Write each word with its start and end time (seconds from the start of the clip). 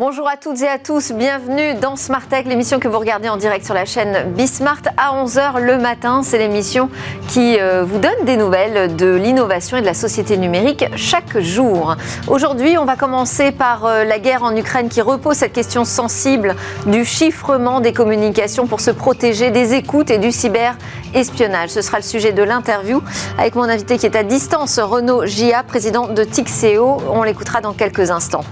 Bonjour 0.00 0.26
à 0.26 0.38
toutes 0.38 0.62
et 0.62 0.66
à 0.66 0.78
tous, 0.78 1.12
bienvenue 1.12 1.74
dans 1.74 1.94
Smart 1.94 2.26
Tech, 2.26 2.46
l'émission 2.46 2.80
que 2.80 2.88
vous 2.88 2.98
regardez 2.98 3.28
en 3.28 3.36
direct 3.36 3.66
sur 3.66 3.74
la 3.74 3.84
chaîne 3.84 4.32
Bismart 4.32 4.80
à 4.96 5.22
11h 5.22 5.60
le 5.60 5.76
matin. 5.76 6.22
C'est 6.22 6.38
l'émission 6.38 6.88
qui 7.28 7.60
euh, 7.60 7.84
vous 7.84 7.98
donne 7.98 8.24
des 8.24 8.38
nouvelles 8.38 8.96
de 8.96 9.14
l'innovation 9.14 9.76
et 9.76 9.82
de 9.82 9.86
la 9.86 9.92
société 9.92 10.38
numérique 10.38 10.86
chaque 10.96 11.38
jour. 11.40 11.96
Aujourd'hui, 12.28 12.78
on 12.78 12.86
va 12.86 12.96
commencer 12.96 13.52
par 13.52 13.84
euh, 13.84 14.04
la 14.04 14.18
guerre 14.18 14.42
en 14.42 14.56
Ukraine 14.56 14.88
qui 14.88 15.02
repose 15.02 15.36
cette 15.36 15.52
question 15.52 15.84
sensible 15.84 16.56
du 16.86 17.04
chiffrement 17.04 17.80
des 17.80 17.92
communications 17.92 18.66
pour 18.66 18.80
se 18.80 18.92
protéger 18.92 19.50
des 19.50 19.74
écoutes 19.74 20.10
et 20.10 20.16
du 20.16 20.32
cyber-espionnage. 20.32 21.68
Ce 21.68 21.82
sera 21.82 21.98
le 21.98 22.04
sujet 22.04 22.32
de 22.32 22.42
l'interview 22.42 23.02
avec 23.36 23.54
mon 23.54 23.64
invité 23.64 23.98
qui 23.98 24.06
est 24.06 24.16
à 24.16 24.22
distance, 24.22 24.78
Renaud 24.78 25.26
Gia, 25.26 25.62
président 25.62 26.06
de 26.06 26.24
Tixeo. 26.24 27.02
On 27.12 27.22
l'écoutera 27.22 27.60
dans 27.60 27.74
quelques 27.74 28.10
instants. 28.10 28.44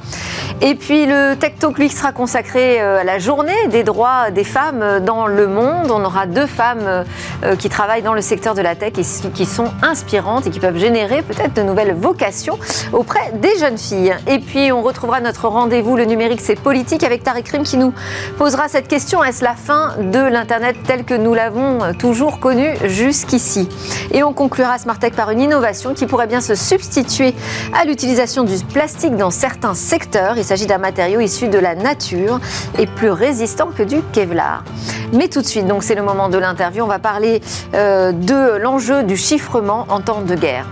Et 0.60 0.74
puis 0.74 1.06
le 1.06 1.36
Tech 1.38 1.54
Talk, 1.60 1.78
lui, 1.78 1.88
sera 1.88 2.10
consacré 2.10 2.80
euh, 2.80 3.00
à 3.00 3.04
la 3.04 3.20
journée 3.20 3.68
des 3.70 3.84
droits 3.84 4.32
des 4.32 4.42
femmes 4.42 4.82
euh, 4.82 4.98
dans 4.98 5.28
le 5.28 5.46
monde. 5.46 5.88
On 5.90 6.04
aura 6.04 6.26
deux 6.26 6.46
femmes 6.46 7.04
euh, 7.44 7.56
qui 7.56 7.68
travaillent 7.68 8.02
dans 8.02 8.14
le 8.14 8.20
secteur 8.20 8.54
de 8.54 8.60
la 8.60 8.74
tech 8.74 8.94
et 8.98 9.30
qui 9.30 9.46
sont 9.46 9.70
inspirantes 9.82 10.48
et 10.48 10.50
qui 10.50 10.58
peuvent 10.58 10.78
générer 10.78 11.22
peut-être 11.22 11.54
de 11.54 11.62
nouvelles 11.62 11.94
vocations 11.94 12.58
auprès 12.92 13.32
des 13.34 13.56
jeunes 13.58 13.78
filles. 13.78 14.16
Et 14.26 14.40
puis 14.40 14.72
on 14.72 14.82
retrouvera 14.82 15.20
notre 15.20 15.46
rendez-vous, 15.46 15.96
le 15.96 16.06
numérique 16.06 16.40
c'est 16.40 16.58
politique, 16.58 17.04
avec 17.04 17.22
Tariq 17.22 17.50
Rim 17.52 17.62
qui 17.62 17.76
nous 17.76 17.92
posera 18.36 18.68
cette 18.68 18.88
question, 18.88 19.22
est-ce 19.22 19.44
la 19.44 19.54
fin 19.54 19.94
de 20.00 20.18
l'Internet 20.18 20.76
tel 20.86 21.04
que 21.04 21.14
nous 21.14 21.34
l'avons 21.34 21.92
toujours 21.98 22.40
connu 22.40 22.74
jusqu'ici? 22.84 23.68
Et 24.10 24.24
on 24.24 24.32
conclura 24.32 24.78
Smart 24.78 24.98
Tech 24.98 25.12
par 25.12 25.30
une 25.30 25.40
innovation 25.40 25.94
qui 25.94 26.06
pourrait 26.06 26.26
bien 26.26 26.40
se 26.40 26.56
substituer 26.56 27.34
à 27.80 27.84
l'utilisation 27.84 28.42
du 28.42 28.56
plastique 28.64 29.16
dans 29.16 29.30
certains 29.30 29.74
secteurs. 29.74 30.36
Il 30.36 30.44
s'agit 30.44 30.66
d'un 30.66 30.78
matériau 30.78 31.20
de 31.28 31.58
la 31.58 31.74
nature 31.74 32.40
et 32.78 32.86
plus 32.86 33.10
résistant 33.10 33.68
que 33.76 33.82
du 33.82 34.00
Kevlar. 34.12 34.64
Mais 35.12 35.28
tout 35.28 35.42
de 35.42 35.46
suite, 35.46 35.66
donc 35.66 35.82
c'est 35.82 35.94
le 35.94 36.02
moment 36.02 36.30
de 36.30 36.38
l'interview, 36.38 36.82
on 36.82 36.88
va 36.88 36.98
parler 36.98 37.42
euh, 37.74 38.12
de 38.12 38.56
l'enjeu 38.56 39.02
du 39.02 39.16
chiffrement 39.16 39.86
en 39.90 40.00
temps 40.00 40.22
de 40.22 40.34
guerre. 40.34 40.66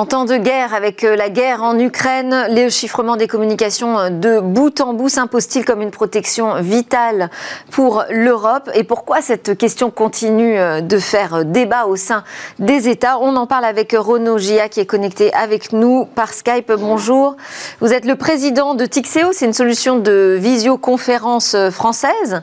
En 0.00 0.06
temps 0.06 0.24
de 0.24 0.38
guerre, 0.38 0.72
avec 0.72 1.04
euh, 1.04 1.14
la 1.14 1.28
guerre 1.28 1.62
en 1.62 1.78
Ukraine, 1.78 2.46
le 2.48 2.70
chiffrement 2.70 3.16
des 3.16 3.28
communications 3.28 3.98
euh, 3.98 4.08
de 4.08 4.40
bout 4.40 4.80
en 4.80 4.94
bout 4.94 5.10
s'impose-t-il 5.10 5.66
comme 5.66 5.82
une 5.82 5.90
protection 5.90 6.54
vitale 6.62 7.28
pour 7.70 8.04
l'Europe? 8.08 8.70
Et 8.72 8.82
pourquoi 8.82 9.20
cette 9.20 9.58
question 9.58 9.90
continue 9.90 10.58
euh, 10.58 10.80
de 10.80 10.96
faire 10.96 11.44
débat 11.44 11.84
au 11.84 11.96
sein 11.96 12.24
des 12.58 12.88
États? 12.88 13.18
On 13.18 13.36
en 13.36 13.46
parle 13.46 13.66
avec 13.66 13.92
Renaud 13.92 14.38
Gia 14.38 14.70
qui 14.70 14.80
est 14.80 14.86
connecté 14.86 15.34
avec 15.34 15.74
nous 15.74 16.06
par 16.06 16.32
Skype. 16.32 16.72
Bonjour. 16.72 17.36
Vous 17.82 17.92
êtes 17.92 18.06
le 18.06 18.16
président 18.16 18.74
de 18.74 18.86
Tixeo, 18.86 19.32
c'est 19.34 19.44
une 19.44 19.52
solution 19.52 19.98
de 19.98 20.38
visioconférence 20.40 21.54
française 21.68 22.40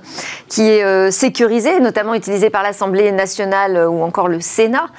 qui 0.47 0.61
est 0.61 1.09
sécurisée, 1.09 1.79
notamment 1.79 2.13
utilisée 2.13 2.51
par 2.51 2.61
l'Assemblée 2.61 3.11
nationale 3.11 3.87
ou 3.89 4.03
encore 4.03 4.27
le 4.27 4.41
Sénat. 4.41 4.89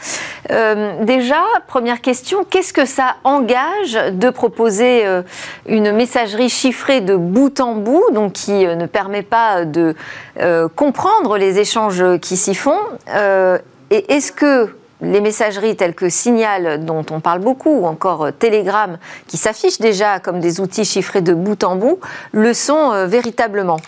déjà, 1.02 1.44
première 1.68 2.00
question 2.00 2.44
qu'est-ce 2.50 2.72
que 2.72 2.86
ça 2.86 3.16
engage 3.24 3.98
de 4.12 4.30
proposer 4.30 5.06
euh, 5.06 5.22
une 5.66 5.92
messagerie 5.92 6.48
chiffrée 6.48 7.00
de 7.00 7.16
bout 7.16 7.60
en 7.60 7.74
bout, 7.74 8.04
donc 8.12 8.32
qui 8.32 8.66
euh, 8.66 8.74
ne 8.74 8.86
permet 8.86 9.22
pas 9.22 9.64
de 9.64 9.94
euh, 10.40 10.68
comprendre 10.68 11.38
les 11.38 11.58
échanges 11.58 12.04
qui 12.20 12.36
s'y 12.36 12.54
font 12.54 12.78
Et 13.90 14.12
est-ce 14.12 14.32
que 14.32 14.68
les 15.00 15.20
messageries 15.20 15.76
telles 15.76 15.94
que 15.94 16.08
Signal, 16.08 16.84
dont 16.84 17.06
on 17.10 17.20
parle 17.20 17.40
beaucoup, 17.40 17.70
ou 17.70 17.86
encore 17.86 18.30
Telegram, 18.36 18.98
qui 19.28 19.36
s'affichent 19.36 19.78
déjà 19.78 20.18
comme 20.18 20.40
des 20.40 20.60
outils 20.60 20.84
chiffrés 20.84 21.22
de 21.22 21.34
bout 21.34 21.62
en 21.62 21.76
bout, 21.76 22.00
le 22.32 22.52
sont 22.52 23.06
véritablement? 23.06 23.80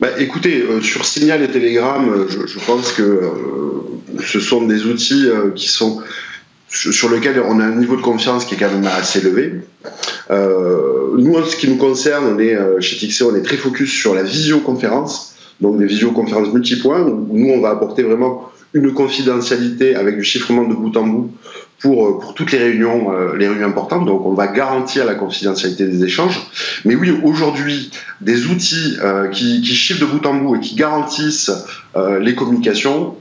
Bah, 0.00 0.08
écoutez, 0.18 0.64
sur 0.80 1.04
Signal 1.04 1.42
et 1.42 1.48
Telegram, 1.48 2.26
je, 2.28 2.58
pense 2.64 2.92
que 2.92 3.30
ce 4.24 4.40
sont 4.40 4.62
des 4.62 4.86
outils 4.86 5.28
qui 5.54 5.68
sont 5.68 6.02
sur 6.72 7.10
lequel 7.10 7.40
on 7.46 7.60
a 7.60 7.64
un 7.64 7.76
niveau 7.76 7.96
de 7.96 8.00
confiance 8.00 8.44
qui 8.44 8.54
est 8.54 8.58
quand 8.58 8.70
même 8.70 8.86
assez 8.86 9.18
élevé. 9.18 9.60
Euh, 10.30 11.16
nous, 11.18 11.34
en 11.34 11.44
ce 11.44 11.56
qui 11.56 11.68
nous 11.68 11.76
concerne, 11.76 12.24
on 12.34 12.38
est 12.38 12.54
euh, 12.54 12.80
chez 12.80 12.96
Tixé, 12.96 13.24
on 13.24 13.34
est 13.36 13.42
très 13.42 13.56
focus 13.56 13.92
sur 13.92 14.14
la 14.14 14.22
visioconférence, 14.22 15.34
donc 15.60 15.78
des 15.78 15.86
visioconférences 15.86 16.52
multipoints. 16.52 17.02
Où 17.02 17.28
nous, 17.30 17.50
on 17.50 17.60
va 17.60 17.70
apporter 17.70 18.02
vraiment 18.02 18.48
une 18.72 18.94
confidentialité 18.94 19.94
avec 19.96 20.16
du 20.16 20.24
chiffrement 20.24 20.64
de 20.64 20.74
bout 20.74 20.96
en 20.96 21.06
bout 21.06 21.30
pour, 21.80 22.06
euh, 22.06 22.18
pour 22.18 22.32
toutes 22.32 22.52
les 22.52 22.58
réunions, 22.58 23.10
les 23.36 23.48
réunions 23.48 23.66
importantes. 23.66 24.06
Donc, 24.06 24.24
on 24.24 24.32
va 24.32 24.46
garantir 24.46 25.04
la 25.04 25.14
confidentialité 25.14 25.84
des 25.84 26.04
échanges. 26.04 26.40
Mais 26.86 26.94
oui, 26.94 27.10
aujourd'hui, 27.22 27.90
des 28.22 28.46
outils 28.46 28.96
qui, 29.32 29.60
qui, 29.60 29.74
chiffrent 29.74 30.00
de 30.00 30.06
bout 30.06 30.24
en 30.26 30.34
bout 30.36 30.56
et 30.56 30.60
qui 30.60 30.74
garantissent 30.74 31.50
les 32.20 32.34
communications, 32.34 33.16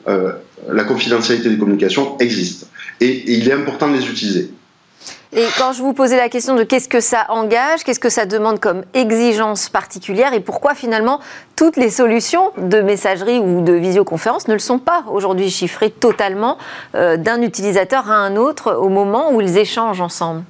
la 0.72 0.83
confidentialité 0.83 1.50
des 1.50 1.57
communications 1.57 2.18
existent 2.19 2.68
et, 3.01 3.23
il 3.34 3.50
est 3.50 3.53
important 3.53 3.89
de 3.89 3.97
les 3.97 4.09
utiliser. 4.09 4.51
Et 5.34 5.45
quand 5.57 5.72
je 5.72 5.81
vous 5.81 5.94
posais 5.94 6.17
la 6.17 6.28
question 6.28 6.56
de 6.56 6.63
qu'est-ce 6.63 6.89
que 6.89 7.00
ça 7.00 7.25
engage, 7.29 7.84
qu'est-ce 7.85 8.01
que 8.01 8.09
ça 8.09 8.25
demande 8.25 8.59
comme 8.59 8.84
exigence 8.94 9.69
particulière 9.69 10.34
et 10.34 10.41
pourquoi 10.41 10.75
finalement 10.75 11.22
toutes 11.56 11.78
les 11.78 11.89
solutions 11.89 12.51
de 12.57 12.81
messagerie 12.81 13.39
ou 13.39 13.62
de 13.62 13.72
visioconférence 13.72 14.50
ne 14.50 14.53
le 14.53 14.59
sont 14.59 14.78
pas 14.78 15.06
aujourd'hui 15.09 15.50
chiffrées 15.50 15.89
totalement 15.89 16.57
euh, 16.95 17.16
d'un 17.16 17.41
utilisateur 17.41 18.12
à 18.12 18.16
un 18.16 18.35
autre 18.35 18.73
au 18.73 18.89
moment 18.89 19.33
où 19.33 19.39
ils 19.39 19.57
échangent 19.57 20.01
ensemble? 20.01 20.44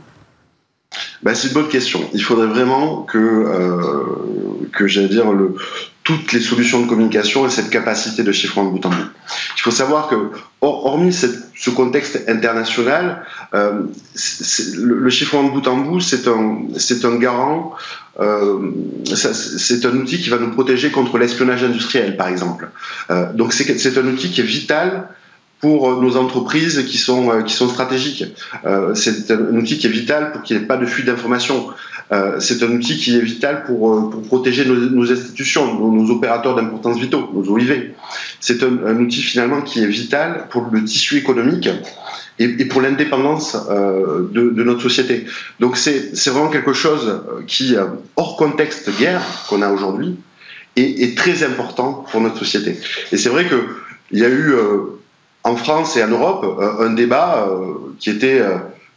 Ben, 1.22 1.36
C'est 1.36 1.50
une 1.50 1.54
bonne 1.54 1.70
question. 1.70 2.02
Il 2.14 2.24
faudrait 2.24 2.48
vraiment 2.48 3.04
que, 3.04 3.18
euh, 3.20 4.68
que 4.74 4.88
j'allais 4.88 5.10
dire, 5.10 5.32
le, 5.32 5.56
toutes 6.04 6.34
les 6.34 6.40
solutions 6.40 6.82
de 6.82 6.88
communication 6.88 7.46
et 7.46 7.50
cette 7.50 7.70
capacité 7.70 8.24
de 8.24 8.32
chiffrement 8.32 8.66
de 8.66 8.72
bout 8.72 8.86
en 8.86 8.90
bout. 8.90 9.10
Il 9.58 9.62
faut 9.62 9.72
savoir 9.72 10.08
que, 10.08 10.32
hormis 10.62 11.14
ce 11.14 11.70
contexte 11.70 12.24
international, 12.28 13.24
euh, 13.54 13.84
le, 14.76 15.10
chiffrement 15.12 15.44
de 15.44 15.52
bout 15.52 15.68
en 15.68 15.78
bout, 15.78 16.00
c'est 16.00 16.28
un, 16.28 16.68
un 17.04 17.16
garant, 17.18 17.76
euh, 18.20 18.72
c'est 19.14 19.86
un 19.86 19.96
outil 19.96 20.20
qui 20.20 20.30
va 20.30 20.38
nous 20.38 20.52
protéger 20.52 20.90
contre 20.90 21.18
l'espionnage 21.20 21.64
industriel, 21.64 22.18
par 22.18 22.30
exemple. 22.30 22.70
Euh, 23.12 23.32
donc 23.34 23.54
c'est, 23.54 23.78
c'est 23.78 23.98
un 23.98 24.08
outil 24.08 24.32
qui 24.32 24.42
est 24.42 24.46
vital 24.46 25.08
pour 25.60 26.02
nos 26.02 26.18
entreprises 26.18 26.84
qui 26.88 26.98
sont, 26.98 27.44
qui 27.44 27.54
sont 27.54 27.70
stratégiques. 27.70 28.26
c'est 28.96 29.30
un 29.30 29.56
outil 29.56 29.78
qui 29.78 29.86
est 29.86 29.92
vital 29.92 30.32
pour 30.32 30.42
qu'il 30.42 30.58
n'y 30.58 30.64
ait 30.64 30.66
pas 30.66 30.78
de 30.78 30.88
fuite 30.88 31.06
d'informations. 31.06 31.68
Euh, 32.12 32.40
c'est 32.40 32.62
un 32.64 32.72
outil 32.72 32.98
qui 32.98 33.16
est 33.16 33.22
vital 33.22 33.64
pour, 33.64 33.94
euh, 33.94 34.10
pour 34.10 34.22
protéger 34.24 34.66
nos, 34.66 35.12
institutions, 35.12 35.92
nos, 35.92 36.12
opérateurs 36.12 36.56
d'importance 36.56 37.00
vitaux, 37.00 37.30
nos 37.34 37.44
OIV. 37.50 37.92
C'est 38.40 38.64
un, 38.64 38.98
outil 38.98 39.22
finalement 39.22 39.62
qui 39.62 39.82
est 39.82 39.88
vital 39.88 40.48
pour 40.50 40.68
le 40.72 40.84
tissu 40.84 41.18
économique 41.18 41.70
et, 42.38 42.66
pour 42.66 42.82
l'indépendance 42.82 43.56
euh, 43.70 44.28
de, 44.32 44.64
notre 44.64 44.82
société. 44.82 45.26
Donc 45.62 45.78
c'est 45.78 46.12
vraiment 46.28 46.50
quelque 46.50 46.74
chose 46.74 47.22
qui, 47.48 47.76
hors 48.18 48.36
contexte 48.36 48.90
guerre 49.00 49.22
qu'on 49.48 49.62
a 49.62 49.70
aujourd'hui, 49.70 50.18
est, 50.76 51.18
très 51.18 51.44
important 51.44 52.06
pour 52.12 52.20
notre 52.20 52.40
société. 52.40 52.78
Et 53.14 53.18
c'est 53.18 53.30
vrai 53.30 53.48
qu'il 53.48 54.20
y 54.20 54.26
a 54.26 54.30
eu 54.30 54.54
en 55.44 55.56
France 55.56 55.96
et 55.96 56.04
en 56.04 56.10
Europe 56.10 56.60
un 56.80 56.92
débat 56.92 57.50
qui 58.00 58.10
était 58.10 58.42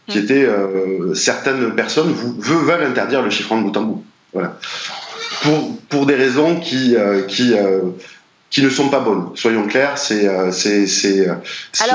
qui 0.06 0.18
était 0.18 0.44
euh, 0.44 1.14
certaines 1.14 1.74
personnes 1.74 2.12
veulent 2.38 2.84
interdire 2.84 3.22
le 3.22 3.30
chiffrement 3.30 3.62
de 3.62 3.70
bout 3.70 3.78
en 3.78 3.82
bout. 3.82 4.04
Voilà. 4.32 4.58
Pour, 5.42 5.76
pour 5.88 6.06
des 6.06 6.14
raisons 6.14 6.60
qui, 6.60 6.96
euh, 6.96 7.22
qui, 7.22 7.54
euh, 7.54 7.80
qui 8.54 8.62
ne 8.62 8.70
sont 8.70 8.88
pas 8.88 9.00
bonnes. 9.00 9.30
Soyons 9.34 9.66
clairs, 9.66 9.98
c'est 9.98 10.30
c'est 10.52 10.86
c'est 10.86 11.26
ça, 11.72 11.88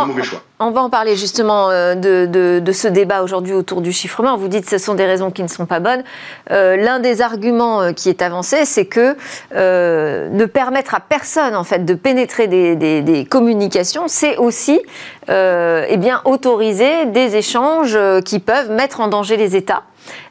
un 0.00 0.06
mauvais 0.06 0.22
choix. 0.22 0.40
On 0.60 0.70
va 0.70 0.80
en 0.80 0.88
parler 0.90 1.16
justement 1.16 1.70
de, 1.70 2.26
de, 2.26 2.60
de 2.60 2.72
ce 2.72 2.86
débat 2.86 3.24
aujourd'hui 3.24 3.52
autour 3.52 3.80
du 3.80 3.92
chiffrement. 3.92 4.36
Vous 4.36 4.46
dites 4.46 4.64
que 4.64 4.70
ce 4.70 4.78
sont 4.78 4.94
des 4.94 5.04
raisons 5.04 5.32
qui 5.32 5.42
ne 5.42 5.48
sont 5.48 5.66
pas 5.66 5.80
bonnes. 5.80 6.04
L'un 6.50 7.00
des 7.00 7.20
arguments 7.20 7.92
qui 7.94 8.08
est 8.08 8.22
avancé, 8.22 8.64
c'est 8.64 8.86
que 8.86 9.16
ne 9.56 10.44
permettre 10.44 10.94
à 10.94 11.00
personne 11.00 11.56
en 11.56 11.64
fait 11.64 11.84
de 11.84 11.94
pénétrer 11.94 12.46
des, 12.46 12.76
des, 12.76 13.02
des 13.02 13.24
communications, 13.24 14.04
c'est 14.06 14.36
aussi 14.36 14.80
eh 15.28 15.96
bien 15.96 16.20
autoriser 16.24 17.06
des 17.06 17.34
échanges 17.34 17.98
qui 18.24 18.38
peuvent 18.38 18.70
mettre 18.70 19.00
en 19.00 19.08
danger 19.08 19.36
les 19.36 19.56
États. 19.56 19.82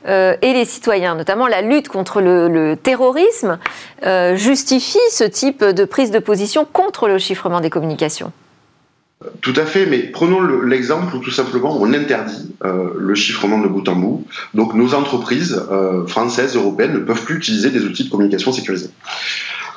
Euh, 0.07 0.36
et 0.42 0.54
les 0.54 0.66
citoyens, 0.66 1.16
notamment 1.16 1.48
la 1.48 1.62
lutte 1.62 1.88
contre 1.88 2.22
le, 2.22 2.75
terrorisme, 2.75 3.60
euh, 4.06 4.36
justifie 4.36 5.00
ce 5.12 5.24
type 5.24 5.63
de 5.63 5.86
prise 5.86 6.12
de 6.12 6.19
position 6.19 6.66
contre 6.72 7.07
le 7.07 7.18
chiffrement 7.18 7.62
des 7.62 7.69
communications 7.69 8.31
tout 9.42 9.54
à 9.56 9.66
fait, 9.66 9.88
mais 9.88 10.00
prenons 10.00 10.42
l'exemple 10.62 11.16
où 11.16 11.19
tout 11.19 11.31
simplement 11.31 11.75
on 11.81 11.94
interdit 11.94 12.54
euh, 12.63 12.89
le 13.00 13.16
chiffrement 13.16 13.57
de 13.57 13.68
bout 13.68 13.88
en 13.89 13.95
bout. 13.95 14.27
Donc 14.54 14.75
nos 14.75 14.94
entreprises 14.94 15.60
françaises, 16.06 16.56
européennes 16.56 16.94
ne 16.94 17.00
peuvent 17.00 17.24
plus 17.24 17.38
utiliser 17.38 17.72
des 17.72 17.86
outils 17.86 18.04
de 18.04 18.10
communication 18.10 18.51
sécurisés. 18.51 18.89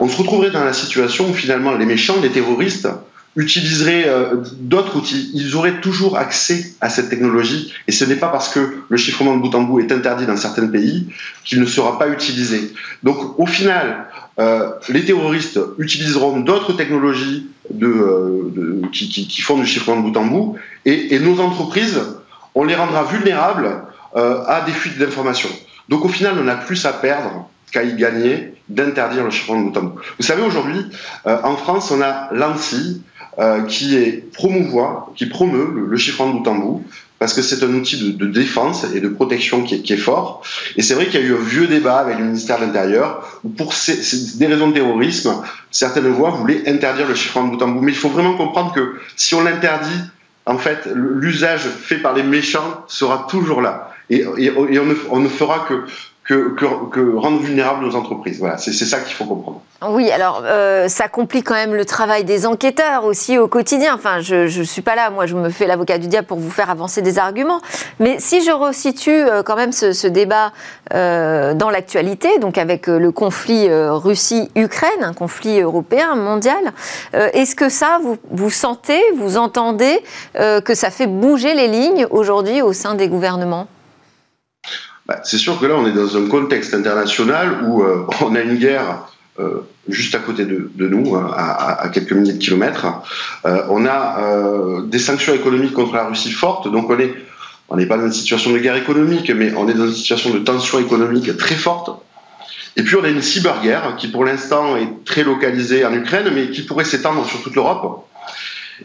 On 0.00 0.08
se 0.08 0.18
retrouverait 0.18 0.50
dans 0.50 0.64
la 0.64 0.74
situation 0.74 1.30
où 1.30 1.32
finalement 1.32 1.72
les 1.76 1.86
méchants, 1.86 2.16
les 2.20 2.30
terroristes, 2.30 2.88
utiliseraient 3.38 4.08
euh, 4.08 4.42
d'autres 4.58 4.96
outils, 4.96 5.30
ils 5.32 5.54
auraient 5.54 5.80
toujours 5.80 6.18
accès 6.18 6.72
à 6.80 6.90
cette 6.90 7.08
technologie. 7.08 7.72
Et 7.86 7.92
ce 7.92 8.04
n'est 8.04 8.16
pas 8.16 8.28
parce 8.28 8.48
que 8.48 8.78
le 8.88 8.96
chiffrement 8.96 9.36
de 9.36 9.40
bout 9.40 9.54
en 9.54 9.62
bout 9.62 9.78
est 9.78 9.92
interdit 9.92 10.26
dans 10.26 10.36
certains 10.36 10.66
pays 10.66 11.06
qu'il 11.44 11.60
ne 11.60 11.64
sera 11.64 11.98
pas 12.00 12.08
utilisé. 12.08 12.72
Donc 13.04 13.38
au 13.38 13.46
final, 13.46 14.06
euh, 14.40 14.70
les 14.88 15.04
terroristes 15.04 15.60
utiliseront 15.78 16.40
d'autres 16.40 16.72
technologies 16.72 17.46
euh, 17.80 18.82
qui, 18.92 19.40
font 19.40 19.56
du 19.56 19.66
chiffrement 19.66 19.98
de 19.98 20.10
bout 20.10 20.18
en 20.18 20.26
bout, 20.26 20.56
et, 20.84 21.14
et 21.14 21.20
nos 21.20 21.38
entreprises, 21.40 22.00
on 22.56 22.64
les 22.64 22.74
rendra 22.74 23.04
vulnérables 23.04 23.82
à 24.14 24.62
des 24.66 24.72
fuites 24.72 24.98
d'informations. 24.98 25.50
Donc 25.88 26.04
au 26.04 26.08
final, 26.08 26.34
on 26.42 26.48
a 26.48 26.56
plus 26.56 26.86
à 26.86 26.92
perdre 26.92 27.48
qu'à 27.70 27.84
y 27.84 27.94
gagner 27.94 28.54
d'interdire 28.68 29.22
le 29.22 29.30
chiffrement 29.30 29.60
de 29.60 29.70
bout 29.70 29.78
en 29.78 29.82
bout. 29.82 30.00
Vous 30.18 30.24
savez, 30.24 30.42
aujourd'hui, 30.42 30.80
en 31.26 31.56
France, 31.56 31.92
on 31.92 32.00
a 32.00 32.28
l'ANSI, 32.32 33.02
euh, 33.38 33.62
qui 33.62 33.96
est 33.96 34.32
promouvoir, 34.32 35.08
qui 35.16 35.26
promeut 35.26 35.86
le, 35.88 35.96
chiffrement 35.96 36.34
de 36.34 36.38
bout 36.38 36.48
en 36.48 36.54
bout, 36.56 36.84
parce 37.18 37.34
que 37.34 37.42
c'est 37.42 37.64
un 37.64 37.72
outil 37.74 38.12
de, 38.12 38.26
défense 38.26 38.86
et 38.94 39.00
de 39.00 39.08
protection 39.08 39.62
qui 39.62 39.92
est, 39.92 39.96
fort. 39.96 40.42
Et 40.76 40.82
c'est 40.82 40.94
vrai 40.94 41.06
qu'il 41.06 41.20
y 41.20 41.24
a 41.24 41.26
eu 41.26 41.34
un 41.34 41.44
vieux 41.44 41.66
débat 41.66 41.98
avec 41.98 42.18
le 42.18 42.24
ministère 42.24 42.58
de 42.60 42.66
l'Intérieur, 42.66 43.40
où 43.44 43.48
pour 43.48 43.74
des 44.34 44.46
raisons 44.46 44.68
de 44.68 44.74
terrorisme, 44.74 45.34
certaines 45.70 46.08
voix 46.08 46.30
voulaient 46.30 46.68
interdire 46.68 47.08
le 47.08 47.14
chiffrement 47.14 47.48
de 47.48 47.56
bout 47.56 47.62
en 47.62 47.68
bout. 47.68 47.80
Mais 47.80 47.92
il 47.92 47.98
faut 47.98 48.08
vraiment 48.08 48.36
comprendre 48.36 48.72
que 48.72 49.00
si 49.16 49.34
on 49.34 49.42
l'interdit, 49.42 50.00
en 50.46 50.58
fait, 50.58 50.88
l'usage 50.94 51.62
fait 51.62 51.98
par 51.98 52.14
les 52.14 52.22
méchants 52.22 52.84
sera 52.88 53.26
toujours 53.28 53.60
là. 53.60 53.92
Et, 54.10 54.24
on, 54.56 55.20
ne, 55.20 55.28
fera 55.28 55.66
que 55.68 55.84
que, 56.28 57.16
rendre 57.16 57.40
vulnérables 57.40 57.84
nos 57.84 57.96
entreprises. 57.96 58.38
Voilà, 58.38 58.58
c'est 58.58 58.72
ça 58.72 59.00
qu'il 59.00 59.14
faut 59.14 59.24
comprendre. 59.24 59.62
Oui, 59.88 60.10
alors 60.10 60.42
euh, 60.44 60.88
ça 60.88 61.08
complique 61.08 61.46
quand 61.46 61.54
même 61.54 61.74
le 61.74 61.84
travail 61.84 62.24
des 62.24 62.46
enquêteurs 62.46 63.04
aussi 63.04 63.38
au 63.38 63.46
quotidien. 63.48 63.94
Enfin, 63.94 64.20
je 64.20 64.58
ne 64.58 64.64
suis 64.64 64.82
pas 64.82 64.96
là, 64.96 65.08
moi 65.08 65.26
je 65.26 65.36
me 65.36 65.50
fais 65.50 65.66
l'avocat 65.66 65.98
du 65.98 66.08
diable 66.08 66.26
pour 66.26 66.38
vous 66.38 66.50
faire 66.50 66.68
avancer 66.68 67.00
des 67.00 67.18
arguments. 67.18 67.60
Mais 68.00 68.16
si 68.18 68.42
je 68.42 68.50
resitue 68.50 69.10
euh, 69.10 69.42
quand 69.42 69.56
même 69.56 69.72
ce, 69.72 70.08
débat 70.08 70.52
euh, 70.94 71.54
dans 71.54 71.70
l'actualité, 71.70 72.38
donc 72.40 72.58
avec 72.58 72.88
le 72.88 73.10
conflit 73.12 73.68
Russie-Ukraine, 73.70 75.02
un 75.02 75.14
conflit 75.14 75.60
européen, 75.60 76.16
mondial, 76.16 76.72
est-ce 77.12 77.54
que 77.54 77.68
ça, 77.68 78.00
vous 78.30 78.50
sentez, 78.50 79.00
vous 79.16 79.36
entendez 79.36 80.00
que 80.34 80.74
ça 80.74 80.90
fait 80.90 81.06
bouger 81.06 81.54
les 81.54 81.68
lignes 81.68 82.06
aujourd'hui 82.10 82.62
au 82.62 82.72
sein 82.72 82.94
des 82.94 83.08
gouvernements? 83.08 83.68
Bah, 85.08 85.20
c'est 85.24 85.38
sûr 85.38 85.58
que 85.58 85.64
là, 85.64 85.74
on 85.76 85.86
est 85.86 85.92
dans 85.92 86.18
un 86.18 86.28
contexte 86.28 86.74
international 86.74 87.64
où 87.64 87.82
euh, 87.82 88.06
on 88.20 88.34
a 88.34 88.40
une 88.40 88.56
guerre 88.56 89.08
euh, 89.40 89.62
juste 89.88 90.14
à 90.14 90.18
côté 90.18 90.44
de, 90.44 90.70
nous, 90.76 91.16
hein, 91.16 91.32
à, 91.34 91.88
quelques 91.88 92.12
milliers 92.12 92.34
de 92.34 92.38
kilomètres. 92.38 92.86
Euh, 93.46 93.62
on 93.70 93.86
a 93.86 94.82
des 94.84 94.98
sanctions 94.98 95.32
économiques 95.32 95.72
contre 95.72 95.94
la 95.94 96.04
Russie 96.04 96.30
fortes, 96.30 96.70
donc 96.70 96.90
on 96.90 96.98
est 96.98 97.14
on 97.70 97.76
n'est 97.76 97.84
pas 97.84 97.98
dans 97.98 98.06
une 98.06 98.12
situation 98.12 98.50
de 98.50 98.58
guerre 98.58 98.76
économique, 98.76 99.30
mais 99.30 99.52
on 99.54 99.68
est 99.68 99.74
dans 99.74 99.86
une 99.86 99.92
situation 99.92 100.30
de 100.30 100.38
tension 100.38 100.78
économique 100.78 101.36
très 101.36 101.54
forte. 101.54 101.90
Et 102.76 102.82
puis 102.82 102.96
on 102.96 103.04
a 103.04 103.10
une 103.10 103.20
cyberguerre 103.20 103.96
qui 103.98 104.08
pour 104.08 104.24
l'instant 104.24 104.74
est 104.78 105.04
très 105.04 105.22
localisée 105.22 105.84
en 105.84 105.92
Ukraine, 105.92 106.30
mais 106.34 106.50
qui 106.50 106.62
pourrait 106.62 106.86
s'étendre 106.86 107.26
sur 107.26 107.42
toute 107.42 107.54
l'Europe. 107.54 108.06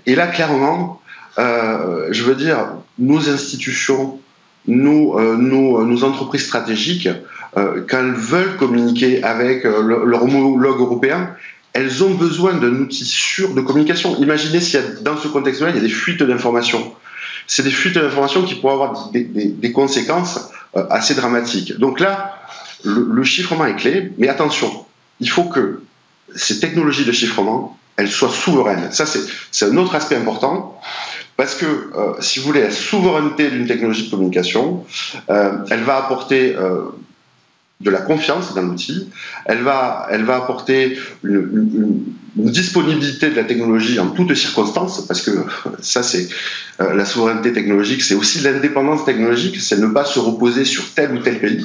Et 0.05 0.15
là, 0.15 0.27
clairement, 0.27 1.01
je 1.37 2.23
veux 2.23 2.35
dire, 2.35 2.57
nos 2.99 3.29
institutions, 3.29 4.19
nos, 4.68 5.19
euh, 5.19 5.36
euh, 5.36 5.86
nos, 5.86 6.04
entreprises 6.04 6.45
stratégiques, 6.45 7.10
euh, 7.57 7.83
quand 7.88 8.00
elles 8.00 8.13
veulent 8.13 8.57
communiquer 8.57 9.24
avec 9.24 9.63
leur 9.63 10.24
homologue 10.24 10.80
européen, 10.80 11.36
elles 11.74 12.04
ont 12.04 12.13
besoin 12.13 12.54
d'un 12.54 12.74
outil 12.75 13.06
sûr 13.06 13.54
de 13.54 13.62
communication. 13.62 14.18
Imaginez 14.19 14.62
s'il 14.62 14.80
y 14.80 14.83
a, 14.83 14.88
dans 15.01 15.18
ce 15.18 15.27
contexte-là, 15.27 15.71
des 15.71 15.89
fuites 15.89 16.24
d'informations. 16.24 16.94
C'est 17.48 17.63
des 17.63 17.71
fuites 17.71 17.95
d'informations 17.95 18.44
qui 18.44 18.56
pourraient 18.56 18.74
avoir 18.74 19.12
des 19.12 19.71
conséquences 19.71 20.51
assez 20.89 21.13
dramatiques. 21.13 21.77
Donc 21.77 22.00
là, 22.00 22.39
le, 22.83 23.07
le, 23.12 23.24
chiffrement 23.24 23.65
est 23.65 23.75
clé, 23.75 24.12
mais 24.18 24.27
attention, 24.30 24.86
il 25.19 25.30
faut 25.30 25.45
que 25.45 25.81
ces 26.36 26.60
technologies 26.60 27.06
de 27.06 27.12
chiffrement, 27.12 27.77
elles 27.98 28.10
soient 28.10 28.30
souveraines. 28.30 28.92
Ça, 28.92 29.06
c'est 29.06 29.65
un 29.65 29.77
autre 29.77 29.95
aspect 29.95 30.15
important. 30.15 30.80
Parce 31.35 31.56
que, 31.56 31.65
euh, 31.65 32.13
si 32.19 32.39
vous 32.39 32.45
voulez, 32.45 32.62
la 32.62 32.71
souveraineté 32.71 33.50
d'une 33.50 33.65
technologie 33.65 34.06
de 34.06 34.12
communication, 34.12 34.85
euh, 35.30 35.57
elle 35.71 35.81
va 35.81 35.97
apporter 35.97 36.56
euh, 36.56 36.83
de 37.81 37.89
la 37.89 38.01
confiance 38.01 38.53
dans 38.53 38.62
l'outil, 38.62 39.09
elle 39.45 39.63
va, 39.63 40.07
elle 40.12 40.24
va 40.24 40.38
apporter 40.38 40.97
une, 41.24 42.03
disponibilité 42.35 43.30
de 43.30 43.35
la 43.35 43.44
technologie 43.44 44.00
en 44.00 44.07
toutes 44.07 44.33
circonstances, 44.33 45.06
parce 45.06 45.21
que 45.21 45.31
ça, 45.81 46.01
c'est 46.01 46.30
la 46.80 47.06
souveraineté 47.06 47.53
technologique, 47.53 48.01
c'est 48.01 48.15
aussi 48.15 48.39
l'indépendance 48.39 49.06
technologique, 49.06 49.62
c'est 49.62 49.77
ne 49.77 49.86
pas 49.88 50.03
se 50.03 50.18
reposer 50.18 50.65
sur 50.65 50.83
tel 50.95 51.13
ou 51.13 51.19
tel 51.19 51.39
pays. 51.39 51.63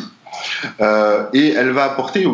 et 1.33 1.53
elle 1.57 1.71
va 1.71 1.85
apporter 1.85 2.27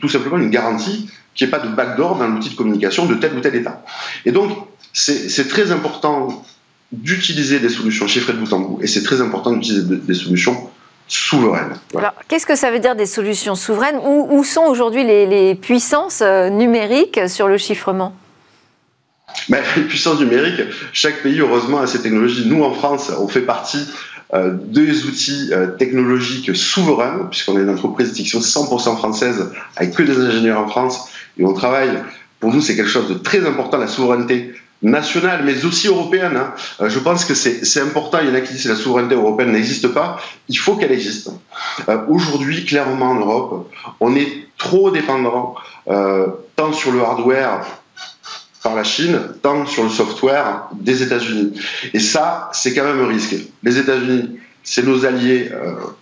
tout 0.00 0.08
simplement 0.08 0.38
une 0.38 0.48
garantie 0.48 1.10
qu'il 1.34 1.46
n'y 1.46 1.52
ait 1.52 1.58
pas 1.58 1.66
de 1.66 1.74
backdoor 1.74 2.16
dans 2.16 2.28
l'outil 2.28 2.48
de 2.48 2.54
communication 2.54 3.04
de 3.04 3.16
tel 3.16 3.34
ou 3.34 3.40
tel 3.40 3.54
État. 3.54 3.84
Et 4.24 4.32
donc, 4.32 4.50
c'est 4.94 5.48
très 5.48 5.70
important 5.70 6.42
d'utiliser 6.92 7.58
des 7.58 7.68
solutions 7.68 8.06
chiffrées 8.06 8.32
de 8.32 8.38
bout 8.38 8.52
en 8.52 8.60
bout. 8.60 8.78
Et 8.82 8.86
c'est 8.86 9.02
très 9.02 9.20
important 9.20 9.52
d'utiliser 9.52 9.84
des 9.96 10.14
solutions 10.14 10.70
souveraines. 11.08 11.74
Alors, 11.96 12.14
qu'est-ce 12.28 12.46
que 12.46 12.56
ça 12.56 12.70
veut 12.70 12.78
dire 12.78 12.94
des 12.94 13.06
solutions 13.06 13.54
souveraines? 13.54 13.98
Où, 14.04 14.44
sont 14.44 14.62
aujourd'hui 14.62 15.04
les, 15.04 15.54
puissances 15.54 16.22
euh, 16.22 16.48
numériques 16.50 17.20
sur 17.28 17.48
le 17.48 17.58
chiffrement? 17.58 18.14
Ben, 19.48 19.62
Les 19.76 19.82
puissances 19.82 20.20
numériques, 20.20 20.62
chaque 20.92 21.22
pays, 21.22 21.40
heureusement, 21.40 21.80
a 21.80 21.86
ses 21.86 22.00
technologies. 22.00 22.44
Nous, 22.46 22.62
en 22.62 22.72
France, 22.72 23.10
on 23.18 23.28
fait 23.28 23.42
partie 23.42 23.86
euh, 24.32 24.52
des 24.52 25.04
outils 25.04 25.50
euh, 25.52 25.68
technologiques 25.76 26.56
souverains, 26.56 27.28
puisqu'on 27.30 27.58
est 27.58 27.62
une 27.62 27.70
entreprise 27.70 28.12
de 28.12 28.22
100% 28.22 28.96
française, 28.96 29.50
avec 29.76 29.94
que 29.94 30.02
des 30.02 30.18
ingénieurs 30.18 30.60
en 30.60 30.68
France, 30.68 31.08
et 31.38 31.44
on 31.44 31.52
travaille, 31.52 31.90
pour 32.40 32.52
nous, 32.52 32.60
c'est 32.60 32.76
quelque 32.76 32.90
chose 32.90 33.08
de 33.08 33.14
très 33.14 33.46
important, 33.46 33.76
la 33.76 33.86
souveraineté 33.86 34.54
nationale, 34.82 35.42
mais 35.44 35.64
aussi 35.64 35.88
européenne. 35.88 36.36
Hein. 36.36 36.54
Euh, 36.80 36.88
je 36.88 36.98
pense 36.98 37.24
que 37.24 37.34
c'est 37.34 37.80
important. 37.80 38.18
Il 38.22 38.28
y 38.28 38.30
en 38.30 38.34
a 38.34 38.40
qui 38.40 38.52
disent 38.52 38.64
que 38.64 38.68
la 38.68 38.76
souveraineté 38.76 39.14
européenne 39.14 39.52
n'existe 39.52 39.88
pas. 39.88 40.20
Il 40.48 40.58
faut 40.58 40.76
qu'elle 40.76 40.92
existe. 40.92 41.30
Euh, 41.88 41.98
aujourd'hui, 42.08 42.64
clairement, 42.64 43.10
en 43.10 43.14
Europe, 43.14 43.72
on 44.00 44.14
est 44.14 44.48
trop 44.58 44.90
dépendant, 44.90 45.54
euh, 45.88 46.26
tant 46.56 46.72
sur 46.72 46.92
le 46.92 47.00
hardware 47.02 47.64
par 48.62 48.74
la 48.74 48.84
Chine, 48.84 49.18
tant 49.42 49.66
sur 49.66 49.84
le 49.84 49.90
software 49.90 50.68
des 50.74 51.02
États-Unis. 51.02 51.52
Et 51.92 52.00
ça, 52.00 52.50
c'est 52.52 52.74
quand 52.74 52.84
même 52.84 53.00
un 53.00 53.08
risque. 53.08 53.36
Les 53.62 53.78
États-Unis, 53.78 54.38
c'est 54.62 54.86
nos 54.86 55.04
alliés, 55.04 55.50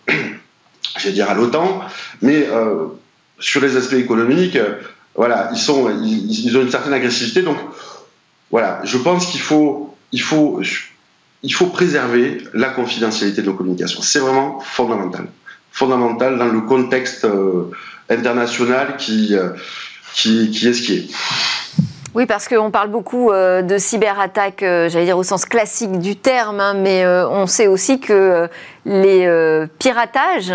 je 0.97 1.07
vais 1.07 1.13
dire 1.13 1.29
à 1.29 1.35
l'OTAN, 1.35 1.81
mais 2.21 2.47
sur 3.41 3.61
les 3.61 3.77
aspects 3.77 3.95
économiques, 3.95 4.57
voilà, 5.15 5.51
ils, 5.53 5.59
sont, 5.59 5.91
ils, 6.03 6.57
ont 6.57 6.63
une 6.63 6.71
certaine 6.71 6.93
agressivité. 6.93 7.43
Donc, 7.43 7.59
voilà, 8.53 8.81
je 8.85 8.99
pense 8.99 9.27
qu'il 9.27 9.41
faut, 9.41 9.97
il 10.13 10.21
faut, 10.21 10.61
il 11.43 11.55
faut 11.55 11.67
préserver 11.67 12.45
la 12.53 12.69
confidentialité 12.69 13.41
de 13.41 13.47
nos 13.47 13.55
communications. 13.55 14.03
C'est 14.03 14.19
vraiment 14.19 14.61
fondamental. 14.61 15.27
Fondamental 15.73 16.39
dans 16.39 16.49
le 16.49 16.61
contexte 16.61 17.25
euh, 17.25 17.71
international 18.11 18.97
qui, 18.99 19.35
euh, 19.35 19.49
qui, 20.15 20.51
qui 20.51 20.69
est 20.69 20.75
ce 20.75 20.83
qui 20.83 20.99
est. 20.99 21.07
Oui, 22.15 22.27
parce 22.27 22.47
qu'on 22.47 22.71
parle 22.71 22.91
beaucoup 22.91 23.31
euh, 23.31 23.63
de 23.63 23.79
cyberattaques, 23.79 24.61
j'allais 24.61 25.07
dire 25.07 25.17
au 25.17 25.23
sens 25.23 25.47
classique 25.47 25.99
du 25.99 26.15
terme, 26.15 26.61
hein, 26.61 26.75
mais 26.75 27.07
on 27.07 27.47
sait 27.47 27.69
aussi 27.69 28.01
que 28.01 28.51
les 28.85 29.67
piratages 29.79 30.53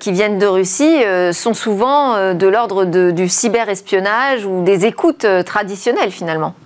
qui 0.00 0.10
viennent 0.10 0.40
de 0.40 0.46
Russie 0.46 1.04
sont 1.32 1.54
souvent 1.54 2.34
de 2.34 2.46
l'ordre 2.48 2.84
du 3.12 3.28
cyberespionnage 3.28 4.44
ou 4.44 4.64
des 4.64 4.86
écoutes 4.86 5.24
traditionnelles 5.46 6.10
finalement. 6.10 6.56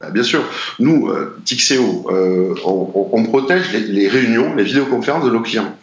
Bah, 0.00 0.10
bien 0.10 0.22
sûr, 0.22 0.44
nous, 0.78 1.08
euh, 1.08 1.36
Tixeo, 1.44 2.06
euh, 2.10 2.54
on, 2.64 3.24
protège 3.24 3.72
les, 3.72 4.08
réunions, 4.08 4.54
les 4.54 4.62
vidéoconférences 4.62 5.24
de 5.24 5.30
nos 5.30 5.40
clients. 5.40 5.74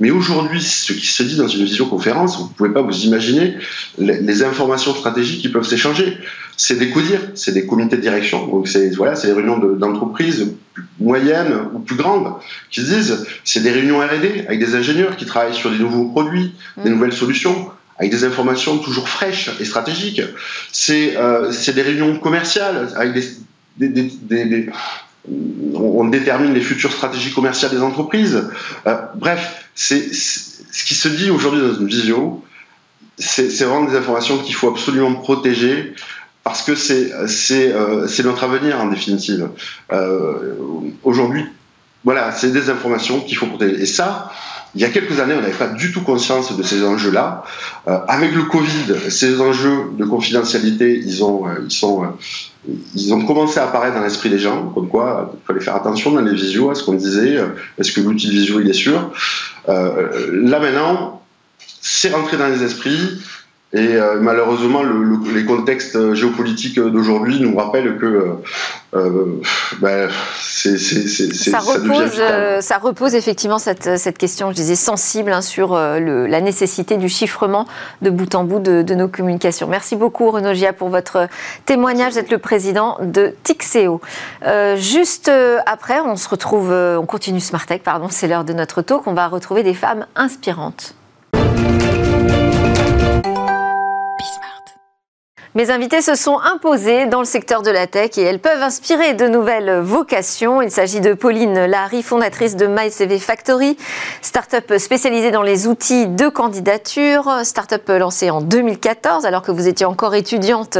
Mais 0.00 0.10
aujourd'hui, 0.10 0.60
ce 0.60 0.92
qui 0.92 1.06
se 1.06 1.22
dit 1.22 1.36
dans 1.36 1.48
une 1.48 1.64
visioconférence, 1.64 2.36
vous 2.38 2.48
ne 2.48 2.52
pouvez 2.52 2.70
pas 2.70 2.82
vous 2.82 3.04
imaginer 3.04 3.56
les, 3.96 4.42
informations 4.42 4.94
stratégiques 4.94 5.40
qui 5.40 5.48
peuvent 5.48 5.66
s'échanger. 5.66 6.18
C'est 6.56 6.78
des 6.78 6.90
CODIR, 6.90 7.20
c'est 7.34 7.52
des 7.52 7.64
comités 7.64 7.96
de 7.96 8.02
direction. 8.02 8.46
Donc 8.48 8.68
c'est 8.68 8.90
voilà, 8.90 9.14
c'est 9.14 9.28
des 9.28 9.32
réunions 9.32 9.58
d'entreprises 9.58 10.52
moyennes 11.00 11.54
ou 11.72 11.78
plus 11.78 11.96
grandes 11.96 12.34
qui 12.70 12.80
se 12.80 12.92
disent. 12.92 13.26
C'est 13.44 13.60
des 13.60 13.70
réunions 13.70 14.00
R&D 14.00 14.44
avec 14.46 14.58
des 14.58 14.74
ingénieurs 14.74 15.16
qui 15.16 15.26
travaillent 15.26 15.54
sur 15.54 15.70
des 15.70 15.78
nouveaux 15.78 16.10
produits, 16.10 16.54
des 16.76 16.90
mmh. 16.90 16.92
nouvelles 16.92 17.12
solutions 17.12 17.70
avec 17.96 18.10
des 18.10 18.24
informations 18.24 18.78
toujours 18.78 19.08
fraîches 19.08 19.50
et 19.60 19.64
stratégiques. 19.64 20.22
C'est 20.72 21.16
euh, 21.16 21.52
des 21.74 21.82
réunions 21.82 22.18
commerciales 22.18 22.92
avec 22.96 23.14
des, 23.14 23.22
on 25.74 26.04
détermine 26.04 26.52
les 26.54 26.60
futures 26.60 26.92
stratégies 26.92 27.32
commerciales 27.32 27.70
des 27.70 27.80
entreprises. 27.80 28.48
Euh, 28.86 28.96
bref, 29.14 29.66
c'est 29.74 30.12
ce 30.12 30.84
qui 30.84 30.94
se 30.94 31.08
dit 31.08 31.30
aujourd'hui 31.30 31.60
dans 31.60 31.74
une 31.74 31.86
visio, 31.86 32.44
c'est 33.18 33.48
vraiment 33.64 33.84
des 33.84 33.96
informations 33.96 34.38
qu'il 34.38 34.54
faut 34.54 34.68
absolument 34.68 35.14
protéger 35.14 35.94
parce 36.42 36.62
que 36.62 36.74
c'est 36.74 37.12
c'est 37.28 38.24
notre 38.24 38.44
avenir 38.44 38.80
en 38.80 38.88
définitive. 38.88 39.48
Aujourd'hui, 41.02 41.46
voilà, 42.04 42.32
c'est 42.32 42.50
des 42.50 42.68
informations 42.70 43.20
qu'il 43.20 43.36
faut 43.36 43.46
protéger. 43.46 43.82
Et 43.82 43.86
ça, 43.86 44.30
il 44.74 44.80
y 44.80 44.84
a 44.84 44.88
quelques 44.88 45.20
années, 45.20 45.34
on 45.34 45.40
n'avait 45.40 45.52
pas 45.52 45.68
du 45.68 45.92
tout 45.92 46.02
conscience 46.02 46.56
de 46.56 46.62
ces 46.62 46.84
enjeux-là. 46.84 47.44
Euh, 47.86 47.98
avec 48.08 48.34
le 48.34 48.42
Covid, 48.42 49.10
ces 49.10 49.40
enjeux 49.40 49.90
de 49.96 50.04
confidentialité, 50.04 51.00
ils 51.04 51.22
ont, 51.22 51.46
euh, 51.46 51.60
ils 51.64 51.70
sont, 51.70 52.04
euh, 52.04 52.72
ils 52.94 53.14
ont 53.14 53.24
commencé 53.24 53.60
à 53.60 53.64
apparaître 53.64 53.94
dans 53.94 54.02
l'esprit 54.02 54.30
des 54.30 54.38
gens, 54.38 54.70
comme 54.74 54.88
quoi 54.88 55.32
il 55.34 55.46
fallait 55.46 55.60
faire 55.60 55.76
attention 55.76 56.10
dans 56.10 56.22
les 56.22 56.34
visuels 56.34 56.70
à 56.70 56.74
ce 56.74 56.82
qu'on 56.82 56.94
disait. 56.94 57.38
Est-ce 57.78 57.92
que 57.92 58.00
l'outil 58.00 58.30
visio 58.30 58.60
il 58.60 58.68
est 58.68 58.72
sûr? 58.72 59.12
Là 59.68 60.60
maintenant, 60.60 61.22
c'est 61.80 62.10
rentré 62.10 62.36
dans 62.36 62.48
les 62.48 62.62
esprits. 62.62 63.20
Et 63.74 63.96
euh, 63.96 64.18
malheureusement, 64.20 64.82
les 65.34 65.44
contextes 65.44 66.14
géopolitiques 66.14 66.78
d'aujourd'hui 66.78 67.40
nous 67.40 67.56
rappellent 67.56 67.98
que 67.98 68.06
euh, 68.06 68.34
euh 68.94 69.40
ben, 69.80 70.08
c'est, 70.40 70.78
ça, 70.78 71.58
repose, 71.58 72.12
euh, 72.20 72.60
ça 72.60 72.78
repose 72.78 73.16
effectivement 73.16 73.58
cette, 73.58 73.98
cette, 73.98 74.16
question, 74.16 74.50
je 74.50 74.54
disais, 74.54 74.76
sensible 74.76 75.32
hein, 75.32 75.40
sur 75.40 75.74
le, 75.74 76.26
la 76.28 76.40
nécessité 76.40 76.96
du 76.98 77.08
chiffrement 77.08 77.66
de 78.00 78.10
bout 78.10 78.32
en 78.36 78.44
bout 78.44 78.60
de, 78.60 78.82
de 78.82 78.94
nos 78.94 79.08
communications. 79.08 79.66
Merci 79.66 79.96
beaucoup, 79.96 80.30
Renaud 80.30 80.54
Gia, 80.54 80.72
pour 80.72 80.88
votre 80.88 81.26
témoignage. 81.66 82.12
Vous 82.12 82.18
êtes 82.20 82.30
le 82.30 82.38
président 82.38 82.96
de 83.02 83.34
Tixeo. 83.42 84.00
juste 84.76 85.30
après, 85.66 86.00
on 86.00 86.14
se 86.14 86.28
retrouve, 86.28 86.70
on 86.70 87.06
continue 87.06 87.40
Smartech, 87.40 87.82
pardon, 87.82 88.06
c'est 88.08 88.28
l'heure 88.28 88.44
de 88.44 88.52
notre 88.52 88.82
talk. 88.82 89.08
On 89.08 89.14
va 89.14 89.26
retrouver 89.26 89.64
des 89.64 89.74
femmes 89.74 90.06
inspirantes. 90.14 90.94
Mes 95.56 95.70
invités 95.70 96.02
se 96.02 96.16
sont 96.16 96.40
imposés 96.40 97.06
dans 97.06 97.20
le 97.20 97.24
secteur 97.24 97.62
de 97.62 97.70
la 97.70 97.86
tech 97.86 98.18
et 98.18 98.22
elles 98.22 98.40
peuvent 98.40 98.60
inspirer 98.60 99.14
de 99.14 99.28
nouvelles 99.28 99.78
vocations. 99.78 100.60
Il 100.60 100.72
s'agit 100.72 101.00
de 101.00 101.14
Pauline 101.14 101.66
Larry, 101.66 102.02
fondatrice 102.02 102.56
de 102.56 102.66
MyCV 102.66 103.20
Factory, 103.20 103.76
start-up 104.20 104.72
spécialisée 104.78 105.30
dans 105.30 105.42
les 105.42 105.68
outils 105.68 106.08
de 106.08 106.28
candidature, 106.28 107.30
start-up 107.44 107.88
lancée 107.88 108.30
en 108.30 108.40
2014 108.40 109.26
alors 109.26 109.42
que 109.42 109.52
vous 109.52 109.68
étiez 109.68 109.86
encore 109.86 110.16
étudiante 110.16 110.76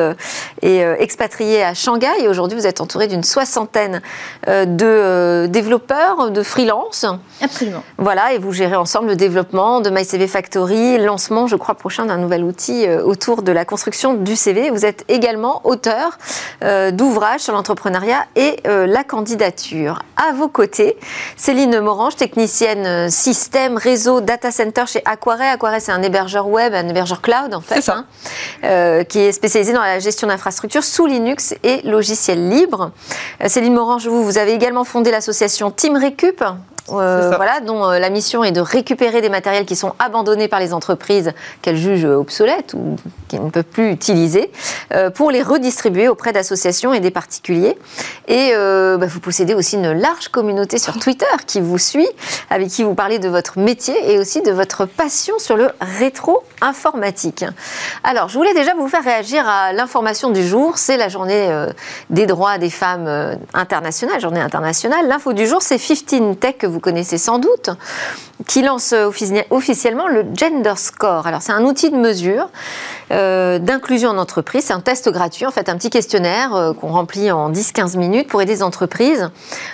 et 0.61 0.83
euh, 0.85 0.97
expatriée 0.99 1.62
à 1.62 1.75
Shanghai. 1.75 2.26
Aujourd'hui, 2.28 2.59
vous 2.59 2.66
êtes 2.66 2.81
entourée 2.81 3.07
d'une 3.07 3.23
soixantaine 3.23 4.02
euh, 4.49 4.64
de 4.64 4.87
euh, 4.87 5.47
développeurs, 5.47 6.33
de 6.33 6.43
freelance. 6.43 7.07
Absolument. 7.40 7.85
Voilà, 7.99 8.33
et 8.33 8.38
vous 8.38 8.50
gérez 8.50 8.75
ensemble 8.75 9.07
le 9.07 9.16
développement 9.16 9.81
de 9.81 9.90
MyCV 9.90 10.26
Factory, 10.26 10.99
lancement, 10.99 11.47
je 11.47 11.54
crois, 11.54 11.76
prochain 11.76 12.07
d'un 12.07 12.19
nouvel 12.19 12.43
outil 12.43 12.88
autour 12.88 13.43
de 13.43 13.52
la 13.52 13.64
construction 13.64 14.14
du 14.14 14.35
CV. 14.35 14.63
Vous 14.71 14.87
êtes 14.87 15.04
également 15.09 15.61
auteur 15.64 16.18
euh, 16.62 16.90
d'ouvrages 16.90 17.40
sur 17.40 17.52
l'entrepreneuriat 17.52 18.25
et 18.37 18.56
euh, 18.66 18.87
la 18.87 19.04
candidature. 19.04 20.00
À 20.16 20.33
vos 20.33 20.49
côtés, 20.49 20.97
Céline 21.37 21.80
Morange, 21.80 22.16
technicienne 22.16 22.87
euh, 22.87 23.09
système, 23.11 23.76
réseau, 23.76 24.21
data 24.21 24.50
center 24.50 24.85
chez 24.87 25.02
Aquare. 25.04 25.40
Aquare, 25.40 25.80
c'est 25.80 25.92
un 25.92 26.02
hébergeur 26.02 26.49
web, 26.49 26.75
un 26.75 26.88
hébergeur 26.88 27.21
cloud 27.21 27.54
en 27.54 27.61
fait, 27.61 27.88
hein, 27.88 28.06
qui 29.09 29.21
est 29.21 29.33
spécialisé 29.33 29.73
dans 29.73 29.80
la 29.80 29.99
gestion 29.99 30.28
d'infrastructures 30.28 30.85
sous 30.85 31.06
Linux 31.06 31.54
et 31.62 31.83
logiciels 31.83 32.49
libres. 32.49 32.92
Céline 33.47 33.75
Morange, 33.75 34.06
vous, 34.06 34.25
vous 34.25 34.38
avez 34.38 34.52
également 34.52 34.85
fondé 34.85 35.11
l'association 35.11 35.71
Team 35.71 35.97
Recup, 35.97 36.42
euh, 36.93 37.33
voilà, 37.37 37.61
dont 37.61 37.88
euh, 37.88 37.99
la 37.99 38.11
mission 38.11 38.45
est 38.45 38.53
de 38.53 38.61
récupérer 38.61 39.23
des 39.23 39.31
matériels 39.31 39.64
qui 39.64 39.75
sont 39.75 39.95
abandonnés 39.99 40.49
par 40.49 40.61
les 40.61 40.75
entreprises 40.75 41.33
qu'elles 41.62 41.79
jugent 41.79 42.05
obsolètes 42.05 42.75
ou 42.75 42.97
qu'elles 43.29 43.45
ne 43.45 43.50
peuvent 43.50 43.64
plus 43.64 43.91
utiliser, 43.91 44.53
euh, 44.93 45.09
pour 45.09 45.31
les 45.31 45.43
redistribuer 45.43 46.09
auprès 46.09 46.33
d'associations 46.33 46.93
et 46.93 47.00
des 47.00 47.11
particuliers. 47.11 47.79
Et 48.29 48.53
bah, 48.55 49.07
vous 49.07 49.21
possédez 49.21 49.55
aussi 49.55 49.76
une 49.76 49.93
large 49.93 50.29
communauté 50.29 50.79
sur 50.79 50.99
Twitter 50.99 51.26
qui 51.47 51.61
vous 51.61 51.79
suit, 51.79 52.09
avec 52.50 52.69
qui 52.69 52.83
vous 52.83 52.95
parlez 52.95 53.19
de 53.19 53.29
votre 53.29 53.59
métier 53.59 54.12
et 54.12 54.19
aussi 54.19 54.43
de 54.43 54.50
votre 54.50 54.87
passion 54.87 55.38
sur 55.38 55.57
le 55.57 55.71
rétro-informatique. 55.81 57.45
Alors, 58.03 58.29
je 58.29 58.38
voulais 58.38 58.55
déjà 58.55 58.75
vous 58.75 58.88
faire 58.88 59.05
réagir 59.05 59.47
à 59.49 59.73
l'information 59.73 60.31
du 60.31 60.47
jour. 60.47 60.79
C'est 60.79 60.97
la 60.97 61.09
journée 61.09 61.67
des 62.11 62.26
droits 62.26 62.59
des 62.59 62.71
femmes 62.71 63.38
internationales, 63.53 64.21
journée 64.21 64.41
internationale. 64.41 65.07
L'info 65.07 65.33
du 65.33 65.47
jour, 65.47 65.61
c'est 65.61 65.79
15 65.79 66.37
Tech 66.41 66.57
que 66.59 66.67
vous 66.67 66.74
connaissez 66.81 67.19
sans 67.19 67.38
doute, 67.38 67.71
qui 68.47 68.62
lance 68.62 68.95
officiellement 69.50 70.09
le 70.09 70.25
Gender 70.35 70.75
Score. 70.76 71.26
Alors 71.26 71.43
c'est 71.43 71.52
un 71.52 71.64
outil 71.64 71.90
de 71.90 71.97
mesure 71.97 72.49
euh, 73.12 73.59
d'inclusion 73.59 74.11
en 74.11 74.19
entreprise, 74.19 74.64
c'est 74.64 74.73
un 74.73 74.81
test 74.81 75.11
gratuit, 75.11 75.47
en 75.47 75.50
fait 75.50 75.69
un 75.69 75.76
petit 75.76 75.90
questionnaire 75.90 76.54
euh, 76.54 76.73
qu'on 76.73 76.88
remplit 76.88 77.31
en 77.31 77.50
10-15 77.50 77.99
minutes 77.99 78.28
pour 78.28 78.40
aider 78.40 78.54
les 78.54 78.62
entreprises 78.62 79.31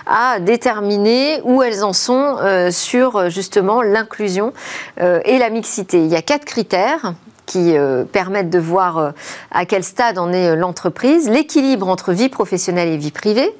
à 0.07 0.41
déterminer 0.41 1.41
où 1.45 1.63
elles 1.63 1.85
en 1.85 1.93
sont 1.93 2.37
euh, 2.41 2.71
sur 2.71 3.31
justement 3.31 3.83
l'inclusion 3.83 4.53
et 4.99 5.39
la 5.39 5.51
mixité. 5.51 6.03
Il 6.03 6.09
y 6.09 6.17
a 6.17 6.23
quatre 6.23 6.45
critères 6.45 7.15
qui 7.47 7.75
permettent 8.13 8.51
de 8.51 8.59
voir 8.59 9.13
à 9.51 9.65
quel 9.67 9.83
stade 9.83 10.19
en 10.19 10.33
est 10.33 10.55
l'entreprise, 10.57 11.29
l'équilibre 11.29 11.89
entre 11.89 12.13
vie 12.13 12.29
professionnelle 12.29 12.89
et 12.89 12.97
vie 12.97 13.11
privée, 13.11 13.55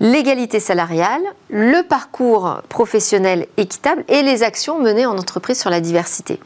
l'égalité 0.00 0.60
salariale, 0.60 1.22
le 1.50 1.82
parcours 1.82 2.60
professionnel 2.68 3.46
équitable 3.56 4.04
et 4.08 4.22
les 4.22 4.42
actions 4.42 4.78
menées 4.80 5.06
en 5.06 5.16
entreprise 5.16 5.60
sur 5.60 5.70
la 5.70 5.80
diversité. 5.80 6.40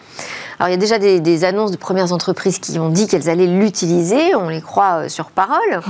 Alors 0.59 0.69
il 0.69 0.73
y 0.73 0.75
a 0.75 0.79
déjà 0.79 0.99
des, 0.99 1.45
annonces 1.45 1.71
de 1.71 1.77
premières 1.77 2.13
entreprises 2.13 2.59
qui 2.59 2.79
ont 2.79 2.89
dit 2.91 3.07
qu'elles 3.07 3.29
allaient 3.29 3.47
l'utiliser, 3.47 4.35
on 4.35 4.49
les 4.49 4.61
croit 4.61 5.05
euh, 5.05 5.09
sur 5.09 5.31
parole. 5.31 5.81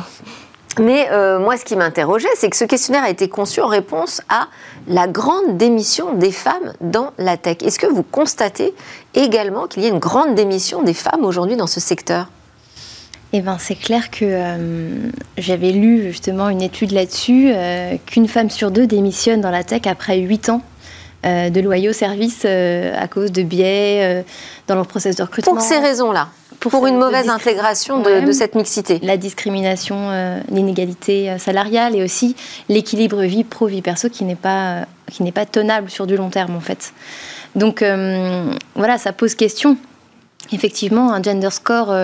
Mais 0.79 1.09
euh, 1.11 1.41
moi, 1.41 1.57
ce 1.57 1.65
qui 1.65 1.75
m'interrogeait, 1.75 2.29
c'est 2.37 2.49
que 2.51 2.57
ce 2.57 2.65
questionnaire 2.65 3.03
a 3.03 3.11
été 3.11 3.29
conçu 3.29 3.61
en 3.61 3.67
réponse 3.67 4.23
à 4.29 4.47
la 4.87 5.09
grande 5.09 5.57
démission 5.57 6.15
des 6.15 6.31
femmes 6.31 6.73
dans 6.81 7.13
la 7.19 7.37
tech. 7.37 7.57
Est-ce 7.63 7.81
que 7.81 7.87
vous 7.87 8.05
constatez 8.05 8.75
également 9.15 9.67
qu'il 9.67 9.83
y 9.83 9.87
a 9.87 9.89
une 9.89 9.99
grande 9.99 10.35
démission 10.37 10.83
des 10.83 10.95
femmes 10.95 11.25
aujourd'hui 11.25 11.57
dans 11.57 11.67
ce 11.67 11.81
secteur? 11.81 12.29
Eh 13.35 13.43
ben, 13.43 13.59
c'est 13.59 13.75
clair 13.75 14.11
que 14.11 14.25
euh, 14.25 15.11
j'avais 15.37 15.71
lu 15.71 16.05
justement 16.05 16.49
une 16.49 16.63
étude 16.63 16.93
là-dessus, 16.93 17.51
euh, 17.53 17.97
qu'une 18.07 18.27
femme 18.27 18.49
sur 18.49 18.71
deux 18.71 18.87
démissionne 18.87 19.43
dans 19.43 19.51
la 19.51 19.65
tech 19.65 19.83
après 19.85 20.19
8 20.19 20.49
ans 20.49 20.63
euh, 21.27 21.51
de 21.51 21.61
loyaux 21.61 21.93
services 21.93 22.47
à 22.47 23.07
cause 23.09 23.31
de 23.31 23.43
biais 23.43 24.25
dans 24.67 24.77
leur 24.77 24.87
processus 24.87 25.17
de 25.17 25.23
recrutement. 25.23 25.55
Pour 25.55 25.63
ces 25.63 25.79
raisons-là 25.79 26.29
pour, 26.61 26.89
une 26.89 26.99
mauvaise 26.99 27.29
intégration 27.29 28.03
de, 28.03 28.33
cette 28.33 28.57
mixité. 28.57 28.99
La 29.05 29.17
discrimination, 29.17 30.11
l'inégalité 30.51 31.39
salariale 31.39 31.95
et 31.95 32.03
aussi 32.03 32.35
l'équilibre 32.69 33.23
vie 33.23 33.45
pro-vie 33.45 33.81
perso 33.81 34.09
qui 34.09 34.25
n'est 34.25 34.35
pas, 34.35 34.87
qui 35.09 35.23
n'est 35.23 35.31
pas 35.31 35.47
tenable 35.47 35.89
sur 35.89 36.09
du 36.09 36.17
long 36.17 36.31
terme 36.31 36.57
en 36.57 36.61
fait. 36.61 36.93
Donc 37.55 37.85
voilà, 38.75 38.99
ça 38.99 39.13
pose 39.13 39.37
question. 39.37 39.77
Effectivement, 40.51 41.13
un 41.13 41.23
gender 41.23 41.51
score 41.53 41.95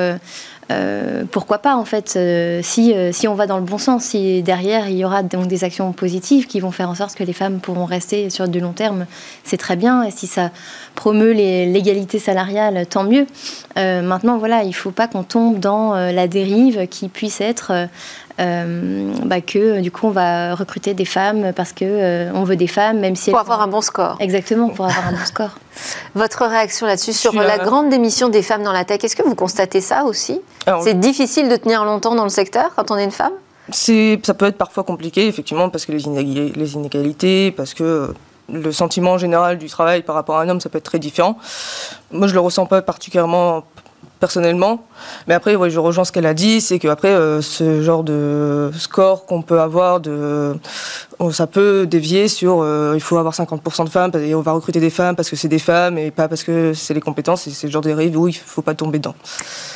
euh, 0.71 1.25
pourquoi 1.31 1.59
pas 1.59 1.77
en 1.77 1.85
fait 1.85 2.15
euh, 2.17 2.61
si, 2.63 2.95
euh, 2.95 3.13
si 3.13 3.29
on 3.29 3.35
va 3.35 3.47
dans 3.47 3.59
le 3.59 3.65
bon 3.65 3.77
sens, 3.77 4.05
si 4.05 4.43
derrière 4.43 4.89
il 4.89 4.97
y 4.97 5.05
aura 5.05 5.23
donc 5.23 5.47
des 5.47 5.63
actions 5.63 5.93
positives 5.93 6.47
qui 6.47 6.59
vont 6.61 6.71
faire 6.71 6.89
en 6.89 6.95
sorte 6.95 7.15
que 7.15 7.25
les 7.25 7.35
femmes 7.35 7.61
pourront 7.61 7.85
rester 7.85 8.31
sur 8.31 8.49
du 8.49 8.61
long 8.61 8.73
terme, 8.73 9.07
c'est 9.43 9.59
très 9.59 9.77
bien. 9.77 10.03
Et 10.05 10.11
si 10.11 10.27
ça 10.27 10.51
promeut 10.95 11.33
l'égalité 11.33 12.19
salariale, 12.19 12.87
tant 12.87 13.05
mieux. 13.05 13.27
maintenant 13.77 14.39
voilà, 14.39 14.63
il 14.63 14.69
ne 14.69 14.73
faut 14.73 14.91
pas 14.91 15.09
qu'on 15.09 15.23
tombe 15.23 15.59
dans 15.59 15.95
la 15.95 16.29
dérive 16.29 16.87
qui 16.87 17.09
puisse 17.09 17.41
être 17.41 17.89
bah, 18.39 19.41
que 19.41 19.81
du 19.81 19.91
coup 19.91 20.09
on 20.09 20.11
va 20.11 20.55
recruter 20.55 20.95
des 20.95 21.05
femmes 21.05 21.53
parce 21.55 21.73
que 21.73 21.85
euh, 21.85 22.33
on 22.35 22.45
veut 22.45 22.57
des 22.57 22.67
femmes, 22.67 23.01
même 23.01 23.17
si 23.17 23.31
pour 23.31 23.41
avoir 23.41 23.61
un 23.63 23.69
bon 23.69 23.81
score. 23.81 24.17
Exactement, 24.21 24.69
pour 24.69 24.87
avoir 24.87 25.09
un 25.09 25.13
bon 25.13 25.25
score. 25.25 25.51
Votre 26.15 26.47
réaction 26.47 26.87
là-dessus 26.87 27.13
sur 27.13 27.33
la 27.35 27.59
grande 27.59 27.91
démission 27.91 28.29
des 28.29 28.43
femmes 28.43 28.63
dans 28.63 28.73
la 28.73 28.85
tech, 28.85 29.03
est-ce 29.03 29.17
que 29.17 29.23
vous 29.23 29.35
constatez 29.35 29.81
ça 29.81 30.05
aussi 30.05 30.41
C'est 30.83 30.99
difficile 30.99 31.49
de 31.49 31.57
tenir 31.57 31.85
longtemps 31.85 32.15
dans 32.15 32.25
le 32.25 32.31
secteur 32.31 32.71
quand 32.77 32.91
on 32.91 32.97
est 32.97 33.05
une 33.05 33.11
femme 33.11 33.33
ça 33.73 34.35
peut 34.35 34.45
être 34.45 34.59
parfois 34.59 34.85
compliqué, 34.85 35.27
effectivement, 35.27 35.71
parce 35.71 35.87
que 35.87 35.93
les 35.93 36.75
inégalités, 36.75 37.51
parce 37.51 37.73
que 37.73 38.13
le 38.53 38.73
sentiment 38.73 39.19
général 39.19 39.59
du 39.59 39.69
travail 39.69 40.03
par 40.03 40.15
rapport 40.15 40.37
à 40.37 40.43
un 40.43 40.49
homme, 40.49 40.61
ça 40.61 40.69
peut 40.69 40.79
être 40.79 40.85
très 40.85 40.99
différent. 40.99 41.39
Moi, 42.13 42.29
je 42.29 42.35
le 42.35 42.41
ressens 42.41 42.67
pas 42.67 42.83
particulièrement 42.83 43.65
personnellement. 44.25 44.87
Mais 45.27 45.35
après, 45.35 45.53
je 45.69 45.79
rejoins 45.79 46.07
ce 46.07 46.13
qu'elle 46.13 46.25
a 46.25 46.33
dit, 46.33 46.63
c'est 46.63 46.79
qu'après, 46.79 47.09
euh, 47.09 47.43
ce 47.43 47.83
genre 47.83 48.03
de 48.03 48.71
score 48.79 49.27
qu'on 49.27 49.43
peut 49.43 49.61
avoir 49.61 50.01
de, 50.01 50.57
ça 51.31 51.47
peut 51.47 51.87
dévier 51.87 52.29
sur 52.29 52.61
euh, 52.61 52.93
il 52.95 53.01
faut 53.01 53.17
avoir 53.17 53.35
50% 53.35 53.85
de 53.85 53.89
femmes 53.89 54.11
et 54.17 54.35
on 54.35 54.41
va 54.41 54.53
recruter 54.53 54.81
des 54.81 54.91
femmes 54.91 55.17
parce 55.17 55.31
que 55.31 55.37
c'est 55.37 55.49
des 55.49 55.59
femmes 55.59 55.99
et 55.99 56.11
pas 56.11 56.29
parce 56.29 56.43
que 56.43 56.75
c'est 56.75 56.95
les 56.95 57.01
compétences. 57.01 57.49
C'est 57.49 57.67
le 57.67 57.73
genre 57.73 57.83
de 57.83 57.89
dérive 57.89 58.19
où 58.19 58.29
il 58.29 58.35
faut 58.35 58.63
pas 58.63 58.75
tomber 58.75 58.99
dedans. 58.99 59.15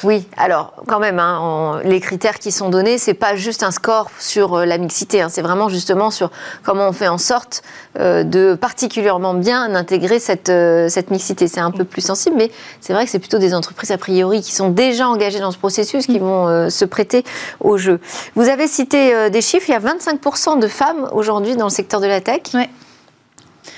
Oui, 0.03 0.27
alors 0.37 0.75
quand 0.87 0.99
même, 0.99 1.19
hein, 1.19 1.81
les 1.85 2.01
critères 2.01 2.39
qui 2.39 2.53
sont 2.53 2.71
donnés, 2.71 2.99
c'est 2.99 3.15
pas 3.15 3.37
juste 3.37 3.63
un 3.63 3.71
score 3.71 4.11
sur 4.19 4.55
euh, 4.55 4.65
la 4.65 4.79
mixité, 4.79 5.21
hein, 5.23 5.29
c'est 5.29 5.43
vraiment 5.43 5.69
justement 5.69 6.11
sur 6.11 6.31
comment 6.63 6.89
on 6.89 6.93
fait 6.93 7.09
en 7.09 7.19
sorte 7.19 7.63
euh, 7.99 8.25
de 8.25 8.55
particulièrement 8.55 9.35
bien 9.35 9.75
intégrer 9.75 10.19
cette, 10.19 10.53
cette 10.89 11.11
mixité. 11.11 11.49
C'est 11.49 11.61
un 11.61 11.71
peu 11.71 11.85
plus 11.85 12.03
sensible, 12.03 12.37
mais 12.37 12.51
c'est 12.81 12.93
vrai 12.93 13.05
que 13.05 13.11
c'est 13.11 13.19
plutôt 13.19 13.39
des 13.39 13.55
entreprises 13.55 13.91
a 13.91 13.99
priori 13.99 14.43
qui 14.43 14.55
sont 14.55 14.71
déjà 14.71 15.09
engagées 15.09 15.41
dans 15.41 15.51
ce 15.51 15.59
processus 15.59 16.07
qui 16.07 16.19
vont 16.19 16.71
se 16.71 16.85
prêter 16.85 17.25
au 17.61 17.77
jeu. 17.77 18.01
Vous 18.35 18.49
avez 18.49 18.67
cité 18.67 19.31
des 19.31 19.41
chiffres, 19.41 19.67
il 19.69 19.73
y 19.73 19.75
a 19.75 19.81
25% 19.81 20.59
de 20.59 20.69
femmes 20.69 21.09
aujourd'hui 21.13 21.28
aujourd'hui 21.29 21.57
dans 21.57 21.67
le 21.67 21.71
secteur 21.71 22.01
de 22.01 22.07
la 22.07 22.21
tech. 22.21 22.43
Ouais. 22.55 22.69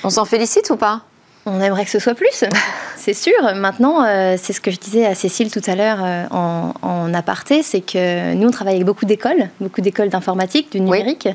On 0.04 0.10
s'en 0.10 0.24
félicite 0.24 0.70
ou 0.70 0.76
pas? 0.76 1.02
On 1.46 1.60
aimerait 1.60 1.84
que 1.84 1.90
ce 1.90 1.98
soit 1.98 2.14
plus, 2.14 2.44
c'est 2.96 3.14
sûr. 3.14 3.32
Maintenant, 3.54 4.04
euh, 4.04 4.36
c'est 4.38 4.52
ce 4.52 4.60
que 4.60 4.70
je 4.70 4.78
disais 4.78 5.06
à 5.06 5.14
Cécile 5.14 5.50
tout 5.50 5.62
à 5.66 5.74
l'heure 5.74 5.98
euh, 6.02 6.26
en, 6.30 7.14
aparté, 7.14 7.62
c'est 7.62 7.80
que 7.80 8.34
nous, 8.34 8.46
on 8.46 8.50
travaille 8.50 8.74
avec 8.76 8.86
beaucoup 8.86 9.06
d'écoles, 9.06 9.48
beaucoup 9.60 9.80
d'écoles 9.80 10.10
d'informatique, 10.10 10.70
du 10.70 10.80
numérique, 10.80 11.28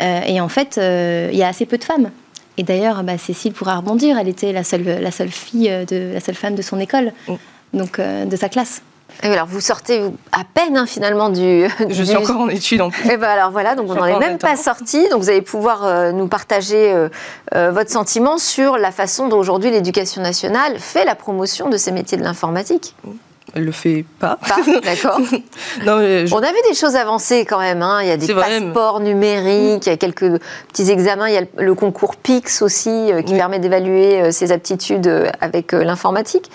euh, 0.00 0.20
et 0.26 0.40
en 0.40 0.48
fait, 0.48 0.78
il 0.78 1.36
y 1.36 1.42
a 1.42 1.48
assez 1.48 1.66
peu 1.66 1.76
de 1.76 1.84
femmes. 1.84 2.10
Et 2.56 2.62
d'ailleurs, 2.62 3.02
bah, 3.04 3.18
Cécile 3.18 3.52
pourra 3.52 3.76
rebondir, 3.76 4.18
elle 4.18 4.28
était 4.28 4.52
la 4.52 4.64
seule, 4.64 4.84
la 4.84 5.10
seule 5.10 5.30
fille, 5.30 5.70
de, 5.86 6.12
la 6.14 6.20
seule 6.20 6.34
femme 6.34 6.54
de 6.54 6.62
son 6.62 6.80
école, 6.80 7.12
mm. 7.28 7.34
donc 7.74 8.00
de 8.00 8.36
sa 8.36 8.48
classe 8.48 8.82
alors 9.22 9.46
vous 9.46 9.60
sortez 9.60 10.02
à 10.32 10.42
peine 10.44 10.76
hein, 10.76 10.86
finalement 10.86 11.28
du. 11.28 11.66
Je 11.88 12.02
suis 12.02 12.16
encore 12.16 12.40
en 12.40 12.48
études 12.48 12.80
en 12.80 12.90
plus. 12.90 13.10
Et 13.10 13.16
ben 13.16 13.28
alors 13.28 13.50
voilà, 13.50 13.74
donc 13.74 13.90
on 13.90 13.94
n'en 13.94 14.06
est 14.06 14.18
même 14.18 14.38
pas 14.38 14.56
sorti. 14.56 15.08
Donc 15.08 15.22
vous 15.22 15.30
allez 15.30 15.42
pouvoir 15.42 15.84
euh, 15.84 16.12
nous 16.12 16.28
partager 16.28 16.92
euh, 16.92 17.08
euh, 17.54 17.70
votre 17.70 17.90
sentiment 17.90 18.38
sur 18.38 18.78
la 18.78 18.92
façon 18.92 19.28
dont 19.28 19.38
aujourd'hui 19.38 19.70
l'éducation 19.70 20.22
nationale 20.22 20.78
fait 20.78 21.04
la 21.04 21.14
promotion 21.14 21.68
de 21.68 21.76
ces 21.76 21.90
métiers 21.90 22.16
de 22.16 22.22
l'informatique. 22.22 22.94
Elle 23.54 23.64
le 23.64 23.72
fait 23.72 24.04
pas. 24.20 24.38
Pas, 24.46 24.56
d'accord. 24.84 25.18
On 25.86 25.88
a 25.88 26.52
vu 26.52 26.58
des 26.68 26.74
choses 26.74 26.94
avancées 26.94 27.46
quand 27.46 27.58
même. 27.58 27.82
Hein. 27.82 28.02
Il 28.02 28.08
y 28.08 28.12
a 28.12 28.16
des 28.18 28.32
passeports 28.32 29.00
numériques, 29.00 29.86
il 29.86 29.88
y 29.88 29.92
a 29.92 29.96
quelques 29.96 30.38
petits 30.68 30.90
examens. 30.90 31.28
Il 31.28 31.34
y 31.34 31.38
a 31.38 31.44
le 31.56 31.74
concours 31.74 32.16
PIX 32.16 32.62
aussi 32.62 33.10
qui 33.26 33.34
permet 33.34 33.58
d'évaluer 33.58 34.30
ses 34.32 34.52
aptitudes 34.52 35.10
avec 35.40 35.72
l'informatique. 35.72 36.50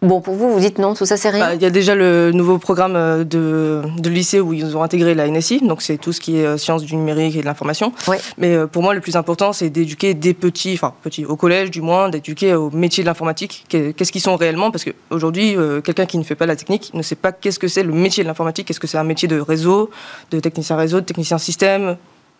Bon, 0.00 0.20
pour 0.20 0.34
vous, 0.34 0.52
vous 0.52 0.60
dites 0.60 0.78
non, 0.78 0.94
tout 0.94 1.06
ça 1.06 1.16
c'est 1.16 1.30
rien 1.30 1.44
bah, 1.44 1.54
Il 1.56 1.62
y 1.62 1.64
a 1.64 1.70
déjà 1.70 1.96
le 1.96 2.30
nouveau 2.30 2.58
programme 2.58 2.94
euh, 2.94 3.24
de, 3.24 3.82
de, 3.98 4.08
lycée 4.08 4.38
où 4.38 4.52
ils 4.52 4.76
ont 4.76 4.82
intégré 4.84 5.12
la 5.16 5.26
NSI, 5.26 5.60
donc 5.66 5.82
c'est 5.82 5.96
tout 5.98 6.12
ce 6.12 6.20
qui 6.20 6.38
est 6.38 6.46
euh, 6.46 6.56
sciences 6.56 6.84
du 6.84 6.94
numérique 6.94 7.34
et 7.34 7.40
de 7.40 7.44
l'information. 7.44 7.92
Mais 8.36 8.54
euh, 8.54 8.68
pour 8.68 8.84
moi, 8.84 8.94
le 8.94 9.00
plus 9.00 9.16
important, 9.16 9.52
c'est 9.52 9.70
d'éduquer 9.70 10.14
des 10.14 10.34
petits, 10.34 10.74
enfin 10.74 10.94
petits, 11.02 11.24
au 11.24 11.34
collège 11.34 11.72
du 11.72 11.80
moins, 11.80 12.10
d'éduquer 12.10 12.54
au 12.54 12.70
métier 12.70 13.02
de 13.02 13.08
l'informatique, 13.08 13.64
qu'est-ce 13.68 14.12
qu'ils 14.12 14.20
sont 14.20 14.36
réellement, 14.36 14.70
parce 14.70 14.84
qu'aujourd'hui, 14.84 15.56
quelqu'un 15.82 16.06
qui 16.06 16.18
ne 16.18 16.22
fait 16.22 16.36
pas 16.36 16.46
la 16.46 16.54
technique 16.54 16.92
ne 16.94 17.02
sait 17.02 17.16
pas 17.16 17.32
qu'est-ce 17.32 17.58
que 17.58 17.66
c'est 17.66 17.82
le 17.82 17.92
métier 17.92 18.22
de 18.22 18.28
l'informatique, 18.28 18.68
qu'est-ce 18.68 18.80
que 18.80 18.86
c'est 18.86 18.98
un 18.98 19.04
métier 19.04 19.26
de 19.26 19.40
réseau, 19.40 19.90
de 20.30 20.38
technicien 20.38 20.76
réseau, 20.76 21.00
de 21.00 21.06
technicien 21.06 21.38
système, 21.38 21.96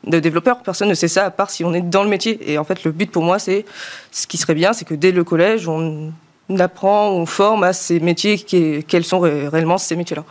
de 0.06 0.20
développeur, 0.20 0.62
personne 0.62 0.88
ne 0.88 0.94
sait 0.94 1.08
ça 1.08 1.24
à 1.24 1.30
part 1.32 1.50
si 1.50 1.64
on 1.64 1.74
est 1.74 1.80
dans 1.80 2.04
le 2.04 2.08
métier. 2.08 2.38
Et 2.52 2.56
en 2.56 2.62
fait, 2.64 2.84
le 2.84 2.92
but 2.92 3.10
pour 3.10 3.24
moi, 3.24 3.40
c'est 3.40 3.64
ce 4.12 4.28
qui 4.28 4.36
serait 4.36 4.54
bien, 4.54 4.72
c'est 4.72 4.84
que 4.84 4.94
dès 4.94 5.10
le 5.10 5.24
collège, 5.24 5.66
on 5.66 6.12
on 6.48 6.58
apprend, 6.58 7.10
on 7.10 7.26
forme 7.26 7.64
à 7.64 7.72
ces 7.72 8.00
métiers, 8.00 8.38
quels 8.38 9.04
sont 9.04 9.20
réellement 9.20 9.78
ces 9.78 9.96
métiers-là. 9.96 10.24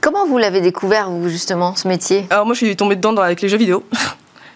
Comment 0.00 0.26
vous 0.26 0.38
l'avez 0.38 0.60
découvert, 0.60 1.10
vous, 1.10 1.28
justement, 1.28 1.74
ce 1.76 1.86
métier? 1.86 2.26
Alors 2.30 2.46
moi, 2.46 2.54
je 2.54 2.64
suis 2.64 2.76
tombée 2.76 2.96
dedans 2.96 3.14
avec 3.16 3.42
les 3.42 3.48
jeux 3.48 3.58
vidéo. 3.58 3.84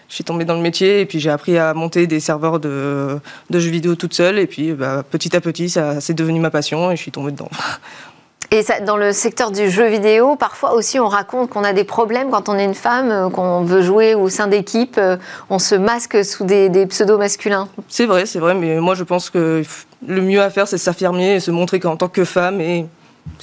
je 0.09 0.15
suis 0.15 0.23
tombée 0.23 0.43
dans 0.43 0.55
le 0.55 0.61
métier 0.61 1.01
et 1.01 1.05
puis 1.05 1.19
j'ai 1.19 1.29
appris 1.29 1.57
à 1.57 1.73
monter 1.73 2.07
des 2.07 2.19
serveurs 2.19 2.59
de, 2.59 3.19
jeux 3.51 3.69
vidéo 3.69 3.95
toute 3.95 4.13
seule. 4.13 4.39
Et 4.39 4.47
puis 4.47 4.73
bah, 4.73 5.03
petit 5.09 5.35
à 5.35 5.41
petit, 5.41 5.69
ça 5.69 6.01
c'est 6.01 6.15
devenu 6.15 6.39
ma 6.39 6.49
passion 6.49 6.91
et 6.91 6.95
je 6.95 7.01
suis 7.01 7.11
tombée 7.11 7.31
dedans. 7.31 7.49
Et 8.51 8.63
ça, 8.63 8.79
dans 8.79 8.97
le 8.97 9.11
secteur 9.11 9.51
du 9.51 9.69
jeu 9.69 9.87
vidéo, 9.87 10.35
parfois 10.35 10.73
aussi 10.73 10.99
on 10.99 11.07
raconte 11.07 11.49
qu'on 11.51 11.63
a 11.63 11.71
des 11.71 11.83
problèmes 11.83 12.31
quand 12.31 12.49
on 12.49 12.57
est 12.57 12.65
une 12.65 12.73
femme, 12.73 13.11
euh, 13.11 13.29
qu'on 13.29 13.61
veut 13.61 13.83
jouer 13.83 14.15
au 14.15 14.27
sein 14.29 14.47
d'équipes, 14.47 14.97
euh, 14.97 15.17
on 15.51 15.59
se 15.59 15.75
masque 15.75 16.25
sous 16.25 16.45
des, 16.45 16.69
des 16.69 16.87
pseudos 16.87 17.19
masculins. 17.19 17.67
C'est 17.87 18.07
vrai, 18.07 18.25
c'est 18.25 18.39
vrai, 18.39 18.55
mais 18.55 18.79
moi 18.79 18.95
je 18.95 19.03
pense 19.03 19.29
que 19.29 19.61
le 20.07 20.21
mieux 20.21 20.41
à 20.41 20.49
faire 20.49 20.67
c'est 20.67 20.79
s'affirmer 20.79 21.35
et 21.35 21.39
se 21.39 21.51
montrer 21.51 21.79
qu'en 21.79 21.95
tant 21.95 22.07
que 22.07 22.25
femme 22.25 22.59
et 22.59 22.87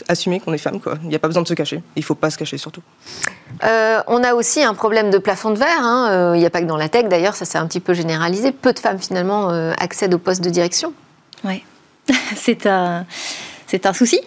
assumer 0.08 0.40
qu'on 0.40 0.52
est 0.52 0.58
femme. 0.58 0.80
Quoi. 0.80 0.94
Il 1.04 1.08
n'y 1.08 1.14
a 1.14 1.20
pas 1.20 1.28
besoin 1.28 1.44
de 1.44 1.48
se 1.48 1.54
cacher. 1.54 1.80
Il 1.94 2.00
ne 2.00 2.04
faut 2.04 2.16
pas 2.16 2.30
se 2.30 2.36
cacher 2.36 2.58
surtout. 2.58 2.82
Euh, 3.62 4.00
on 4.09 4.24
a 4.24 4.35
aussi 4.35 4.64
un 4.64 4.74
problème 4.74 5.11
de 5.11 5.18
plafond 5.18 5.50
de 5.50 5.59
verre. 5.59 5.83
Hein. 5.83 6.35
Il 6.35 6.40
n'y 6.40 6.46
a 6.46 6.50
pas 6.50 6.61
que 6.61 6.66
dans 6.66 6.76
la 6.76 6.88
tech 6.88 7.04
d'ailleurs, 7.04 7.37
ça 7.37 7.44
s'est 7.44 7.59
un 7.59 7.66
petit 7.68 7.78
peu 7.78 7.94
généralisé. 7.94 8.50
Peu 8.50 8.72
de 8.72 8.81
femmes 8.81 8.98
finalement 8.98 9.50
accèdent 9.78 10.14
au 10.14 10.18
poste 10.18 10.42
de 10.42 10.50
direction. 10.50 10.92
Oui, 11.44 11.62
c'est 12.35 12.66
un, 12.66 13.07
c'est 13.68 13.87
un 13.87 13.92
souci. 13.92 14.20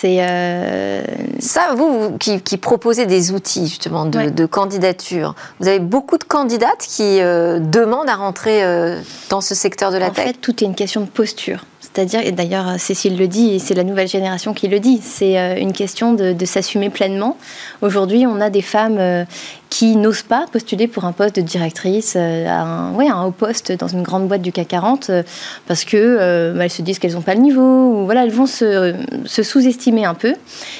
C'est 0.00 0.18
euh, 0.20 1.02
ça, 1.40 1.74
vous, 1.74 2.16
qui, 2.18 2.38
proposez 2.56 3.04
des 3.04 3.32
outils 3.32 3.66
justement 3.66 4.04
de, 4.04 4.46
candidature. 4.46 5.34
Vous 5.58 5.66
avez 5.66 5.80
beaucoup 5.80 6.18
de 6.18 6.24
candidates 6.24 6.86
qui 6.88 7.20
euh, 7.20 7.58
demandent 7.58 8.08
à 8.08 8.14
rentrer 8.14 8.62
euh, 8.62 9.00
dans 9.28 9.40
ce 9.40 9.56
secteur 9.56 9.90
de 9.90 9.96
la 9.96 10.10
tech. 10.10 10.24
En 10.24 10.28
fait, 10.28 10.34
tout 10.34 10.62
est 10.62 10.66
une 10.68 10.76
question 10.76 11.00
de 11.00 11.08
posture. 11.08 11.64
C'est-à-dire, 11.80 12.20
et 12.24 12.30
d'ailleurs 12.30 12.78
Cécile 12.78 13.18
le 13.18 13.26
dit, 13.26 13.56
et 13.56 13.58
c'est 13.58 13.74
la 13.74 13.82
nouvelle 13.82 14.06
génération 14.06 14.54
qui 14.54 14.68
le 14.68 14.78
dit, 14.78 15.00
c'est 15.02 15.60
une 15.60 15.72
question 15.72 16.12
de, 16.12 16.32
de 16.32 16.44
s'assumer 16.44 16.90
pleinement. 16.90 17.36
Aujourd'hui, 17.82 18.24
on 18.24 18.40
a 18.40 18.50
des 18.50 18.62
femmes 18.62 19.26
qui 19.70 19.96
n'osent 19.96 20.22
pas 20.22 20.46
postuler 20.50 20.88
pour 20.88 21.04
un 21.04 21.12
poste 21.12 21.36
de 21.36 21.40
directrice 21.40 22.14
euh, 22.16 22.46
un, 22.46 22.94
ouais, 22.94 23.08
un 23.08 23.24
haut 23.24 23.30
poste 23.30 23.72
dans 23.72 23.88
une 23.88 24.02
grande 24.02 24.26
boîte 24.26 24.42
du 24.42 24.52
CAC 24.52 24.68
40 24.68 25.10
euh, 25.10 25.22
parce 25.66 25.84
que 25.84 25.96
euh, 25.96 26.58
elles 26.60 26.70
se 26.70 26.82
disent 26.82 26.98
qu'elles 26.98 27.12
n'ont 27.12 27.22
pas 27.22 27.34
le 27.34 27.40
niveau 27.40 27.62
ou 27.62 28.04
voilà 28.04 28.24
elles 28.24 28.30
vont 28.30 28.46
se, 28.46 28.94
se 29.24 29.42
sous-estimer 29.42 30.04
un 30.04 30.14
peu 30.14 30.34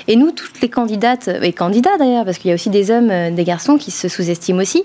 et 0.06 0.16
nous 0.16 0.30
toutes 0.30 0.60
les 0.60 0.68
candidates 0.68 1.28
et 1.42 1.52
candidats 1.52 1.96
d'ailleurs 1.98 2.24
parce 2.24 2.38
qu'il 2.38 2.48
y 2.48 2.52
a 2.52 2.54
aussi 2.54 2.70
des 2.70 2.90
hommes 2.90 3.34
des 3.34 3.44
garçons 3.44 3.76
qui 3.76 3.90
se 3.90 4.08
sous-estiment 4.08 4.60
aussi 4.60 4.84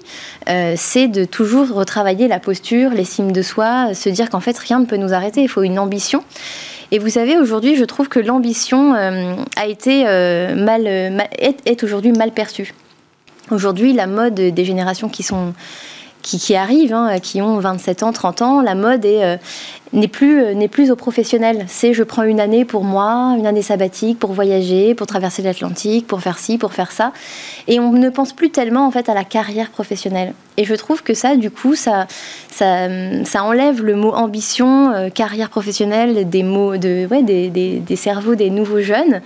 c'est 0.75 1.07
de 1.07 1.25
toujours 1.25 1.69
retravailler 1.71 2.27
la 2.27 2.39
posture 2.39 2.91
l'estime 2.91 3.31
de 3.31 3.41
soi 3.41 3.93
se 3.93 4.09
dire 4.09 4.29
qu'en 4.29 4.39
fait 4.39 4.57
rien 4.57 4.79
ne 4.79 4.85
peut 4.85 4.97
nous 4.97 5.13
arrêter 5.13 5.41
il 5.41 5.49
faut 5.49 5.63
une 5.63 5.79
ambition 5.79 6.23
et 6.91 6.99
vous 6.99 7.09
savez, 7.09 7.37
aujourd'hui, 7.37 7.75
je 7.75 7.85
trouve 7.85 8.07
que 8.07 8.19
l'ambition 8.19 8.93
a 8.93 9.65
été 9.65 10.03
mal, 10.03 10.85
est 10.85 11.83
aujourd'hui 11.83 12.11
mal 12.11 12.29
perçue. 12.29 12.75
Aujourd'hui, 13.51 13.93
la 13.93 14.08
mode 14.08 14.36
des 14.36 14.65
générations 14.65 15.10
qui 15.10 15.23
sont 15.23 15.53
qui, 16.23 16.56
arrivent, 16.56 16.93
hein, 16.93 17.19
qui 17.19 17.41
ont 17.41 17.60
27 17.60 18.03
ans, 18.03 18.12
30 18.12 18.41
ans, 18.41 18.62
la 18.62 18.75
mode 18.75 19.06
euh, 19.06 19.38
n'est 19.91 20.08
plus, 20.08 20.41
euh, 20.41 20.53
n'est 20.53 20.67
plus 20.67 20.89
au 20.89 20.95
professionnel. 20.95 21.65
C'est 21.67 21.93
je 21.93 22.03
prends 22.03 22.23
une 22.23 22.39
année 22.39 22.65
pour 22.65 22.84
moi, 22.84 23.36
une 23.38 23.45
année 23.45 23.62
sabbatique 23.62 24.19
pour 24.19 24.34
voyager, 24.34 24.95
pour 24.95 25.06
traverser 25.06 25.41
l'Atlantique, 25.41 26.08
pour 26.08 26.21
faire 26.21 26.39
ci, 26.39 26.58
pour 26.58 26.73
faire 26.73 26.91
ça. 26.91 27.12
Et 27.67 27.79
on 27.79 27.91
ne 27.91 28.10
pense 28.10 28.34
plus 28.34 28.49
tellement 28.49 28.88
en 28.88 28.91
fait 28.91 29.10
à 29.10 29.13
la 29.13 29.23
carrière 29.23 29.69
professionnelle. 29.69 30.34
Et 30.58 30.65
je 30.65 30.75
trouve 30.75 31.03
que 31.03 31.13
ça, 31.13 31.36
du 31.36 31.51
coup, 31.51 31.75
ça, 31.75 32.08
ça, 32.49 32.88
enlève 33.43 33.84
le 33.84 33.95
mot 33.95 34.13
ambition, 34.13 34.91
euh, 34.91 35.10
carrière 35.10 35.49
professionnelle 35.49 36.29
des 36.29 36.43
mots 36.43 36.77
de, 36.77 37.08
ouais, 37.08 37.21
des, 37.21 37.49
des 37.49 37.95
cerveaux 37.95 38.36
des 38.36 38.49
nouveaux 38.49 38.82
jeunes. 38.82 39.21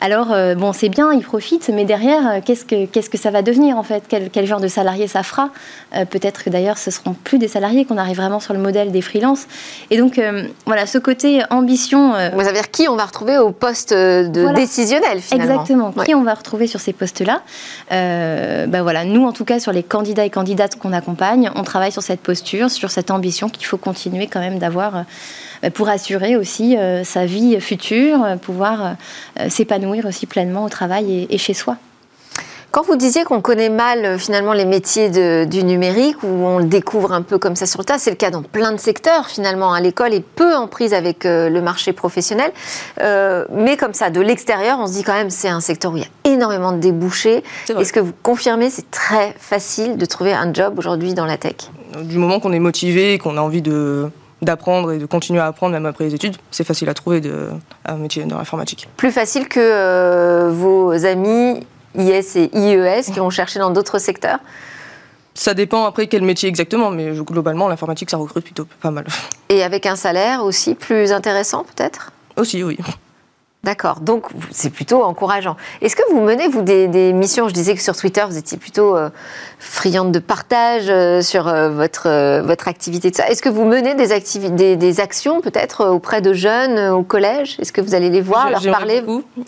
Alors, 0.00 0.32
euh, 0.32 0.54
bon, 0.54 0.72
c'est 0.72 0.88
bien, 0.88 1.12
ils 1.12 1.22
profitent, 1.22 1.70
mais 1.72 1.84
derrière, 1.84 2.28
euh, 2.28 2.40
qu'est-ce 2.44 2.64
que, 2.64 2.86
qu'est-ce 2.86 3.08
que 3.08 3.18
ça 3.18 3.30
va 3.30 3.42
devenir 3.42 3.78
en 3.78 3.82
fait? 3.82 4.04
Quel, 4.08 4.46
genre 4.46 4.60
de 4.60 4.68
salarié 4.68 5.08
ça 5.08 5.22
fera? 5.22 5.50
Euh, 5.94 6.04
Peut-être 6.04 6.44
que 6.44 6.50
d'ailleurs, 6.50 6.78
ce 6.78 6.90
seront 6.90 7.14
plus 7.14 7.38
des 7.38 7.48
salariés, 7.48 7.84
qu'on 7.84 7.96
arrive 7.96 8.16
vraiment 8.16 8.40
sur 8.40 8.52
le 8.52 8.60
modèle 8.60 8.92
des 8.92 9.00
freelances. 9.00 9.46
Et 9.90 9.98
donc, 9.98 10.20
voilà, 10.66 10.86
ce 10.86 10.98
côté 10.98 11.42
ambition. 11.50 12.12
Vous 12.32 12.40
savez 12.40 12.52
dire 12.52 12.70
qui 12.70 12.88
on 12.88 12.96
va 12.96 13.04
retrouver 13.04 13.38
au 13.38 13.50
poste 13.50 13.92
de 13.92 14.54
décisionnel 14.54 15.20
finalement. 15.20 15.62
Exactement, 15.62 16.04
qui 16.04 16.14
on 16.14 16.22
va 16.22 16.34
retrouver 16.34 16.66
sur 16.66 16.80
ces 16.80 16.92
postes-là? 16.92 17.42
Ben 17.90 18.82
voilà, 18.82 19.04
nous 19.04 19.26
en 19.26 19.32
tout 19.32 19.44
cas, 19.44 19.60
sur 19.60 19.72
les 19.72 19.82
candidats 19.82 20.24
et 20.24 20.30
candidates 20.30 20.76
qu'on 20.76 20.92
accompagne, 20.92 21.50
on 21.54 21.62
travaille 21.62 21.92
sur 21.92 22.02
cette 22.02 22.20
posture, 22.20 22.70
sur 22.70 22.90
cette 22.90 23.10
ambition 23.10 23.48
qu'il 23.48 23.66
faut 23.66 23.78
continuer 23.78 24.26
quand 24.26 24.40
même 24.40 24.58
d'avoir 24.58 25.04
pour 25.74 25.88
assurer 25.88 26.36
aussi 26.36 26.76
euh, 26.76 27.04
sa 27.04 27.26
vie 27.26 27.60
future, 27.60 28.24
euh, 28.24 28.36
pouvoir 28.36 28.96
s'épanouir 29.48 30.06
aussi 30.06 30.26
pleinement 30.26 30.64
au 30.64 30.68
travail 30.68 31.26
et, 31.28 31.38
chez 31.38 31.54
soi. 31.54 31.76
Quand 32.70 32.84
vous 32.84 32.96
disiez 32.96 33.24
qu'on 33.24 33.40
connaît 33.40 33.70
mal 33.70 34.18
finalement 34.18 34.52
les 34.52 34.66
métiers 34.66 35.46
du 35.46 35.64
numérique, 35.64 36.22
où 36.22 36.26
on 36.26 36.58
le 36.58 36.64
découvre 36.64 37.12
un 37.12 37.22
peu 37.22 37.38
comme 37.38 37.56
ça 37.56 37.64
sur 37.64 37.80
le 37.80 37.84
tas, 37.84 37.98
c'est 37.98 38.10
le 38.10 38.16
cas 38.16 38.30
dans 38.30 38.42
plein 38.42 38.72
de 38.72 38.76
secteurs 38.76 39.28
finalement. 39.28 39.72
Hein. 39.72 39.80
L'école 39.80 40.12
est 40.12 40.24
peu 40.24 40.54
en 40.54 40.66
prise 40.66 40.92
avec 40.92 41.24
le 41.24 41.60
marché 41.60 41.94
professionnel, 41.94 42.52
mais 42.98 43.78
comme 43.78 43.94
ça, 43.94 44.10
de 44.10 44.20
l'extérieur, 44.20 44.78
on 44.78 44.86
se 44.86 44.92
dit 44.92 45.04
quand 45.04 45.14
même 45.14 45.30
c'est 45.30 45.48
un 45.48 45.60
secteur 45.60 45.92
où 45.92 45.96
il 45.96 46.02
y 46.02 46.06
a 46.06 46.30
énormément 46.30 46.72
de 46.72 46.78
débouchés. 46.78 47.42
Est-ce 47.68 47.94
que 47.94 48.00
vous 48.00 48.12
confirmez 48.22 48.68
c'est 48.68 48.90
très 48.90 49.34
facile 49.38 49.96
de 49.96 50.04
trouver 50.04 50.34
un 50.34 50.52
job 50.52 50.78
aujourd'hui 50.78 51.14
dans 51.14 51.26
la 51.26 51.38
tech? 51.38 51.70
Du 52.02 52.18
moment 52.18 52.40
qu'on 52.40 52.52
est 52.52 52.58
motivé 52.58 53.14
et 53.14 53.18
qu'on 53.18 53.38
a 53.38 53.40
envie 53.40 53.62
de 53.62 54.10
d'apprendre 54.42 54.92
et 54.92 54.98
de 54.98 55.06
continuer 55.06 55.40
à 55.40 55.46
apprendre 55.46 55.72
même 55.72 55.86
après 55.86 56.04
les 56.04 56.14
études, 56.14 56.36
c'est 56.50 56.64
facile 56.64 56.88
à 56.88 56.94
trouver 56.94 57.20
de, 57.20 57.48
un 57.84 57.96
métier 57.96 58.24
dans 58.24 58.38
l'informatique. 58.38 58.88
Plus 58.96 59.12
facile 59.12 59.48
que 59.48 59.60
euh, 59.60 60.50
vos 60.52 61.06
amis 61.06 61.66
IS 61.96 62.36
et 62.36 62.50
IES 62.52 63.12
qui 63.12 63.20
ont 63.20 63.30
cherché 63.30 63.58
dans 63.58 63.70
d'autres 63.70 63.98
secteurs? 63.98 64.38
Ça 65.34 65.52
dépend 65.52 65.84
après 65.84 66.06
quel 66.06 66.22
métier 66.22 66.48
exactement, 66.48 66.90
mais 66.90 67.10
globalement, 67.12 67.68
l'informatique, 67.68 68.10
ça 68.10 68.16
recrute 68.16 68.44
plutôt 68.44 68.66
pas 68.80 68.90
mal. 68.90 69.04
Et 69.50 69.62
avec 69.62 69.84
un 69.84 69.96
salaire 69.96 70.42
aussi 70.42 70.74
plus 70.74 71.12
intéressant, 71.12 71.64
peut-être? 71.64 72.12
Aussi, 72.36 72.62
oui. 72.62 72.78
D'accord, 73.66 73.98
donc 73.98 74.26
c'est 74.52 74.70
plutôt 74.70 75.02
encourageant. 75.02 75.56
Est-ce 75.82 75.96
que 75.96 76.02
vous 76.12 76.20
menez, 76.20 76.46
vous, 76.46 76.62
des, 76.62 77.12
missions? 77.12 77.48
Je 77.48 77.52
disais 77.52 77.74
que 77.74 77.82
sur 77.82 77.96
Twitter, 77.96 78.22
vous 78.24 78.38
étiez 78.38 78.56
plutôt 78.58 78.96
euh, 78.96 79.10
friande 79.58 80.12
de 80.12 80.20
partage 80.20 80.84
euh, 80.88 81.20
sur 81.20 81.48
euh, 81.48 81.68
votre, 81.70 82.42
votre 82.42 82.68
activité 82.68 83.10
de 83.10 83.16
ça. 83.16 83.28
Est-ce 83.28 83.42
que 83.42 83.48
vous 83.48 83.64
menez 83.64 83.96
des, 83.96 84.76
des, 84.76 85.00
actions 85.00 85.40
peut-être 85.40 85.84
auprès 85.84 86.20
de 86.20 86.32
jeunes 86.32 86.78
au 86.92 87.02
collège? 87.02 87.56
Est-ce 87.58 87.72
que 87.72 87.80
vous 87.80 87.96
allez 87.96 88.08
les 88.08 88.20
voir, 88.20 88.50
leur 88.50 88.62
parler? 88.62 89.02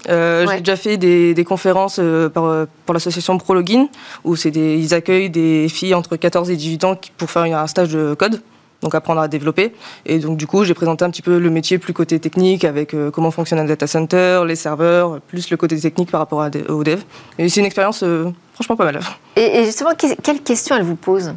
J'ai 0.09 0.59
déjà 0.59 0.75
fait 0.75 0.97
des, 0.97 1.33
des 1.33 1.45
conférences 1.45 2.01
pour, 2.35 2.53
pour 2.87 2.95
l'association 2.95 3.39
ProLogin, 3.39 3.87
où 4.25 4.35
des, 4.35 4.79
ils 4.79 4.95
accueillent 4.95 5.31
des 5.31 5.69
filles 5.69 5.95
entre 5.95 6.17
14 6.17 6.51
et 6.51 6.57
18 6.57 6.83
ans 6.83 6.97
pour 7.19 7.31
faire 7.31 7.43
un 7.43 7.67
stage 7.69 7.91
de 7.91 8.15
code 8.15 8.43
donc 8.83 8.95
apprendre 8.95 9.21
à 9.21 9.29
développer. 9.29 9.73
Et 10.07 10.19
donc 10.19 10.37
du 10.37 10.47
coup, 10.47 10.65
j'ai 10.65 10.75
présenté 10.75 11.05
un 11.05 11.11
petit 11.11 11.23
peu 11.23 11.39
le 11.39 11.51
métier 11.51 11.79
plus 11.79 11.93
côté 11.93 12.19
technique 12.19 12.65
avec 12.65 12.95
euh, 12.95 13.11
comment 13.11 13.31
fonctionne 13.31 13.59
un 13.59 13.65
data 13.65 13.87
center, 13.87 14.43
les 14.47 14.57
serveurs, 14.57 15.21
plus 15.21 15.51
le 15.51 15.57
côté 15.57 15.79
technique 15.79 16.11
par 16.11 16.21
rapport 16.21 16.43
à, 16.43 16.51
au 16.69 16.85
dev. 16.85 17.01
Et 17.39 17.49
c'est 17.49 17.61
une 17.61 17.67
expérience 17.67 18.03
euh, 18.03 18.31
franchement 18.55 18.77
pas 18.77 18.85
mal. 18.85 19.01
Et, 19.37 19.65
justement, 19.65 19.91
quelles 19.95 20.43
questions 20.43 20.77
elle 20.77 20.83
vous 20.83 20.97
pose? 20.97 21.35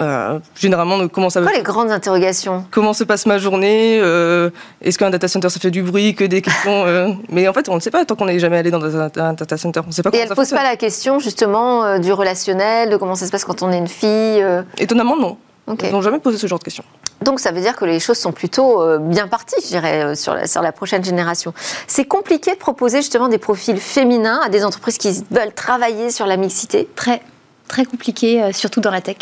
Euh, 0.00 0.40
généralement, 0.56 1.06
comment 1.06 1.30
ça 1.30 1.40
Quoi 1.42 1.52
les 1.52 1.62
grandes 1.62 1.90
interrogations? 1.90 2.64
Comment 2.70 2.92
se 2.92 3.04
passe 3.04 3.24
ma 3.26 3.38
journée 3.38 3.98
Est-ce 4.80 4.98
qu'un 4.98 5.10
data 5.10 5.28
center 5.28 5.48
ça 5.48 5.60
fait 5.60 5.70
du 5.70 5.82
bruit 5.82 6.14
Que 6.14 6.24
des 6.24 6.42
questions 6.42 7.16
Mais 7.28 7.46
en 7.46 7.52
fait, 7.52 7.68
on 7.68 7.76
ne 7.76 7.80
sait 7.80 7.90
pas 7.90 8.04
tant 8.04 8.16
qu'on 8.16 8.24
n'est 8.26 8.40
jamais 8.40 8.56
allé 8.56 8.70
dans 8.70 8.84
un, 8.84 9.08
data 9.34 9.56
center. 9.56 9.80
On 9.86 9.92
sait 9.92 10.02
pas 10.02 10.10
Et 10.12 10.18
elle 10.18 10.30
ne 10.30 10.34
pose 10.34 10.50
pas 10.50 10.64
la 10.64 10.76
question 10.76 11.18
justement 11.20 11.98
du 11.98 12.12
relationnel, 12.12 12.90
de 12.90 12.96
comment 12.96 13.14
ça 13.14 13.26
se 13.26 13.30
passe 13.30 13.44
quand 13.44 13.62
on 13.62 13.70
est 13.70 13.78
une 13.78 13.86
fille 13.86 14.44
Étonnamment, 14.78 15.16
non. 15.16 15.36
Ils 15.68 15.90
n'ont 15.90 16.02
jamais 16.02 16.18
posé 16.18 16.38
ce 16.38 16.46
genre 16.46 16.58
de 16.58 16.64
questions. 16.64 16.84
Donc 17.22 17.40
ça 17.40 17.52
veut 17.52 17.60
dire 17.60 17.76
que 17.76 17.84
les 17.84 18.00
choses 18.00 18.18
sont 18.18 18.32
plutôt 18.32 18.82
euh, 18.82 18.98
bien 18.98 19.28
parties, 19.28 19.56
je 19.62 19.68
dirais, 19.68 20.02
euh, 20.02 20.14
sur 20.14 20.34
la, 20.34 20.46
sur 20.46 20.60
la 20.60 20.72
prochaine 20.72 21.04
génération. 21.04 21.54
C'est 21.86 22.04
compliqué 22.04 22.52
de 22.52 22.58
proposer 22.58 22.98
justement 22.98 23.28
des 23.28 23.38
profils 23.38 23.78
féminins 23.78 24.40
à 24.44 24.48
des 24.48 24.64
entreprises 24.64 24.98
qui 24.98 25.24
veulent 25.30 25.54
travailler 25.54 26.10
sur 26.10 26.26
la 26.26 26.36
mixité 26.36 26.88
Très, 26.96 27.22
très 27.68 27.84
compliqué, 27.84 28.42
euh, 28.42 28.52
surtout 28.52 28.80
dans 28.80 28.90
la 28.90 29.00
tech. 29.00 29.16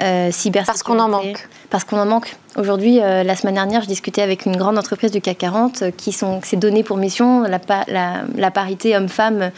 Euh, 0.00 0.30
Parce 0.66 0.82
qu'on 0.82 0.98
en 0.98 1.08
manque. 1.08 1.48
Parce 1.70 1.84
qu'on 1.84 1.98
en 1.98 2.06
manque. 2.06 2.36
Aujourd'hui, 2.56 2.98
la 2.98 3.36
semaine 3.36 3.54
dernière, 3.54 3.82
je 3.82 3.86
discutais 3.86 4.22
avec 4.22 4.46
une 4.46 4.56
grande 4.56 4.78
entreprise 4.78 5.10
du 5.10 5.20
CAC 5.20 5.38
40 5.38 5.84
qui 5.96 6.12
s'est 6.12 6.56
donné 6.56 6.82
pour 6.82 6.96
mission 6.96 7.42
la, 7.42 7.58
la, 7.88 8.22
la 8.34 8.50
parité 8.50 8.96
homme-femme 8.96 9.50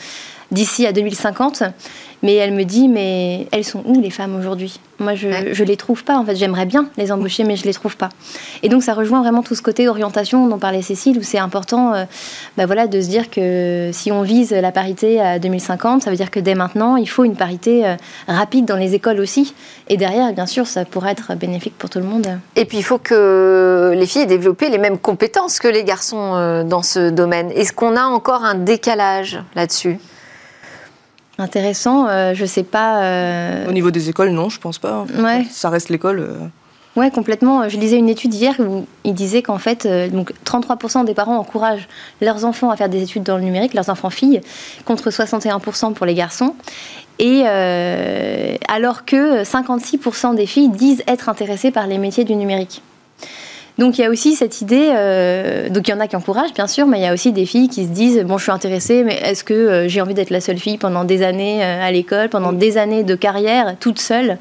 d'ici 0.50 0.86
à 0.86 0.92
2050. 0.92 1.62
Mais 2.22 2.34
elle 2.34 2.52
me 2.52 2.64
dit, 2.64 2.88
mais 2.88 3.46
elles 3.52 3.64
sont 3.64 3.82
où 3.86 4.00
les 4.00 4.10
femmes 4.10 4.34
aujourd'hui? 4.34 4.80
Moi, 4.98 5.14
je 5.14 5.28
ne 5.28 5.64
les 5.64 5.76
trouve 5.76 6.02
pas. 6.02 6.18
En 6.18 6.24
fait, 6.24 6.34
j'aimerais 6.34 6.66
bien 6.66 6.88
les 6.96 7.12
embaucher, 7.12 7.44
mais 7.44 7.54
je 7.54 7.64
les 7.64 7.72
trouve 7.72 7.96
pas. 7.96 8.08
Et 8.64 8.68
donc, 8.68 8.82
ça 8.82 8.94
rejoint 8.94 9.22
vraiment 9.22 9.44
tout 9.44 9.54
ce 9.54 9.62
côté 9.62 9.88
orientation 9.88 10.48
dont 10.48 10.58
parlait 10.58 10.82
Cécile, 10.82 11.18
où 11.18 11.22
c'est 11.22 11.38
important 11.38 11.94
euh, 11.94 12.04
bah 12.56 12.66
voilà, 12.66 12.88
de 12.88 13.00
se 13.00 13.08
dire 13.08 13.30
que 13.30 13.90
si 13.92 14.10
on 14.10 14.22
vise 14.22 14.50
la 14.50 14.72
parité 14.72 15.20
à 15.20 15.38
2050, 15.38 16.02
ça 16.02 16.10
veut 16.10 16.16
dire 16.16 16.32
que 16.32 16.40
dès 16.40 16.56
maintenant, 16.56 16.96
il 16.96 17.08
faut 17.08 17.22
une 17.22 17.36
parité 17.36 17.86
euh, 17.86 17.94
rapide 18.26 18.64
dans 18.64 18.76
les 18.76 18.94
écoles 18.96 19.20
aussi. 19.20 19.54
Et 19.88 19.96
derrière, 19.96 20.32
bien 20.32 20.46
sûr, 20.46 20.66
ça 20.66 20.84
pourrait 20.84 21.12
être 21.12 21.36
bénéfique 21.36 21.78
pour 21.78 21.88
tout 21.88 22.00
le 22.00 22.04
monde. 22.04 22.26
Et 22.56 22.64
puis, 22.64 22.78
il 22.78 22.84
faut 22.84 22.98
que 22.98 23.94
les 23.94 24.06
filles 24.06 24.22
aient 24.22 24.26
développé 24.26 24.70
les 24.70 24.78
mêmes 24.78 24.98
compétences 24.98 25.60
que 25.60 25.68
les 25.68 25.84
garçons 25.84 26.34
euh, 26.34 26.64
dans 26.64 26.82
ce 26.82 27.10
domaine. 27.10 27.52
Est-ce 27.52 27.72
qu'on 27.72 27.94
a 27.94 28.02
encore 28.02 28.44
un 28.44 28.56
décalage 28.56 29.40
là-dessus? 29.54 29.98
Intéressant, 31.38 32.08
euh, 32.08 32.34
je 32.34 32.44
sais 32.44 32.64
pas. 32.64 33.02
Euh, 33.04 33.68
Au 33.68 33.72
niveau 33.72 33.92
des 33.92 34.08
écoles, 34.08 34.30
non, 34.30 34.48
je 34.48 34.58
pense 34.58 34.78
pas. 34.78 35.06
Ouais. 35.16 35.46
Ça 35.50 35.70
reste 35.70 35.88
l'école. 35.88 36.18
Euh. 36.18 36.34
Ouais, 36.96 37.12
complètement. 37.12 37.68
Je 37.68 37.76
lisais 37.76 37.96
une 37.96 38.08
étude 38.08 38.34
hier 38.34 38.56
où 38.58 38.84
il 39.04 39.14
disait 39.14 39.40
qu'en 39.42 39.58
fait, 39.58 39.86
donc 40.10 40.32
33% 40.44 41.04
des 41.04 41.14
parents 41.14 41.38
encouragent 41.38 41.86
leurs 42.20 42.44
enfants 42.44 42.70
à 42.70 42.76
faire 42.76 42.88
des 42.88 43.04
études 43.04 43.22
dans 43.22 43.36
le 43.36 43.44
numérique, 43.44 43.72
leurs 43.72 43.88
enfants 43.88 44.10
filles, 44.10 44.40
contre 44.84 45.10
61% 45.10 45.92
pour 45.92 46.06
les 46.06 46.14
garçons. 46.14 46.56
Et 47.20 47.44
alors 47.46 49.04
que 49.04 49.44
56% 49.44 50.34
des 50.34 50.46
filles 50.46 50.70
disent 50.70 51.04
être 51.06 51.28
intéressées 51.28 51.70
par 51.70 51.86
les 51.86 51.98
métiers 51.98 52.24
du 52.24 52.34
numérique. 52.34 52.82
Donc 53.78 53.96
il 53.96 54.00
y 54.02 54.04
a 54.04 54.10
aussi 54.10 54.34
cette 54.34 54.60
idée, 54.60 54.90
euh, 54.90 55.68
donc 55.68 55.86
il 55.86 55.92
y 55.92 55.94
en 55.94 56.00
a 56.00 56.08
qui 56.08 56.16
encouragent 56.16 56.52
bien 56.52 56.66
sûr, 56.66 56.86
mais 56.86 56.98
il 56.98 57.02
y 57.02 57.06
a 57.06 57.12
aussi 57.14 57.32
des 57.32 57.46
filles 57.46 57.68
qui 57.68 57.84
se 57.84 57.90
disent, 57.90 58.24
bon 58.24 58.36
je 58.36 58.42
suis 58.42 58.52
intéressée, 58.52 59.04
mais 59.04 59.14
est-ce 59.14 59.44
que 59.44 59.54
euh, 59.54 59.88
j'ai 59.88 60.00
envie 60.00 60.14
d'être 60.14 60.30
la 60.30 60.40
seule 60.40 60.58
fille 60.58 60.78
pendant 60.78 61.04
des 61.04 61.22
années 61.22 61.64
euh, 61.64 61.80
à 61.80 61.92
l'école, 61.92 62.28
pendant 62.28 62.52
des 62.52 62.76
années 62.76 63.04
de 63.04 63.14
carrière, 63.14 63.76
toute 63.78 64.00
seule? 64.00 64.38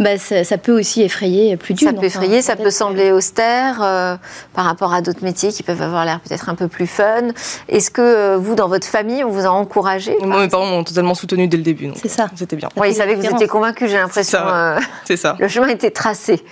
Bah, 0.00 0.18
ça, 0.18 0.58
peut 0.58 0.76
aussi 0.76 1.02
effrayer 1.02 1.56
plus 1.56 1.74
dur. 1.74 1.88
Ça 1.88 1.94
peut 1.94 2.04
effrayer, 2.04 2.42
ça 2.42 2.56
peut 2.56 2.70
sembler 2.70 3.12
austère 3.12 4.18
par 4.54 4.64
rapport 4.64 4.92
à 4.92 5.02
d'autres 5.02 5.22
métiers 5.22 5.52
qui 5.52 5.62
peuvent 5.62 5.82
avoir 5.82 6.04
l'air 6.04 6.20
peut-être 6.20 6.48
un 6.48 6.54
peu 6.54 6.68
plus 6.68 6.86
fun. 6.86 7.28
Est-ce 7.68 7.90
que 7.90 8.36
vous, 8.36 8.54
dans 8.54 8.68
votre 8.68 8.86
famille, 8.86 9.22
on 9.24 9.30
vous 9.30 9.46
a 9.46 9.50
encouragé 9.50 10.16
Moi, 10.22 10.40
mes 10.40 10.48
parents 10.48 10.66
m'ont 10.66 10.84
totalement 10.84 11.14
soutenu 11.14 11.46
dès 11.46 11.56
le 11.56 11.62
début. 11.62 11.90
C'est 11.94 12.08
ça. 12.08 12.28
C'était 12.34 12.56
bien. 12.56 12.68
Ils 12.84 12.94
savaient 12.94 13.14
que 13.14 13.20
vous 13.20 13.34
étiez 13.34 13.46
convaincus, 13.46 13.90
j'ai 13.90 13.98
l'impression. 13.98 14.40
C'est 15.04 15.16
ça. 15.16 15.36
Le 15.38 15.48
chemin 15.48 15.68
était 15.68 15.90
tracé. 15.90 16.42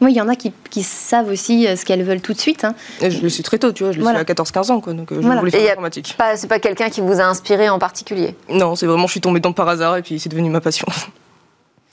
Oui, 0.00 0.12
il 0.12 0.16
y 0.16 0.20
en 0.20 0.28
a 0.28 0.34
qui, 0.34 0.82
savent 0.82 1.28
aussi 1.28 1.66
euh, 1.66 1.76
ce 1.76 1.84
qu'elles 1.84 2.02
veulent 2.02 2.20
tout 2.20 2.32
de 2.32 2.38
suite. 2.38 2.64
Hein. 2.64 2.74
Et 3.00 3.10
je 3.10 3.22
le 3.22 3.28
suis 3.28 3.42
très 3.42 3.58
tôt, 3.58 3.72
tu 3.72 3.84
vois, 3.84 3.92
je 3.92 3.98
le 3.98 4.06
suis 4.06 4.16
à 4.16 4.24
14-15 4.24 4.72
ans, 4.72 4.80
quoi, 4.80 4.94
donc 4.94 5.12
euh, 5.12 5.20
je 5.20 5.26
voulais 5.26 5.50
faire 5.50 5.62
l'informatique. 5.62 6.16
C'est 6.36 6.48
pas 6.48 6.58
quelqu'un 6.58 6.88
qui 6.90 7.00
vous 7.00 7.20
a 7.20 7.24
inspiré 7.24 7.68
en 7.68 7.78
particulier? 7.78 8.34
Non, 8.48 8.74
c'est 8.74 8.86
vraiment, 8.86 9.06
je 9.06 9.12
suis 9.12 9.20
tombée 9.20 9.40
dedans 9.40 9.52
par 9.52 9.68
hasard 9.68 9.96
et 9.96 10.02
puis 10.02 10.18
c'est 10.18 10.28
devenu 10.28 10.50
ma 10.50 10.60
passion. 10.60 10.86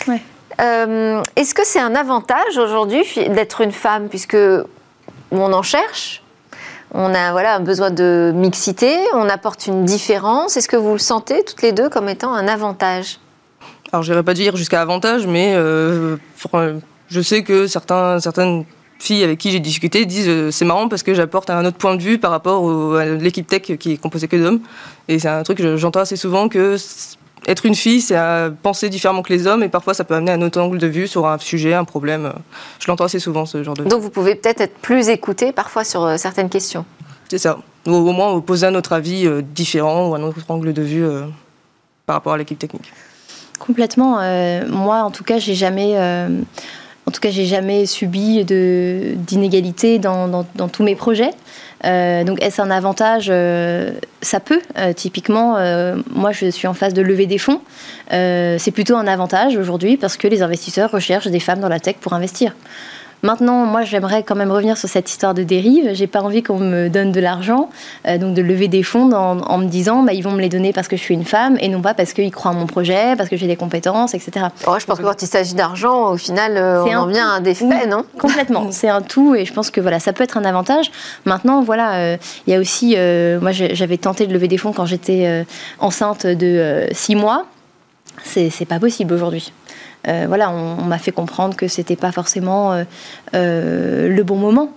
Ouais. 0.08 0.22
Euh, 0.60 1.22
est-ce 1.36 1.54
que 1.54 1.66
c'est 1.66 1.80
un 1.80 1.96
avantage 1.96 2.58
aujourd'hui 2.58 3.04
d'être 3.30 3.62
une 3.62 3.72
femme, 3.72 4.10
puisque 4.10 4.38
on 5.32 5.54
en 5.54 5.64
cherche 5.64 6.24
on 6.94 7.14
a 7.14 7.34
voilà, 7.34 7.56
un 7.56 7.60
besoin 7.60 7.92
de 7.92 8.32
mixité, 8.34 8.96
on 9.14 9.28
apporte 9.28 9.68
une 9.68 9.84
différence. 9.84 10.56
Est-ce 10.56 10.70
que 10.70 10.78
vous 10.78 10.94
le 10.94 11.00
sentez 11.00 11.44
toutes 11.44 11.62
les 11.62 11.74
deux 11.74 11.90
comme 11.90 12.08
étant 12.08 12.34
un 12.34 12.48
avantage? 12.48 13.20
Alors, 13.92 14.04
je 14.04 14.12
n'irais 14.12 14.24
pas 14.24 14.34
dire 14.34 14.56
jusqu'à 14.56 14.82
avantage, 14.82 15.28
mais 15.28 15.54
je 15.54 17.22
sais 17.22 17.44
que 17.44 17.68
certains, 17.68 18.22
certaines 18.22 18.64
filles 19.00 19.24
avec 19.24 19.40
qui 19.40 19.52
j'ai 19.52 19.60
discuté 19.60 20.06
disent 20.06 20.28
euh, 20.28 20.52
c'est 20.52 20.66
marrant 20.66 20.90
parce 20.90 21.04
que 21.04 21.14
j'apporte 21.14 21.50
un 21.50 21.64
autre 21.66 21.78
point 21.78 21.96
de 21.96 22.02
vue 22.02 22.18
par 22.18 22.32
rapport 22.32 22.98
à 22.98 23.06
l'équipe 23.06 23.46
tech 23.46 23.62
qui 23.62 23.94
est 23.94 23.98
composée 23.98 24.28
que 24.28 24.36
d'hommes. 24.36 24.62
Et 25.08 25.20
c'est 25.20 25.28
un 25.28 25.44
truc 25.44 25.60
que 25.60 25.78
j'entends 25.78 26.00
assez 26.00 26.16
souvent 26.16 26.50
que 26.50 26.78
être 27.48 27.66
une 27.66 27.76
fille, 27.76 28.02
c'est 28.02 28.18
penser 28.62 28.90
différemment 28.90 29.24
que 29.24 29.32
les 29.32 29.48
hommes 29.48 29.64
et 29.64 29.70
parfois 29.70 29.94
ça 29.94 30.04
peut 30.04 30.16
amener 30.16 30.32
un 30.32 30.42
autre 30.42 30.60
angle 30.60 30.78
de 30.78 30.88
vue 30.88 31.08
sur 31.08 31.28
un 31.28 31.38
sujet, 31.38 31.74
un 31.74 31.86
problème. 31.86 32.34
Je 32.80 32.88
l'entends 32.88 33.06
assez 33.06 33.20
souvent 33.20 33.46
ce 33.46 33.64
genre 33.64 33.76
de. 33.76 33.86
Donc 33.86 34.02
vous 34.02 34.10
pouvez 34.10 34.36
peut-être 34.36 34.62
être 34.62 34.78
plus 34.78 35.10
écouté 35.10 35.52
parfois 35.52 35.84
sur 35.84 36.04
euh, 36.04 36.18
certaines 36.18 36.50
questions. 36.50 36.86
C'est 37.30 37.38
ça. 37.38 37.58
Ou 37.86 37.92
au 37.92 38.12
moins 38.12 38.40
poser 38.42 38.68
un 38.68 38.76
autre 38.76 38.94
avis 38.94 39.26
euh, 39.26 39.42
différent 39.42 40.10
ou 40.10 40.16
un 40.16 40.22
autre 40.24 40.40
angle 40.50 40.74
de 40.74 40.82
vue 40.82 41.06
par 42.06 42.18
rapport 42.18 42.34
à 42.34 42.38
l'équipe 42.38 42.60
technique. 42.60 42.92
Complètement. 43.60 44.22
moi, 44.68 45.02
en 45.02 45.12
tout 45.12 45.24
cas, 45.24 45.40
j'ai 45.40 45.56
jamais 45.56 45.96
en 47.08 47.12
tout 47.12 47.22
cas, 47.22 47.30
j'ai 47.30 47.46
jamais 47.46 47.86
subi 47.86 48.44
d'inégalité 48.44 49.98
dans, 49.98 50.28
dans, 50.28 50.68
tous 50.68 50.84
mes 50.84 50.96
projets. 50.96 51.32
Euh, 51.86 52.24
donc, 52.24 52.42
est-ce 52.42 52.62
un 52.62 52.72
avantage 52.72 53.28
euh, 53.30 53.92
Ça 54.22 54.40
peut. 54.40 54.62
Euh, 54.78 54.94
typiquement, 54.94 55.58
moi, 56.12 56.32
je 56.32 56.50
suis 56.50 56.68
en 56.68 56.74
phase 56.74 56.94
de 56.94 57.02
lever 57.02 57.26
des 57.26 57.38
fonds. 57.38 57.62
c'est 58.10 58.72
plutôt 58.74 58.96
un 58.96 59.08
avantage 59.08 59.56
aujourd'hui 59.58 59.98
parce 59.98 60.18
que 60.18 60.28
les 60.28 60.42
investisseurs 60.42 60.92
recherchent 60.92 61.28
des 61.28 61.40
femmes 61.40 61.60
dans 61.60 61.70
la 61.70 61.80
tech 61.80 61.98
pour 62.00 62.14
investir. 62.14 62.54
Maintenant, 63.24 63.66
moi, 63.66 63.82
j'aimerais 63.84 64.22
quand 64.24 64.36
même 64.36 64.52
revenir 64.52 64.78
sur 64.78 64.88
cette 64.88 65.10
histoire 65.10 65.34
de 65.34 65.44
dérive. 65.44 65.90
J'ai 65.94 66.08
pas 66.08 66.22
envie 66.22 66.44
qu'on 66.44 66.60
me 66.60 66.88
donne 66.88 67.12
de 67.12 67.20
l'argent, 67.20 67.70
euh, 68.08 68.18
donc 68.18 68.36
de 68.36 68.42
lever 68.42 68.68
des 68.68 68.84
fonds 68.84 69.12
en, 69.12 69.58
me 69.58 69.66
disant, 69.66 70.04
bah, 70.04 70.14
ils 70.14 70.22
vont 70.22 70.32
me 70.32 70.42
les 70.42 70.50
donner 70.50 70.72
parce 70.72 70.88
que 70.88 70.96
je 70.96 71.02
suis 71.02 71.16
une 71.16 71.26
femme 71.26 71.58
et 71.60 71.68
non 71.68 71.82
pas 71.82 71.94
parce 71.94 72.14
qu'ils 72.14 72.32
croient 72.32 72.52
en 72.52 72.56
mon 72.56 72.68
projet, 72.68 73.16
parce 73.18 73.30
que 73.30 73.36
j'ai 73.36 73.48
des 73.48 73.56
compétences, 73.56 74.14
etc. 74.14 74.48
je 74.62 74.86
pense 74.86 75.00
que 75.00 75.04
quand 75.04 75.22
il 75.22 75.28
s'agit 75.28 75.56
d'argent, 75.56 76.12
au 76.12 76.18
final, 76.18 76.58
euh, 76.58 76.84
on 76.84 76.96
en 76.96 77.08
vient 77.08 77.32
à 77.32 77.40
des 77.40 77.56
faits, 77.56 77.90
non? 77.90 78.06
Complètement. 78.20 78.68
C'est 78.72 78.90
un 78.90 79.02
tout 79.02 79.34
et 79.34 79.46
je 79.46 79.54
pense 79.54 79.72
que 79.72 79.82
voilà, 79.82 80.00
ça 80.00 80.14
peut 80.14 80.24
être 80.24 80.38
un 80.38 80.46
avantage. 80.46 80.92
Maintenant, 81.26 81.64
voilà, 81.64 81.96
euh, 81.96 82.18
il 82.46 82.54
y 82.54 82.56
a 82.56 82.60
aussi, 82.60 82.96
moi, 83.42 83.52
j'avais 83.52 83.98
tenté 83.98 84.28
de 84.28 84.34
lever 84.34 84.48
des 84.48 84.58
fonds 84.58 84.74
quand 84.74 84.86
j'étais 84.86 85.46
enceinte 85.80 86.28
de 86.28 86.88
six 86.92 87.16
mois. 87.16 87.46
C'est 88.24 88.66
pas 88.68 88.80
possible 88.80 89.14
aujourd'hui. 89.14 89.52
Voilà, 90.06 90.50
on, 90.52 90.84
m'a 90.84 91.00
fait 91.00 91.12
comprendre 91.12 91.56
que 91.56 91.68
c'était 91.68 91.96
pas 91.96 92.12
forcément 92.12 92.84
le 93.34 94.22
bon 94.24 94.38
moment. 94.38 94.72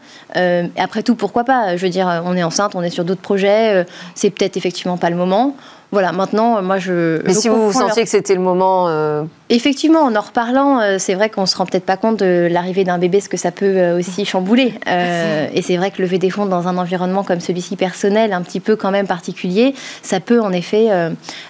après 0.77 1.03
tout, 1.03 1.15
pourquoi 1.15 1.45
pas? 1.45 1.77
Je 1.77 1.83
veux 1.85 1.91
dire, 1.91 2.23
on 2.25 2.37
est 2.37 2.43
enceinte, 2.43 2.75
on 2.75 2.83
est 2.83 2.91
sur 2.91 3.05
d'autres 3.05 3.21
projets, 3.21 3.87
c'est 4.15 4.31
peut-être 4.31 4.57
effectivement 4.57 4.97
pas 4.97 5.11
le 5.11 5.17
moment. 5.17 5.55
Voilà, 5.93 6.13
maintenant, 6.13 6.63
moi, 6.63 6.79
je. 6.79 7.21
Mais 7.27 7.35
si 7.35 7.49
vous, 7.49 7.71
vous 7.71 7.79
sentiez 7.79 8.05
que 8.05 8.09
c'était 8.09 8.35
le 8.35 8.41
moment. 8.41 8.89
Euh, 8.89 9.25
Effectivement, 9.49 10.03
en 10.03 10.15
en 10.15 10.21
reparlant, 10.21 10.79
euh, 10.79 10.97
c'est 11.01 11.15
vrai 11.15 11.29
qu'on 11.29 11.47
se 11.47 11.57
rend 11.57 11.67
peut-être 11.67 11.85
pas 11.85 11.97
compte 11.97 12.21
de 12.21 12.47
l'arrivée 12.49 12.85
d'un 12.85 12.99
bébé, 12.99 13.21
ce 13.21 13.29
que 13.29 13.37
ça 13.37 13.51
peut 13.51 13.77
euh, 13.77 13.99
aussi 13.99 14.25
chambouler. 14.25 14.75
et 14.87 15.63
c'est 15.63 15.77
vrai 15.77 15.91
que 15.91 16.01
lever 16.01 16.19
des 16.19 16.31
fonds 16.31 16.47
dans 16.47 16.69
un 16.69 16.79
environnement 16.79 17.25
comme 17.25 17.41
celui-ci 17.41 17.75
personnel, 17.75 18.33
un 18.33 18.43
petit 18.43 18.61
peu 18.61 18.77
quand 18.77 18.93
même 18.93 19.09
particulier, 19.09 19.75
ça 20.03 20.21
peut 20.21 20.41
en 20.41 20.53
effet 20.53 20.89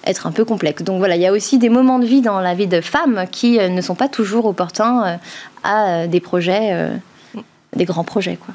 être 0.05 0.27
un 0.27 0.33
peu 0.33 0.47
complexe. 0.47 0.83
Donc 0.83 0.99
voilà, 0.99 1.17
il 1.17 1.23
y 1.23 1.27
a 1.27 1.33
aussi 1.33 1.59
des 1.59 1.69
moments 1.69 1.99
de 1.99 2.07
vie 2.07 2.23
dans 2.23 2.41
la 2.41 2.55
vie 2.55 2.67
de 2.67 2.81
femmes 2.81 3.27
qui 3.31 3.59
ne 3.59 3.81
sont 3.83 3.95
pas 3.95 4.09
toujours 4.09 4.47
opportuns 4.47 5.19
à 5.63 6.07
des 6.07 6.21
projets, 6.21 6.89
des 7.77 7.85
grands 7.85 8.05
projets, 8.05 8.37
quoi. 8.37 8.55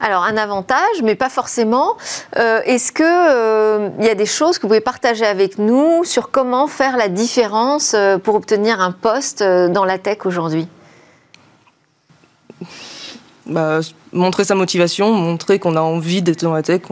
Alors 0.00 0.24
un 0.24 0.38
avantage, 0.38 1.02
mais 1.04 1.14
pas 1.14 1.28
forcément. 1.28 1.96
Euh, 2.38 2.60
est-ce 2.64 2.90
qu'il 2.90 3.04
euh, 3.04 3.90
y 4.00 4.08
a 4.08 4.14
des 4.14 4.26
choses 4.26 4.56
que 4.56 4.62
vous 4.62 4.68
pouvez 4.68 4.80
partager 4.80 5.26
avec 5.26 5.58
nous 5.58 6.04
sur 6.04 6.30
comment 6.30 6.66
faire 6.66 6.96
la 6.96 7.08
différence 7.08 7.92
euh, 7.94 8.16
pour 8.16 8.34
obtenir 8.34 8.80
un 8.80 8.92
poste 8.92 9.42
dans 9.42 9.84
la 9.84 9.98
tech 9.98 10.24
aujourd'hui? 10.24 10.66
Bah, 13.44 13.80
Montrer 14.12 14.44
sa 14.44 14.54
motivation, 14.54 15.12
montrer 15.12 15.58
qu'on 15.58 15.76
a 15.76 15.80
envie 15.80 16.22
d'être 16.22 16.42
dans 16.42 16.54
la 16.54 16.62
tech 16.62 16.82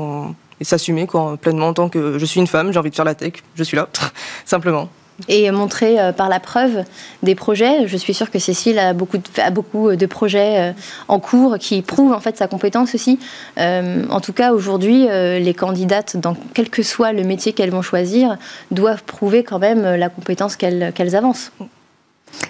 et 0.61 0.65
s'assumer 0.65 1.07
pleinement 1.41 1.69
en 1.69 1.75
tant 1.75 1.89
que 1.89 2.19
je 2.19 2.25
suis 2.27 2.41
une 2.41 2.47
femme, 2.47 2.73
j'ai 2.73 2.79
envie 2.79 2.91
de 2.91 2.95
faire 2.95 3.05
la 3.05 3.15
tech, 3.15 3.35
je 3.55 3.63
suis 3.63 3.77
là, 3.77 3.89
simplement 4.45 4.89
et 5.27 5.51
montrer 5.51 5.99
euh, 5.99 6.13
par 6.13 6.29
la 6.29 6.41
preuve 6.41 6.85
des 7.23 7.35
projets. 7.35 7.89
Je 7.89 7.97
suis 7.97 8.15
sûre 8.15 8.31
que 8.31 8.39
Cécile 8.39 8.79
a 8.79 8.93
beaucoup 8.93 9.19
de, 9.19 9.95
de 9.95 10.07
projets 10.07 10.71
euh, 10.71 10.73
en 11.09 11.19
cours 11.19 11.59
qui 11.59 11.83
prouvent 11.83 12.13
en 12.13 12.21
fait 12.21 12.37
sa 12.37 12.47
compétence 12.47 12.95
aussi. 12.95 13.19
Euh, 13.59 14.05
en 14.11 14.21
tout 14.21 14.33
cas, 14.33 14.53
aujourd'hui, 14.53 15.07
les 15.09 15.55
candidates, 15.55 16.17
dans 16.17 16.37
quel 16.55 16.71
que 16.71 16.83
soit 16.83 17.13
le 17.13 17.25
métier 17.25 17.53
qu'elles 17.53 17.71
vont 17.71 17.83
choisir, 17.83 18.37
doivent 18.71 19.03
prouver 19.05 19.43
quand 19.43 19.59
même 19.59 19.83
la 19.83 20.09
compétence 20.09 20.57
qu'elles 20.57 21.17
avancent. 21.17 21.53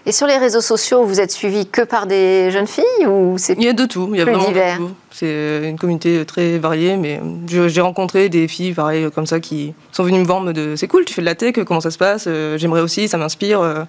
Et 0.06 0.12
sur 0.12 0.26
les 0.26 0.36
réseaux 0.36 0.60
sociaux, 0.60 1.04
vous 1.04 1.20
êtes 1.20 1.30
suivi 1.30 1.66
que 1.66 1.82
par 1.82 2.06
des 2.06 2.50
jeunes 2.50 2.66
filles 2.66 3.06
ou 3.06 3.36
c'est 3.38 3.54
Il 3.58 3.64
y 3.64 3.68
a 3.68 3.72
de 3.72 3.84
tout, 3.84 4.10
il 4.12 4.18
y 4.18 4.22
a 4.22 4.24
vraiment 4.24 4.46
divers. 4.46 4.78
de 4.78 4.86
tout. 4.86 4.90
C'est 5.10 5.68
une 5.68 5.78
communauté 5.78 6.24
très 6.24 6.58
variée, 6.58 6.96
mais 6.96 7.20
j'ai 7.48 7.80
rencontré 7.80 8.28
des 8.28 8.46
filles 8.46 8.72
pareil 8.72 9.08
comme 9.12 9.26
ça 9.26 9.40
qui 9.40 9.74
sont 9.90 10.04
venues 10.04 10.20
me 10.20 10.24
voir 10.24 10.44
de 10.44 10.76
c'est 10.76 10.86
cool, 10.86 11.04
tu 11.04 11.12
fais 11.12 11.22
de 11.22 11.26
la 11.26 11.34
tech, 11.34 11.54
comment 11.66 11.80
ça 11.80 11.90
se 11.90 11.98
passe 11.98 12.24
euh, 12.28 12.56
J'aimerais 12.56 12.80
aussi, 12.80 13.08
ça 13.08 13.18
m'inspire 13.18 13.60
euh, 13.60 13.84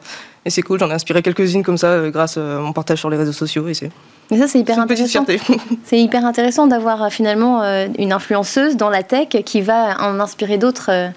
et 0.46 0.50
c'est 0.50 0.62
cool. 0.62 0.80
J'en 0.80 0.90
ai 0.90 0.94
inspiré 0.94 1.22
quelques-unes 1.22 1.64
comme 1.64 1.78
ça 1.78 1.88
euh, 1.88 2.10
grâce 2.10 2.38
à 2.38 2.60
mon 2.60 2.74
partage 2.74 3.00
sur 3.00 3.10
les 3.10 3.18
réseaux 3.18 3.34
sociaux 3.34 3.68
et 3.68 3.74
c'est. 3.74 3.92
Mais 4.32 4.40
ça, 4.40 4.48
c'est 4.48 4.60
hyper 4.60 4.80
intéressant. 4.80 5.26
C'est 5.86 6.00
hyper 6.00 6.24
intéressant 6.24 6.68
d'avoir 6.68 7.12
finalement 7.12 7.64
une 7.98 8.14
influenceuse 8.14 8.78
dans 8.78 8.92
la 8.92 9.02
tech 9.02 9.30
qui 9.44 9.62
va 9.62 10.00
en 10.02 10.20
inspirer 10.20 10.60
d'autres. 10.60 11.12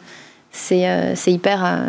C'est 0.51 0.81
hyper, 1.27 1.85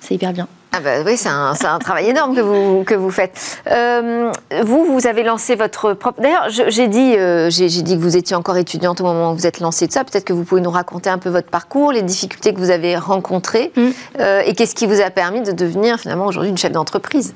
c'est 0.00 0.14
hyper 0.14 0.32
bien. 0.34 0.48
Ah 0.72 0.78
bah 0.80 1.02
oui, 1.04 1.16
c'est 1.16 1.28
un, 1.28 1.52
un, 1.52 1.78
travail 1.80 2.10
énorme 2.10 2.36
que 2.36 2.40
vous, 2.40 2.84
que 2.84 2.94
vous 2.94 3.10
faites. 3.10 3.58
Euh, 3.70 4.30
vous, 4.62 4.84
vous 4.84 5.06
avez 5.08 5.24
lancé 5.24 5.56
votre 5.56 5.94
propre... 5.94 6.22
D'ailleurs, 6.22 6.46
j'ai 6.48 6.86
dit, 6.86 7.16
euh, 7.16 7.50
j'ai 7.50 7.66
dit 7.68 7.96
que 7.96 8.00
vous 8.00 8.16
étiez 8.16 8.36
encore 8.36 8.56
étudiante 8.56 9.00
au 9.00 9.04
moment 9.04 9.32
où 9.32 9.34
vous 9.34 9.48
êtes 9.48 9.58
lancée 9.58 9.88
de 9.88 9.92
ça. 9.92 10.04
Peut-être 10.04 10.24
que 10.24 10.32
vous 10.32 10.44
pouvez 10.44 10.60
nous 10.60 10.70
raconter 10.70 11.10
un 11.10 11.18
peu 11.18 11.28
votre 11.28 11.48
parcours, 11.48 11.90
les 11.90 12.02
difficultés 12.02 12.54
que 12.54 12.58
vous 12.60 12.70
avez 12.70 12.96
rencontrées 12.96 13.72
mm. 13.74 13.88
euh, 14.20 14.42
et 14.46 14.54
qu'est-ce 14.54 14.76
qui 14.76 14.86
vous 14.86 15.00
a 15.00 15.10
permis 15.10 15.42
de 15.42 15.50
devenir 15.50 15.98
finalement 15.98 16.26
aujourd'hui 16.26 16.50
une 16.50 16.58
chef 16.58 16.70
d'entreprise? 16.70 17.34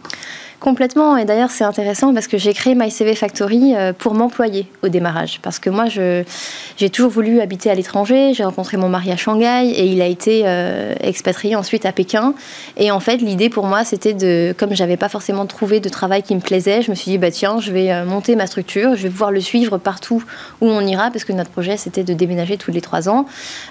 Complètement. 0.65 1.19
Et 1.19 1.27
d'ailleurs, 1.27 1.51
c'est 1.51 1.65
intéressant 1.65 2.15
parce 2.15 2.27
que 2.27 2.39
j'ai 2.39 2.55
créé 2.55 2.75
MyCV 2.75 3.15
Factory 3.17 3.75
euh, 3.77 3.93
pour 3.93 4.15
m'employer 4.15 4.67
au 4.83 4.89
démarrage. 4.89 5.41
Parce 5.43 5.59
que 5.59 5.69
moi, 5.69 5.89
j'ai 5.89 6.89
toujours 6.91 7.11
voulu 7.11 7.43
habiter 7.43 7.69
à 7.69 7.75
l'étranger. 7.75 8.33
J'ai 8.33 8.45
rencontré 8.45 8.79
mon 8.79 8.89
mari 8.89 9.13
à 9.13 9.19
Shanghai 9.19 9.71
et 9.77 9.85
il 9.85 10.01
a 10.01 10.07
été 10.07 10.45
euh, 10.47 10.95
expatrié 11.03 11.55
ensuite 11.55 11.85
à 11.85 11.93
Pékin. 11.93 12.33
Et 12.79 12.91
en 12.91 12.99
fait, 12.99 13.19
l'idée 13.19 13.51
pour 13.51 13.67
moi, 13.67 13.85
c'était 13.85 14.15
de, 14.15 14.55
comme 14.57 14.75
j'avais 14.75 14.97
pas 14.97 15.11
forcément 15.11 15.45
trouvé 15.45 15.81
de 15.81 15.91
travail 15.91 16.23
qui 16.23 16.35
me 16.35 16.41
plaisait, 16.41 16.81
je 16.81 16.91
me 16.91 16.95
suis 16.97 17.11
dit, 17.11 17.19
bah 17.19 17.31
tiens, 17.31 17.61
je 17.61 17.71
vais 17.71 17.93
euh, 17.93 18.07
monter 18.07 18.35
ma 18.35 18.47
structure, 18.47 18.97
je 18.97 19.03
vais 19.03 19.11
pouvoir 19.11 19.33
le 19.33 19.43
suivre 19.43 19.77
partout 19.77 20.25
où 20.63 20.67
on 20.67 20.81
ira 20.81 21.11
parce 21.11 21.25
que 21.25 21.35
notre 21.35 21.51
projet, 21.51 21.77
c'était 21.77 22.05
de 22.05 22.15
déménager 22.15 22.57
tous 22.57 22.71
les 22.71 22.81
trois 22.81 23.11
ans. 23.11 23.27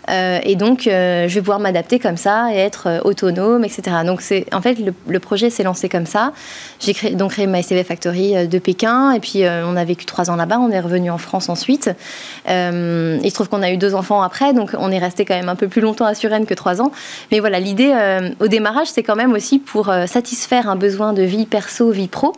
et 0.10 0.56
donc, 0.56 0.82
je 0.84 1.28
vais 1.28 1.42
pouvoir 1.42 1.60
m'adapter 1.60 1.98
comme 1.98 2.18
ça 2.18 2.54
et 2.54 2.58
être 2.58 3.02
autonome, 3.04 3.64
etc. 3.66 3.82
Donc, 4.06 4.22
c'est 4.22 4.46
en 4.54 4.62
fait, 4.62 4.76
le, 4.76 4.94
le 5.08 5.20
projet 5.20 5.50
s'est 5.50 5.64
lancé 5.64 5.90
comme 5.90 6.06
ça. 6.06 6.34
J'ai 6.84 7.12
donc 7.12 7.32
créé 7.32 7.48
MyCV 7.48 7.86
Factory 7.86 8.36
euh, 8.36 8.46
de 8.46 8.60
Pékin 8.60 9.14
et 9.14 9.22
puis 9.22 9.46
euh, 9.46 9.66
on 9.66 9.78
a 9.78 9.86
vécu 9.86 10.06
trois 10.06 10.30
ans 10.30 10.36
là-bas. 10.36 10.60
On 10.60 10.70
est 10.70 10.82
revenu 10.82 11.10
en 11.10 11.18
France 11.18 11.48
ensuite. 11.48 11.90
Euh, 12.50 13.20
il 13.24 13.30
se 13.30 13.34
trouve 13.36 13.48
qu'on 13.48 13.62
a 13.62 13.72
eu 13.72 13.78
deux 13.78 13.96
enfants 13.96 14.22
après, 14.22 14.54
donc 14.54 14.72
on 14.78 14.92
est 14.92 15.00
resté 15.00 15.24
quand 15.24 15.36
même 15.36 15.48
un 15.48 15.56
peu 15.56 15.70
plus 15.70 15.82
longtemps 15.82 16.06
à 16.06 16.14
Suresnes 16.14 16.46
que 16.46 16.54
trois 16.54 16.82
ans. 16.82 16.92
Mais 17.32 17.40
voilà, 17.40 17.60
l'idée 17.60 17.94
au 18.40 18.48
démarrage, 18.48 18.88
c'est 18.88 19.04
quand 19.04 19.16
même 19.16 19.34
aussi 19.34 19.60
pour 19.60 19.92
satisfaire 20.08 20.70
un 20.70 20.76
besoin 20.76 21.14
de 21.14 21.24
vie 21.24 21.46
perso, 21.46 21.92
vie 21.92 22.08
pro. 22.08 22.34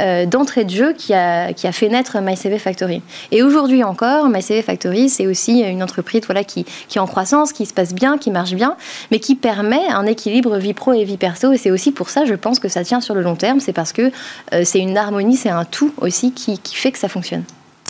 Euh, 0.00 0.26
d'entrée 0.26 0.64
de 0.64 0.70
jeu 0.70 0.92
qui 0.92 1.12
a, 1.12 1.52
qui 1.52 1.66
a 1.66 1.72
fait 1.72 1.88
naître 1.88 2.20
MyCV 2.20 2.60
Factory. 2.60 3.02
Et 3.32 3.42
aujourd'hui 3.42 3.82
encore, 3.82 4.28
MyCV 4.28 4.62
Factory, 4.62 5.08
c'est 5.08 5.26
aussi 5.26 5.60
une 5.62 5.82
entreprise 5.82 6.22
voilà, 6.26 6.44
qui, 6.44 6.64
qui 6.86 6.98
est 6.98 7.00
en 7.00 7.08
croissance, 7.08 7.52
qui 7.52 7.66
se 7.66 7.74
passe 7.74 7.92
bien, 7.94 8.16
qui 8.16 8.30
marche 8.30 8.52
bien, 8.52 8.76
mais 9.10 9.18
qui 9.18 9.34
permet 9.34 9.88
un 9.88 10.06
équilibre 10.06 10.56
vie 10.58 10.72
pro 10.72 10.92
et 10.92 11.02
vie 11.02 11.16
perso. 11.16 11.52
Et 11.52 11.56
c'est 11.56 11.72
aussi 11.72 11.90
pour 11.90 12.10
ça, 12.10 12.24
je 12.26 12.34
pense, 12.34 12.60
que 12.60 12.68
ça 12.68 12.84
tient 12.84 13.00
sur 13.00 13.16
le 13.16 13.22
long 13.22 13.34
terme. 13.34 13.58
C'est 13.58 13.72
parce 13.72 13.92
que 13.92 14.12
euh, 14.52 14.62
c'est 14.64 14.78
une 14.78 14.96
harmonie, 14.96 15.36
c'est 15.36 15.50
un 15.50 15.64
tout 15.64 15.92
aussi 16.00 16.30
qui, 16.30 16.60
qui 16.60 16.76
fait 16.76 16.92
que 16.92 16.98
ça 16.98 17.08
fonctionne. 17.08 17.42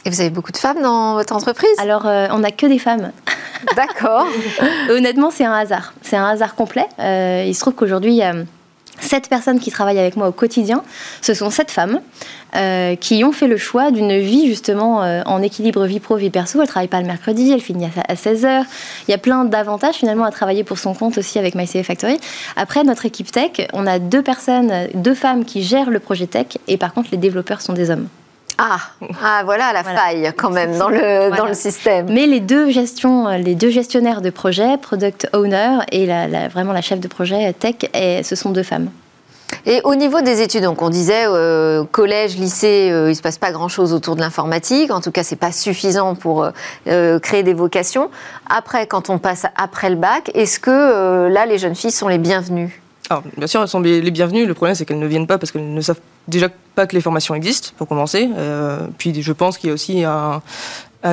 Et 0.07 0.11
vous 0.11 0.20
avez 0.22 0.31
beaucoup 0.31 0.52
de 0.52 0.57
femmes 0.57 0.81
dans 0.81 1.12
votre 1.12 1.35
entreprise? 1.35 1.68
Alors, 1.78 2.07
euh, 2.07 2.28
on 2.31 2.38
n'a 2.38 2.52
que 2.52 2.64
des 2.64 2.78
femmes. 2.78 3.12
D'accord. 3.76 4.26
Honnêtement, 4.90 5.31
c'est 5.31 5.44
un 5.44 5.52
hasard. 5.52 5.92
C'est 6.00 6.16
un 6.16 6.26
hasard 6.26 6.54
complet. 6.54 6.87
il 6.98 7.54
se 7.54 7.61
trouve 7.61 7.74
qu'aujourd'hui, 7.74 8.12
il 8.12 8.18
y 8.18 8.22
a 8.22 8.33
Sept 9.01 9.29
personnes 9.29 9.61
qui 9.61 9.71
travaillent 9.71 9.99
avec 9.99 10.17
moi 10.17 10.29
au 10.29 10.33
quotidien, 10.33 10.83
ce 11.23 11.35
sont 11.35 11.51
sept 11.51 11.71
femmes 11.71 12.01
euh, 12.57 12.97
qui 12.97 13.25
ont 13.25 13.33
fait 13.33 13.47
le 13.47 13.57
choix 13.57 13.91
d'une 13.91 14.19
vie 14.19 14.47
justement 14.47 15.03
euh, 15.03 15.23
en 15.27 15.43
équilibre 15.43 15.87
vie 15.87 16.01
pro, 16.01 16.17
vie 16.17 16.31
perso. 16.31 16.61
Elles 16.61 16.69
travaillent 16.69 16.89
pas 16.89 17.01
le 17.01 17.07
mercredi, 17.07 17.51
elles 17.51 17.61
finissent 17.61 17.91
à 18.09 18.15
16h. 18.15 18.65
Il 19.07 19.11
y 19.11 19.15
a 19.15 19.19
plein 19.19 19.45
d'avantages 19.45 19.97
finalement 19.97 20.25
à 20.25 20.31
travailler 20.31 20.65
pour 20.65 20.79
son 20.79 20.95
compte 20.95 21.19
aussi 21.19 21.39
avec 21.39 21.55
MyCV 21.55 21.83
Factory. 21.83 22.19
Après, 22.57 22.85
notre 22.85 23.07
équipe 23.07 23.31
tech, 23.31 23.69
on 23.73 23.87
a 23.87 23.99
deux 23.99 24.23
personnes, 24.23 24.89
deux 24.95 25.15
femmes 25.15 25.45
qui 25.45 25.63
gèrent 25.63 25.91
le 25.91 26.01
projet 26.01 26.27
tech 26.27 26.59
et 26.67 26.77
par 26.77 26.93
contre 26.93 27.09
les 27.13 27.19
développeurs 27.19 27.61
sont 27.61 27.73
des 27.73 27.91
hommes. 27.91 28.09
Ah, 28.59 28.81
ah 29.23 29.42
voilà 29.44 29.73
la 29.73 29.85
faille 29.85 30.33
quand 30.37 30.51
même 30.59 30.77
dans 30.77 30.88
le, 30.88 31.37
dans 31.37 31.47
le 31.47 31.55
système. 31.55 32.07
Mais 32.11 32.27
les 32.27 32.40
deux, 32.40 32.71
gestions, 32.71 33.29
les 33.29 33.55
deux 33.55 33.71
gestionnaires 33.71 34.21
de 34.21 34.31
projet, 34.31 34.77
Product 34.79 35.29
Owner 35.33 35.79
et 35.92 36.07
la, 36.07 36.49
vraiment 36.49 36.73
la 36.73 36.83
chef 36.83 36.99
de 36.99 37.09
projet 37.09 37.53
Tech, 37.53 37.77
et 37.94 38.23
ce 38.23 38.35
sont 38.35 38.51
deux 38.51 38.64
femmes. 38.64 38.90
Et 39.66 39.81
au 39.85 39.94
niveau 39.94 40.21
des 40.21 40.42
études, 40.42 40.64
donc 40.64 40.83
on 40.83 40.90
disait 40.90 41.25
euh, 41.27 41.85
collège, 41.85 42.37
lycée, 42.37 42.90
euh, 42.90 43.07
il 43.07 43.11
ne 43.11 43.14
se 43.14 43.23
passe 43.23 43.38
pas 43.38 43.51
grand-chose 43.51 43.92
autour 43.92 44.16
de 44.16 44.21
l'informatique. 44.21 44.90
En 44.90 45.01
tout 45.01 45.11
cas, 45.11 45.23
c'est 45.23 45.37
pas 45.37 45.53
suffisant 45.53 46.14
pour 46.14 46.49
euh, 46.87 47.18
créer 47.18 47.42
des 47.42 47.55
vocations. 47.55 48.11
Après, 48.49 48.87
quand 48.87 49.11
on 49.11 49.18
passe 49.18 49.47
après 49.57 49.90
le 49.90 49.97
bac, 49.97 50.31
est-ce 50.35 50.61
que 50.61 51.29
là, 51.29 51.47
les 51.47 51.59
jeunes 51.59 51.75
filles 51.75 51.92
sont 51.92 52.09
les 52.09 52.18
bienvenues? 52.18 52.81
Alors, 53.11 53.23
bien 53.37 53.47
sûr, 53.47 53.62
elles 53.62 53.68
sont 53.68 53.81
les 53.81 54.11
bienvenues. 54.11 54.47
Le 54.47 54.55
problème, 54.55 54.75
c'est 54.75 54.85
qu'elles 54.85 54.99
ne 54.99 55.07
viennent 55.07 55.27
pas 55.27 55.38
parce 55.38 55.51
qu'elles 55.51 55.73
ne 55.73 55.81
savent 55.81 56.01
déjà 56.29 56.49
pas 56.75 56.87
que 56.87 56.94
les 56.94 57.01
formations 57.01 57.35
existent, 57.35 57.71
pour 57.77 57.88
commencer. 57.88 58.29
Euh, 58.37 58.87
puis, 58.99 59.21
je 59.21 59.33
pense 59.33 59.59
qu'il 59.59 59.68
y 59.68 59.71
a 59.71 59.75
aussi 59.75 60.05
un, 60.05 60.40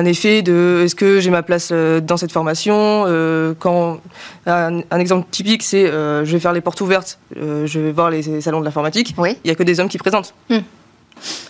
effet 0.04 0.42
de 0.42 0.82
est-ce 0.84 0.94
que 0.94 1.20
j'ai 1.20 1.30
ma 1.30 1.42
place 1.42 1.70
euh, 1.72 2.00
dans 2.00 2.16
cette 2.16 2.32
formation 2.32 3.04
euh, 3.06 3.54
quand 3.58 4.00
un, 4.44 4.82
exemple 4.98 5.26
typique 5.30 5.62
c'est 5.62 5.86
je 5.86 6.24
vais 6.24 6.40
faire 6.40 6.52
les 6.52 6.60
portes 6.60 6.80
ouvertes 6.80 7.18
je 7.34 7.78
vais 7.78 7.92
voir 7.92 8.10
les 8.10 8.40
salons 8.40 8.60
de 8.60 8.64
l'informatique 8.64 9.14
il 9.16 9.36
n'y 9.44 9.50
a 9.50 9.54
que 9.54 9.62
des 9.62 9.80
hommes 9.80 9.88
qui 9.88 9.98
présentent 9.98 10.34
hmm. 10.50 10.58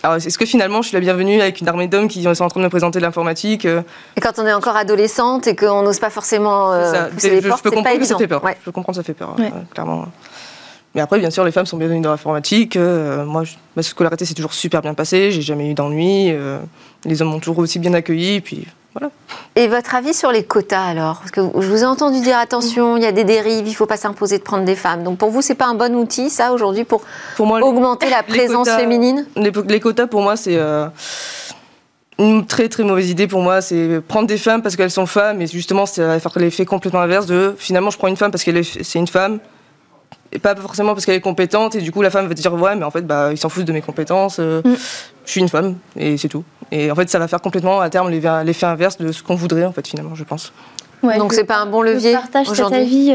Alors, 0.01 0.15
est-ce 0.15 0.37
que 0.37 0.45
finalement, 0.45 0.81
je 0.81 0.87
suis 0.87 0.95
la 0.95 1.01
bienvenue 1.01 1.41
avec 1.41 1.59
une 1.59 1.67
armée 1.67 1.89
d'hommes 1.89 2.07
qui 2.07 2.23
sont 2.23 2.41
en 2.41 2.47
train 2.47 2.61
de 2.61 2.63
me 2.63 2.69
présenter 2.69 3.01
l'informatique 3.01 3.65
Et 3.65 4.21
quand 4.21 4.39
on 4.39 4.45
est 4.45 4.53
encore 4.53 4.77
adolescente 4.77 5.45
et 5.47 5.57
qu'on 5.57 5.81
n'ose 5.81 5.99
pas 5.99 6.09
forcément 6.09 6.71
pousser 7.11 7.41
les 7.41 7.41
portes, 7.41 7.67
c'est 7.69 7.83
pas 7.83 7.93
évident. 7.93 8.13
Ça 8.13 8.17
fait 8.17 8.27
peur. 8.27 8.41
Je 8.65 8.69
comprends, 8.69 8.93
ça 8.93 9.03
fait 9.03 9.13
peur, 9.13 9.35
clairement. 9.73 10.07
Mais 10.95 11.01
après, 11.01 11.19
bien 11.19 11.29
sûr, 11.29 11.43
les 11.43 11.51
femmes 11.51 11.65
sont 11.65 11.77
bienvenues 11.77 12.01
dans 12.01 12.11
l'informatique. 12.11 12.75
Euh, 12.75 13.25
moi, 13.25 13.43
ma 13.75 13.83
scolarité 13.83 14.25
s'est 14.25 14.33
toujours 14.33 14.53
super 14.53 14.81
bien 14.81 14.93
passée. 14.93 15.31
J'ai 15.31 15.41
jamais 15.41 15.69
eu 15.69 15.73
d'ennui. 15.73 16.31
Euh, 16.31 16.59
les 17.05 17.21
hommes 17.21 17.29
m'ont 17.29 17.39
toujours 17.39 17.59
aussi 17.59 17.77
bien 17.77 17.93
accueilli. 17.93 18.35
Et 18.35 18.41
puis 18.41 18.65
voilà. 18.93 19.11
Et 19.55 19.67
votre 19.67 19.93
avis 19.93 20.13
sur 20.13 20.31
les 20.31 20.43
quotas 20.43 20.83
alors? 20.83 21.19
Parce 21.19 21.31
que 21.31 21.41
je 21.41 21.67
vous 21.67 21.83
ai 21.83 21.85
entendu 21.85 22.19
dire 22.21 22.37
attention, 22.37 22.97
il 22.97 23.03
y 23.03 23.05
a 23.05 23.11
des 23.11 23.23
dérives, 23.23 23.67
il 23.67 23.69
ne 23.69 23.75
faut 23.75 23.85
pas 23.85 23.97
s'imposer 23.97 24.39
de 24.39 24.43
prendre 24.43 24.65
des 24.65 24.75
femmes. 24.75 25.03
Donc 25.03 25.19
pour 25.19 25.29
vous, 25.29 25.41
c'est 25.41 25.55
pas 25.55 25.67
un 25.67 25.75
bon 25.75 25.95
outil 25.95 26.29
ça 26.29 26.51
aujourd'hui 26.51 26.83
pour, 26.83 27.01
augmenter 27.37 28.09
la 28.09 28.23
présence 28.27 28.69
féminine? 28.69 29.27
les, 29.35 29.79
quotas 29.79 30.07
pour 30.07 30.21
moi, 30.21 30.35
c'est 30.35 30.57
euh, 30.57 30.87
une 32.17 32.47
très 32.47 32.69
très 32.69 32.83
mauvaise 32.83 33.09
idée 33.09 33.27
pour 33.27 33.41
moi, 33.41 33.61
c'est 33.61 34.01
prendre 34.01 34.27
des 34.27 34.37
femmes 34.37 34.63
parce 34.63 34.75
qu'elles 34.75 34.89
sont 34.89 35.05
femmes, 35.05 35.41
et 35.41 35.47
justement, 35.47 35.85
c'est 35.85 36.19
faire 36.19 36.31
l'effet 36.37 36.65
complètement 36.65 37.01
inverse 37.01 37.27
de 37.27 37.53
finalement, 37.57 37.91
je 37.91 37.97
prends 37.99 38.07
une 38.07 38.17
femme 38.17 38.31
parce 38.31 38.43
qu'elle 38.43 38.65
c'est 38.65 38.97
une 38.97 39.07
femme, 39.07 39.39
et 40.31 40.39
pas 40.39 40.55
forcément 40.55 40.93
parce 40.93 41.05
qu'elle 41.05 41.15
est 41.15 41.21
compétente 41.21 41.75
et 41.75 41.81
du 41.81 41.91
coup 41.91 42.01
la 42.01 42.09
femme 42.09 42.27
va 42.27 42.33
dire 42.33 42.53
ouais 42.53 42.75
mais 42.75 42.83
en 42.83 42.91
fait 42.91 43.05
bah 43.05 43.29
ils 43.31 43.37
s'en 43.37 43.49
foutent 43.49 43.65
de 43.65 43.73
mes 43.73 43.81
compétences 43.81 44.39
mm. 44.39 44.61
je 45.25 45.31
suis 45.31 45.41
une 45.41 45.49
femme 45.49 45.75
et 45.95 46.17
c'est 46.17 46.27
tout 46.27 46.43
et 46.71 46.91
en 46.91 46.95
fait 46.95 47.09
ça 47.09 47.19
va 47.19 47.27
faire 47.27 47.41
complètement 47.41 47.79
à 47.79 47.89
terme 47.89 48.09
l'effet 48.09 48.65
inverse 48.65 48.97
de 48.97 49.11
ce 49.11 49.23
qu'on 49.23 49.35
voudrait 49.35 49.65
en 49.65 49.71
fait 49.71 49.87
finalement 49.87 50.15
je 50.15 50.23
pense 50.23 50.51
Ouais, 51.03 51.19
Donc 51.19 51.31
c'est 51.31 51.43
pas 51.43 51.57
un 51.57 51.67
bon 51.67 51.83
levier. 51.83 52.13
Je 52.13 52.17
partage 52.17 52.47
cet 52.47 52.73
avis. 52.73 53.13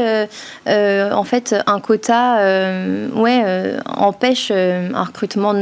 en 0.65 1.23
fait, 1.25 1.53
un 1.67 1.81
quota, 1.81 2.37
ouais, 3.13 3.75
empêche 3.85 4.51
un 4.51 5.03
recrutement 5.03 5.53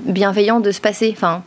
bienveillant 0.00 0.58
de 0.58 0.72
se 0.72 0.80
passer. 0.80 1.14
Enfin, 1.16 1.44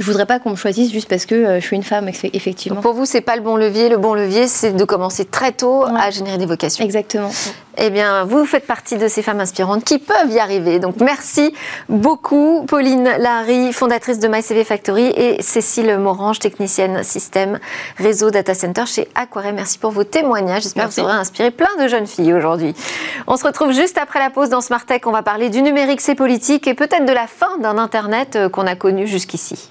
je 0.00 0.06
voudrais 0.06 0.24
pas 0.24 0.38
qu'on 0.38 0.50
me 0.50 0.56
choisisse 0.56 0.90
juste 0.90 1.08
parce 1.08 1.26
que 1.26 1.34
euh, 1.34 1.60
je 1.60 1.66
suis 1.66 1.76
une 1.76 1.82
femme, 1.82 2.08
effectivement. 2.08 2.80
pour 2.80 2.94
vous, 2.94 3.04
c'est 3.04 3.20
pas 3.20 3.36
le 3.36 3.42
bon 3.42 3.56
levier. 3.56 3.90
Le 3.90 3.98
bon 3.98 4.14
levier, 4.14 4.48
c'est 4.48 4.72
de 4.72 4.84
commencer 4.84 5.26
très 5.26 5.52
tôt 5.52 5.84
à 5.84 6.10
générer 6.10 6.38
des 6.38 6.46
vocations. 6.46 6.82
Exactement. 6.82 7.30
Eh 7.76 7.90
bien, 7.90 8.24
vous 8.24 8.46
faites 8.46 8.66
partie 8.66 8.96
de 8.96 9.08
ces 9.08 9.20
femmes 9.22 9.40
inspirantes 9.40 9.84
qui 9.84 9.98
peuvent 9.98 10.30
y 10.30 10.38
arriver. 10.38 10.78
Donc, 10.78 10.96
merci 11.00 11.54
beaucoup, 11.90 12.64
Pauline 12.66 13.10
Larry, 13.18 13.74
fondatrice 13.74 14.18
de 14.18 14.28
MyCV 14.28 14.64
Factory, 14.64 15.12
et 15.14 15.42
Cécile 15.42 15.98
Morange, 15.98 16.38
technicienne 16.38 17.02
système 17.02 17.58
réseau 17.98 18.30
data 18.30 18.54
center 18.54 18.86
chez 18.86 19.06
Aquarem. 19.14 19.54
Merci 19.54 19.78
pour 19.78 19.90
vos 19.90 20.04
témoignages. 20.04 20.62
J'espère 20.62 20.88
que 20.88 20.94
ça 20.94 21.02
aura 21.02 21.16
inspiré 21.16 21.50
plein 21.50 21.76
de 21.78 21.88
jeunes 21.88 22.06
filles 22.06 22.32
aujourd'hui. 22.32 22.74
On 23.26 23.36
se 23.36 23.44
retrouve 23.44 23.72
juste 23.72 23.98
après 23.98 24.18
la 24.18 24.30
pause 24.30 24.48
dans 24.48 24.62
Smart 24.62 24.84
Tech. 24.84 25.02
On 25.04 25.12
va 25.12 25.22
parler 25.22 25.50
du 25.50 25.60
numérique, 25.60 26.00
c'est 26.00 26.14
politique, 26.14 26.66
et 26.66 26.74
peut-être 26.74 27.04
de 27.04 27.12
la 27.12 27.26
fin 27.26 27.58
d'un 27.58 27.76
Internet 27.76 28.36
euh, 28.36 28.48
qu'on 28.48 28.66
a 28.66 28.76
connu 28.76 29.06
jusqu'ici. 29.06 29.70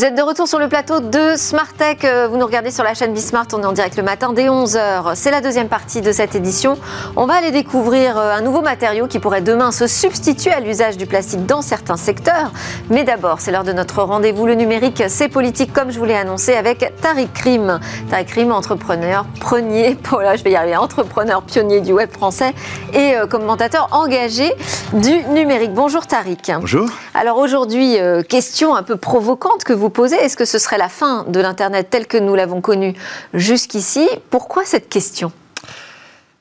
Vous 0.00 0.06
êtes 0.06 0.14
de 0.14 0.22
retour 0.22 0.48
sur 0.48 0.58
le 0.58 0.66
plateau 0.66 1.00
de 1.00 1.34
Smart 1.36 1.70
Tech. 1.76 1.98
Euh, 2.04 2.26
vous 2.26 2.38
nous 2.38 2.46
regardez 2.46 2.70
sur 2.70 2.82
la 2.82 2.94
chaîne 2.94 3.12
Bismart. 3.12 3.48
On 3.52 3.60
est 3.60 3.66
en 3.66 3.72
direct 3.72 3.98
le 3.98 4.02
matin 4.02 4.32
dès 4.32 4.46
11h. 4.46 5.14
C'est 5.14 5.30
la 5.30 5.42
deuxième 5.42 5.68
partie 5.68 6.00
de 6.00 6.10
cette 6.10 6.34
édition. 6.34 6.78
On 7.16 7.26
va 7.26 7.34
aller 7.34 7.50
découvrir 7.50 8.16
euh, 8.16 8.34
un 8.34 8.40
nouveau 8.40 8.62
matériau 8.62 9.08
qui 9.08 9.18
pourrait 9.18 9.42
demain 9.42 9.72
se 9.72 9.86
substituer 9.86 10.52
à 10.52 10.60
l'usage 10.60 10.96
du 10.96 11.04
plastique 11.04 11.44
dans 11.44 11.60
certains 11.60 11.98
secteurs. 11.98 12.50
Mais 12.88 13.04
d'abord, 13.04 13.42
c'est 13.42 13.52
l'heure 13.52 13.62
de 13.62 13.74
notre 13.74 14.02
rendez-vous. 14.02 14.46
Le 14.46 14.54
numérique, 14.54 15.02
c'est 15.08 15.28
politique, 15.28 15.70
comme 15.74 15.90
je 15.90 15.98
vous 15.98 16.06
l'ai 16.06 16.16
annoncé, 16.16 16.54
avec 16.54 16.94
Tariq 17.02 17.28
Krim. 17.34 17.78
Tariq 18.08 18.24
Krim, 18.24 18.52
entrepreneur, 18.52 19.26
premier, 19.38 19.98
là, 20.18 20.34
je 20.34 20.42
vais 20.42 20.52
y 20.52 20.56
arriver, 20.56 20.78
entrepreneur 20.78 21.42
pionnier 21.42 21.82
du 21.82 21.92
web 21.92 22.10
français 22.10 22.54
et 22.94 23.16
euh, 23.16 23.26
commentateur 23.26 23.88
engagé 23.92 24.50
du 24.94 25.22
numérique. 25.32 25.72
Bonjour 25.72 26.06
Tariq. 26.06 26.52
Bonjour. 26.60 26.88
Alors 27.14 27.38
aujourd'hui, 27.38 27.96
question 28.28 28.74
un 28.74 28.82
peu 28.82 28.96
provocante 28.96 29.64
que 29.64 29.72
vous 29.72 29.90
posez. 29.90 30.16
Est-ce 30.16 30.36
que 30.36 30.44
ce 30.44 30.58
serait 30.58 30.78
la 30.78 30.88
fin 30.88 31.24
de 31.28 31.40
l'Internet 31.40 31.88
tel 31.90 32.06
que 32.06 32.16
nous 32.16 32.34
l'avons 32.34 32.60
connu 32.60 32.94
jusqu'ici? 33.34 34.08
Pourquoi 34.30 34.64
cette 34.64 34.88
question? 34.88 35.32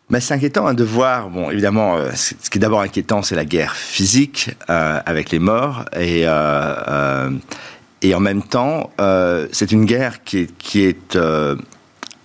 Ben, 0.09 0.19
c'est 0.19 0.33
inquiétant 0.33 0.65
hein, 0.65 0.73
de 0.73 0.83
voir, 0.83 1.29
bon, 1.29 1.51
évidemment, 1.51 1.97
euh, 1.97 2.09
ce 2.15 2.49
qui 2.49 2.57
est 2.57 2.61
d'abord 2.61 2.81
inquiétant, 2.81 3.21
c'est 3.21 3.35
la 3.35 3.45
guerre 3.45 3.75
physique 3.75 4.49
euh, 4.69 4.99
avec 5.05 5.29
les 5.29 5.37
morts, 5.37 5.85
et, 5.95 6.23
euh, 6.25 7.29
et 8.01 8.15
en 8.15 8.19
même 8.19 8.41
temps, 8.41 8.89
c'est 9.51 9.71
une 9.71 9.85
guerre 9.85 10.23
qui 10.23 10.39
est, 10.39 10.57
qui 10.57 10.83
est 10.83 11.17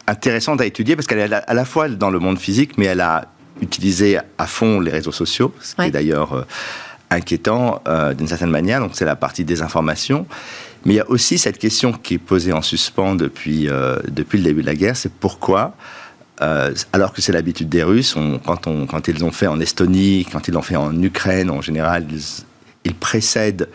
intéressante 0.06 0.60
à 0.62 0.66
étudier 0.66 0.96
parce 0.96 1.06
qu'elle 1.06 1.18
est 1.18 1.32
à 1.32 1.54
la 1.54 1.64
fois 1.64 1.88
dans 1.88 2.10
le 2.10 2.18
monde 2.18 2.38
physique, 2.38 2.78
mais 2.78 2.86
elle 2.86 3.00
a 3.00 3.26
utilisé 3.60 4.18
à 4.38 4.46
fond 4.46 4.80
les 4.80 4.90
réseaux 4.90 5.12
sociaux, 5.12 5.54
ce 5.60 5.74
qui 5.74 5.82
est 5.82 5.90
d'ailleurs 5.90 6.46
inquiétant 7.10 7.82
d'une 8.16 8.26
certaine 8.26 8.50
manière, 8.50 8.80
donc 8.80 8.90
c'est 8.94 9.04
la 9.04 9.16
partie 9.16 9.44
des 9.44 9.62
informations. 9.62 10.26
Mais 10.84 10.94
il 10.94 10.96
y 10.96 11.00
a 11.00 11.10
aussi 11.10 11.38
cette 11.38 11.58
question 11.58 11.92
qui 11.92 12.14
est 12.14 12.18
posée 12.18 12.52
en 12.52 12.62
suspens 12.62 13.14
depuis, 13.14 13.68
euh, 13.68 13.96
depuis 14.08 14.38
le 14.38 14.44
début 14.44 14.62
de 14.62 14.66
la 14.66 14.74
guerre, 14.74 14.96
c'est 14.96 15.12
pourquoi, 15.12 15.74
euh, 16.42 16.74
alors 16.92 17.12
que 17.12 17.22
c'est 17.22 17.32
l'habitude 17.32 17.68
des 17.68 17.82
Russes, 17.82 18.14
quand, 18.44 18.66
on, 18.66 18.86
quand 18.86 19.08
ils 19.08 19.18
l'ont 19.18 19.30
fait 19.30 19.46
en 19.46 19.60
Estonie, 19.60 20.26
quand 20.30 20.46
ils 20.48 20.52
l'ont 20.52 20.62
fait 20.62 20.76
en 20.76 21.02
Ukraine, 21.02 21.50
en 21.50 21.62
général, 21.62 22.06
ils, 22.84 22.94
précèdent 22.94 23.68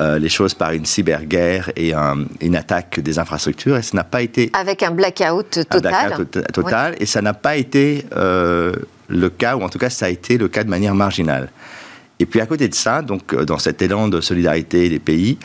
euh, 0.00 0.18
les 0.18 0.28
choses 0.28 0.52
par 0.52 0.72
une 0.72 0.84
cyberguerre 0.84 1.70
et 1.74 1.94
une 2.40 2.56
attaque 2.56 3.00
des 3.00 3.18
infrastructures, 3.18 3.78
et 3.78 3.82
ça 3.82 3.96
n'a 3.96 4.04
pas 4.04 4.20
été... 4.20 4.50
Avec 4.52 4.82
un 4.82 4.90
blackout 4.90 5.66
total. 5.70 5.94
Un 5.94 6.06
blackout 6.08 6.52
total, 6.52 6.96
et 6.98 7.06
ça 7.06 7.22
n'a 7.22 7.34
pas 7.34 7.56
été 7.56 8.04
le 9.08 9.30
cas, 9.30 9.56
ou 9.56 9.62
en 9.62 9.68
tout 9.68 9.78
cas 9.78 9.90
ça 9.90 10.06
a 10.06 10.08
été 10.08 10.38
le 10.38 10.48
cas 10.48 10.64
de 10.64 10.70
manière 10.70 10.94
marginale. 10.94 11.50
Et 12.18 12.26
puis 12.26 12.40
à 12.40 12.46
côté 12.46 12.68
de 12.68 12.74
ça, 12.74 13.02
donc 13.02 13.34
dans 13.34 13.58
cet 13.58 13.82
élan 13.82 14.08
de 14.08 14.20
solidarité 14.20 14.88
des 14.88 14.98
pays, 14.98 15.38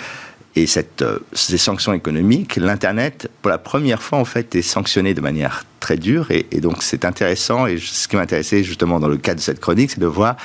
et 0.58 0.66
cette, 0.66 1.04
euh, 1.04 1.20
ces 1.34 1.60
sanctions 1.60 1.94
économiques, 1.94 2.56
l'Internet, 2.56 3.30
pour 3.44 3.52
la 3.52 3.60
première 3.60 4.02
fois, 4.02 4.18
en 4.18 4.26
fait, 4.26 4.56
est 4.56 4.64
sanctionné 4.64 5.14
de 5.14 5.22
manière 5.22 5.66
très 5.80 5.98
dure. 5.98 6.32
Et, 6.32 6.44
donc, 6.60 6.82
c'est 6.82 7.06
intéressant. 7.06 7.68
Et 7.68 7.78
ce 7.78 8.08
qui 8.08 8.16
m'intéressait, 8.16 8.64
justement, 8.64 9.00
dans 9.00 9.08
le 9.08 9.18
cadre 9.18 9.38
de 9.38 9.44
cette 9.44 9.60
chronique, 9.60 9.92
c'est 9.92 10.00
de 10.00 10.08
voir 10.08 10.36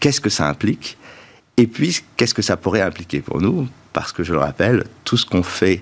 qu'est-ce 0.00 0.20
que 0.20 0.28
ça 0.28 0.46
implique. 0.46 0.98
Et 1.56 1.66
puis, 1.66 1.98
qu'est-ce 2.16 2.34
que 2.34 2.42
ça 2.42 2.58
pourrait 2.58 2.82
impliquer 2.82 3.20
pour 3.20 3.40
nous 3.40 3.66
Parce 3.94 4.12
que, 4.12 4.22
je 4.22 4.34
le 4.34 4.38
rappelle, 4.38 4.84
tout 5.04 5.16
ce 5.16 5.24
qu'on 5.24 5.42
fait 5.42 5.80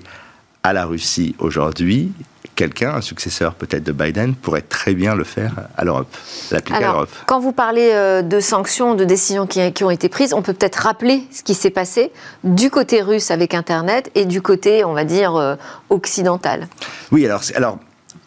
à 0.63 0.73
la 0.73 0.85
Russie 0.85 1.35
aujourd'hui 1.41 2.13
quelqu'un, 2.55 2.95
un 2.95 3.01
successeur 3.01 3.55
peut-être 3.55 3.85
de 3.85 3.93
Biden, 3.93 4.35
pourrait 4.35 4.63
très 4.63 4.95
bien 4.95 5.15
le 5.15 5.25
faire 5.25 5.53
à 5.77 5.85
l'Europe, 5.85 6.15
l'appliquer 6.51 6.85
à 6.85 6.93
l'Europe. 6.93 7.11
Quand 7.27 7.41
vous 7.41 7.53
parlez 7.53 7.91
euh, 7.93 8.23
de 8.23 8.41
sanctions, 8.41 8.95
de 8.95 9.05
décisions 9.05 9.47
qui, 9.47 9.85
ont 9.85 9.91
été 9.91 10.09
prises, 10.09 10.35
on 10.35 10.43
peut 10.43 10.53
peut-être 10.53 10.77
rappeler 10.77 11.25
ce 11.31 11.43
qui 11.43 11.55
s'est 11.55 11.71
passé 11.71 12.13
du 12.45 12.71
côté 12.71 13.03
russe 13.03 13.31
avec 13.31 13.55
Internet 13.55 14.11
et 14.15 14.25
du 14.25 14.43
côté, 14.43 14.85
on 14.85 14.93
va 14.93 15.05
dire, 15.05 15.37
euh, 15.37 15.57
occidental. 15.91 16.69
Oui, 17.11 17.25
alors, 17.27 17.43
alors 17.55 17.79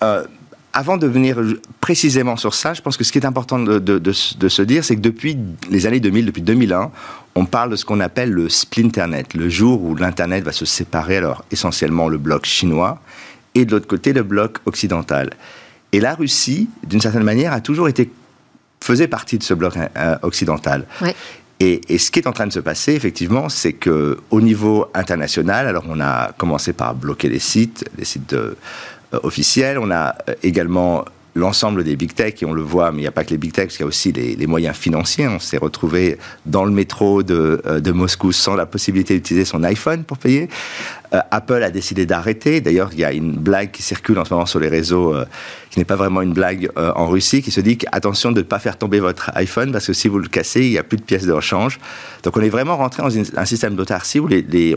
euh, 0.04 0.26
avant 0.74 0.98
de 0.98 1.08
venir 1.08 1.38
précisément 1.80 2.36
sur 2.36 2.54
ça, 2.54 2.74
je 2.74 2.82
pense 2.82 2.98
que 2.98 3.04
ce 3.04 3.12
qui 3.12 3.20
est 3.20 3.26
important 3.26 3.60
de, 3.60 3.80
de 3.80 4.12
se 4.12 4.62
dire, 4.62 4.84
c'est 4.84 4.96
que 4.96 5.02
depuis 5.02 5.38
les 5.70 5.86
années 5.86 6.00
2000, 6.00 6.26
depuis 6.26 6.42
2001, 6.42 6.92
on 7.36 7.46
parle 7.46 7.70
de 7.70 7.76
ce 7.76 7.86
qu'on 7.86 8.00
appelle 8.00 8.32
le 8.32 8.50
splinternet, 8.50 9.34
le 9.34 9.50
jour 9.50 9.84
où 9.84 9.96
l'Internet 9.96 10.44
va 10.44 10.52
se 10.52 10.66
séparer, 10.66 11.18
alors 11.18 11.44
essentiellement 11.52 12.08
le 12.08 12.18
bloc 12.18 12.46
chinois 12.46 13.00
et 13.56 13.65
de 13.65 13.72
l'autre 13.72 13.88
côté 13.88 14.13
le 14.13 14.24
bloc 14.24 14.58
occidental. 14.65 15.32
Et 15.91 16.00
la 16.00 16.13
Russie, 16.13 16.70
d'une 16.86 17.02
certaine 17.02 17.24
manière, 17.24 17.54
a 17.54 17.62
toujours 17.62 17.88
été 17.88 18.12
faisait 18.86 19.08
partie 19.08 19.38
de 19.38 19.44
ce 19.44 19.54
bloc 19.54 19.74
euh, 19.78 20.15
occidental. 20.22 20.86
Et, 21.60 21.98
ce 21.98 22.12
qui 22.12 22.20
est 22.20 22.28
en 22.28 22.34
train 22.34 22.48
de 22.48 22.54
se 22.54 22.60
passer, 22.60 22.94
effectivement, 22.94 23.50
c'est 23.50 23.74
que 23.74 24.20
au 24.30 24.41
niveau 24.41 24.88
international, 24.94 25.68
alors 25.68 25.86
on 25.88 26.00
a 26.02 26.34
commencé 26.38 26.74
par 26.74 26.94
bloquer 26.94 27.30
les 27.30 27.39
sites, 27.39 27.89
les 27.98 28.06
sites 28.06 28.34
euh, 28.34 28.56
officiels, 29.24 29.80
on 29.80 29.89
a 29.89 30.15
euh, 30.30 30.36
également 30.44 31.06
l'ensemble 31.36 31.84
des 31.84 31.98
big 31.98 32.13
tech, 32.13 32.41
et 32.41 32.45
on 32.45 32.54
le 32.54 32.62
voit, 32.62 32.91
mais 32.91 33.00
il 33.00 33.02
n'y 33.02 33.08
a 33.08 33.12
pas 33.12 33.26
que 33.26 33.32
les 33.32 33.38
big 33.38 33.52
tech, 33.52 33.76
il 33.76 33.82
y 33.82 33.84
a 33.84 33.86
aussi 33.86 34.13
les, 34.13 34.48
moyens 34.48 34.76
financiers. 34.76 35.28
On 35.28 35.39
s'est 35.39 35.58
retrouvé 35.58 36.17
dans 36.45 36.63
le 36.63 36.71
métro 36.71 37.24
de, 37.24 37.62
euh, 37.65 37.80
de 37.82 37.91
Moscou 37.91 38.32
sans 38.32 38.56
la 38.56 38.65
possibilité 38.65 39.15
d'utiliser 39.15 39.43
son 39.43 39.63
iPhone 39.63 40.06
pour 40.06 40.17
payer. 40.17 40.48
Euh, 41.13 41.19
Apple 41.32 41.62
a 41.62 41.71
décidé 41.71 42.06
d'arrêter. 42.06 42.62
D'ailleurs, 42.62 42.89
il 42.93 43.00
y 43.00 43.04
a 43.04 43.12
une 43.12 43.34
blague 43.34 43.71
qui 43.71 43.82
circule 43.82 44.17
en 44.17 44.24
ce 44.24 44.34
moment 44.34 44.45
sur 44.45 44.62
les 44.62 44.69
réseaux, 44.69 45.13
euh, 45.13 45.26
qui 45.69 45.80
n'est 45.80 45.86
pas 45.86 45.98
vraiment 45.98 46.21
une 46.21 46.32
blague 46.32 46.69
en 46.78 47.08
Russie, 47.08 47.41
qui 47.41 47.52
se 47.52 47.60
dit 47.60 47.78
attention 47.91 48.32
de 48.32 48.38
ne 48.38 48.43
pas 48.43 48.60
faire 48.60 48.78
tomber 48.78 49.02
votre 49.02 49.32
iPhone, 49.36 49.74
parce 49.74 49.88
que 49.88 49.93
si 49.93 50.08
vous 50.08 50.19
le 50.19 50.30
cassez, 50.30 50.62
il 50.62 50.71
n'y 50.71 50.78
a 50.78 50.84
plus 50.84 50.98
de 50.98 51.04
pièces 51.04 51.26
de 51.26 51.34
rechange. 51.34 51.80
Donc 52.24 52.38
on 52.38 52.41
est 52.41 52.50
vraiment 52.50 52.78
rentré 52.78 53.04
dans 53.04 53.12
un 53.17 53.45
système 53.45 53.76
d'autarcie 53.76 54.19
où 54.21 54.30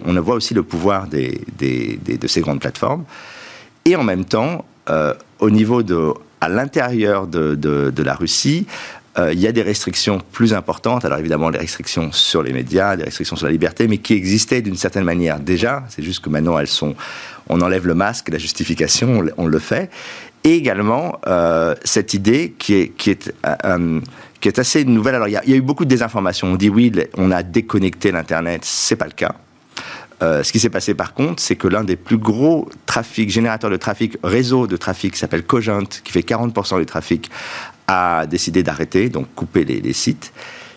on 0.05 0.21
voit 0.21 0.35
aussi 0.35 0.55
le 0.55 0.65
pouvoir 0.65 1.07
de 1.07 2.27
ces 2.27 2.41
grandes 2.41 2.59
plateformes. 2.59 3.05
Et 3.85 3.95
en 3.95 4.03
même 4.03 4.25
temps, 4.25 4.65
au 5.39 5.51
niveau 5.51 5.85
de 5.85 6.15
à 6.41 6.49
l'intérieur 6.49 7.27
de, 7.27 7.55
de, 7.55 8.03
la 8.03 8.15
Russie, 8.15 8.67
euh, 9.19 9.33
il 9.33 9.41
y 9.41 9.47
a 9.47 9.53
des 9.53 9.63
restrictions 9.63 10.21
plus 10.33 10.55
importantes. 10.55 11.05
Alors 11.05 11.19
évidemment, 11.19 11.51
les 11.51 11.59
restrictions 11.59 12.13
sur 12.13 12.43
les 12.43 12.53
médias, 12.53 12.97
des 12.97 13.05
restrictions 13.05 13.37
sur 13.37 13.47
la 13.47 13.53
liberté, 13.53 13.89
mais 13.89 13.99
qui 13.99 14.15
existaient 14.15 14.63
d'une 14.63 14.77
certaine 14.77 15.05
manière 15.05 15.41
déjà. 15.41 15.85
C'est 15.89 16.03
juste 16.03 16.25
que 16.25 16.31
maintenant, 16.31 16.59
elles 16.59 16.69
sont. 16.69 16.95
On 17.49 17.61
enlève 17.61 17.87
le 17.87 17.95
masque, 17.95 18.29
la 18.29 18.39
justification, 18.39 19.25
on, 19.37 19.47
le 19.47 19.59
fait. 19.59 19.91
Et 20.45 20.55
également 20.55 21.19
euh, 21.27 21.75
cette 21.83 22.15
idée 22.15 22.55
qui 22.59 22.75
est 22.75 22.89
qui 22.91 23.11
est 23.11 23.33
euh, 23.65 24.01
qui 24.41 24.49
est 24.49 24.59
assez 24.59 24.85
nouvelle. 24.85 25.17
Alors 25.17 25.29
il 25.29 25.33
y, 25.33 25.37
a, 25.37 25.45
y, 25.45 25.55
a, 25.55 25.57
eu 25.57 25.63
beaucoup 25.63 25.85
de 25.85 25.91
désinformation. 25.91 26.49
On 26.49 26.57
dit 26.57 26.69
oui, 26.69 26.93
on 27.17 27.31
a 27.31 27.43
déconnecté 27.43 28.13
l'internet. 28.13 28.61
C'est 28.65 28.97
pas 28.97 29.07
le 29.07 29.13
cas. 29.13 29.35
Euh, 30.23 30.43
ce 30.43 30.53
qui 30.53 30.59
s'est 30.59 30.71
passé 30.71 30.95
par 30.95 31.15
contre, 31.15 31.41
c'est 31.41 31.57
que 31.57 31.69
l'un 31.69 31.85
des 31.85 31.97
plus 31.97 32.19
gros 32.19 32.69
trafics, 32.87 33.31
générateurs 33.31 33.71
de 33.71 33.77
trafic, 33.77 34.17
réseau 34.25 34.67
de 34.67 34.77
trafic, 34.77 35.15
qui 35.15 35.19
s'appelle 35.19 35.45
Cogent, 35.45 35.89
qui 36.03 36.13
fait 36.13 36.21
40% 36.21 36.79
du 36.79 36.87
trafic, 36.87 37.31
a 37.87 38.27
décidé 38.27 38.63
d'arrêter, 38.63 39.09
donc 39.09 39.27
couper 39.35 39.65
les 39.65 39.93
sites 39.93 40.33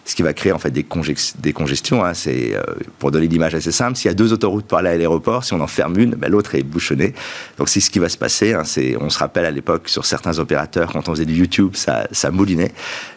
ce 0.05 0.15
qui 0.15 0.23
va 0.23 0.33
créer 0.33 0.51
en 0.51 0.59
fait 0.59 0.71
des, 0.71 0.83
congestions. 0.83 2.03
Hein. 2.03 2.13
C'est 2.13 2.55
euh, 2.55 2.61
pour 2.99 3.11
donner 3.11 3.27
l'image 3.27 3.55
assez 3.55 3.71
simple, 3.71 3.97
s'il 3.97 4.09
y 4.09 4.11
a 4.11 4.15
deux 4.15 4.33
autoroutes 4.33 4.65
pour 4.65 4.77
aller 4.77 4.89
à 4.89 4.97
l'aéroport, 4.97 5.43
si 5.43 5.53
on 5.53 5.61
en 5.61 5.67
ferme 5.67 5.97
une, 5.99 6.11
ben, 6.11 6.31
l'autre 6.31 6.55
est 6.55 6.63
bouchonnée. 6.63 7.13
Donc 7.57 7.69
c'est 7.69 7.79
ce 7.79 7.89
qui 7.89 7.99
va 7.99 8.09
se 8.09 8.17
passer. 8.17 8.53
Hein. 8.53 8.63
On 8.99 9.09
se 9.09 9.19
rappelle 9.19 9.45
à 9.45 9.51
l'époque 9.51 9.89
sur 9.89 10.05
certains 10.05 10.39
opérateurs 10.39 10.91
quand 10.91 11.07
on 11.07 11.11
faisait 11.11 11.25
du 11.25 11.35
YouTube, 11.35 11.75
ça, 11.75 12.31
moulinait. 12.31 12.71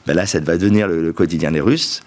Ben 0.07 0.15
là, 0.15 0.27
ça 0.27 0.41
va 0.41 0.57
devenir 0.57 0.89
le, 0.89 1.13
quotidien 1.13 1.53
des 1.53 1.61
Russes. 1.61 2.03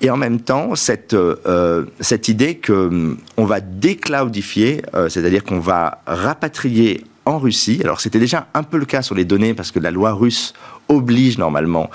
Et 0.00 0.10
en 0.10 0.16
même 0.16 0.40
temps, 0.40 0.74
cette 0.74 1.14
euh, 1.14 1.84
cette 2.00 2.28
idée 2.28 2.56
que 2.56 2.72
hum, 2.72 3.18
on 3.36 3.44
va 3.44 3.60
décloudifier, 3.60 4.82
euh, 4.94 5.08
c'est-à-dire 5.08 5.44
qu'on 5.44 5.60
va 5.60 6.02
rapatrier 6.06 7.04
en 7.24 7.38
Russie, 7.38 7.80
alors 7.82 8.00
c'était 8.00 8.18
déjà 8.18 8.48
un 8.54 8.62
peu 8.62 8.78
le 8.78 8.86
cas 8.86 9.02
sur 9.02 9.14
les 9.14 9.24
données 9.24 9.54
parce 9.54 9.70
que 9.70 9.78
la 9.78 9.90
loi 9.90 10.12
russe 10.12 10.54
oblige 10.88 11.38
normalement 11.38 11.90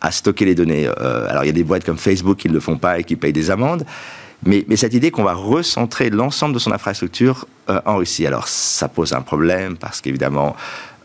à 0.00 0.10
stocker 0.10 0.44
les 0.44 0.54
données. 0.54 0.86
Euh, 0.86 1.28
alors 1.28 1.44
il 1.44 1.48
y 1.48 1.50
a 1.50 1.54
des 1.54 1.64
boîtes 1.64 1.84
comme 1.84 1.98
Facebook 1.98 2.38
qui 2.38 2.48
ne 2.48 2.54
le 2.54 2.60
font 2.60 2.78
pas 2.78 2.98
et 2.98 3.04
qui 3.04 3.16
payent 3.16 3.32
des 3.32 3.50
amendes. 3.50 3.84
Mais, 4.44 4.64
cette 4.76 4.94
idée 4.94 5.10
qu'on 5.10 5.24
va 5.24 5.34
recentrer 5.34 6.10
l'ensemble 6.10 6.54
de 6.54 6.60
son 6.60 6.70
infrastructure 6.70 7.46
euh, 7.68 7.80
en 7.84 7.96
Russie, 7.96 8.24
alors 8.24 8.46
ça 8.46 8.88
pose 8.88 9.12
un 9.12 9.20
problème 9.20 9.76
parce 9.76 10.00
qu'évidemment, 10.00 10.54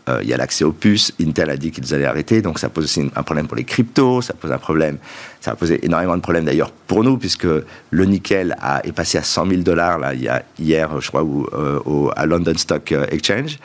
euh, 0.08 0.20
il 0.22 0.28
y 0.28 0.34
a 0.34 0.36
l'accès 0.36 0.64
aux 0.64 0.72
puces. 0.72 1.12
Intel 1.20 1.50
a 1.50 1.56
dit 1.56 1.72
qu'ils 1.72 1.92
allaient 1.94 2.04
arrêter, 2.04 2.42
donc 2.42 2.60
ça 2.60 2.68
pose 2.68 2.84
aussi 2.84 3.10
un 3.16 3.22
problème 3.24 3.48
pour 3.48 3.56
les 3.56 3.64
cryptos, 3.64 4.22
ça 4.22 4.34
pose 4.34 4.52
un 4.52 4.58
problème, 4.58 4.98
ça 5.40 5.52
a 5.52 5.56
posé 5.56 5.84
énormément 5.84 6.16
de 6.16 6.20
problèmes 6.20 6.44
d'ailleurs 6.44 6.70
pour 6.70 7.02
nous, 7.02 7.16
puisque 7.16 7.46
le 7.90 8.04
nickel 8.04 8.54
a, 8.60 8.86
est 8.86 8.92
passé 8.92 9.18
à 9.18 9.24
100 9.24 9.48
000 9.48 9.62
dollars 9.62 9.98
là, 9.98 10.14
il 10.14 10.22
y 10.22 10.28
a, 10.28 10.44
hier, 10.58 11.00
je 11.00 11.08
crois, 11.08 11.24
au, 11.24 12.10
à 12.14 12.26
London 12.26 12.54
Stock 12.56 12.94
Exchange. 13.10 13.58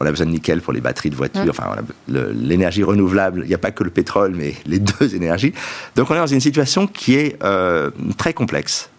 On 0.00 0.06
a 0.06 0.10
besoin 0.10 0.26
de 0.26 0.32
nickel 0.32 0.60
pour 0.60 0.72
les 0.72 0.80
batteries 0.80 1.10
de 1.10 1.16
voitures, 1.16 1.44
mmh. 1.44 1.50
enfin, 1.50 1.76
l'énergie 2.08 2.82
renouvelable, 2.82 3.42
il 3.44 3.48
n'y 3.48 3.54
a 3.54 3.58
pas 3.58 3.70
que 3.70 3.84
le 3.84 3.90
pétrole, 3.90 4.32
mais 4.34 4.54
les 4.66 4.78
deux 4.78 5.14
énergies. 5.14 5.52
Donc 5.94 6.10
on 6.10 6.14
est 6.14 6.18
dans 6.18 6.26
une 6.26 6.40
situation 6.40 6.86
qui 6.86 7.16
est 7.16 7.42
euh, 7.42 7.90
très 8.18 8.32
complexe. 8.32 8.90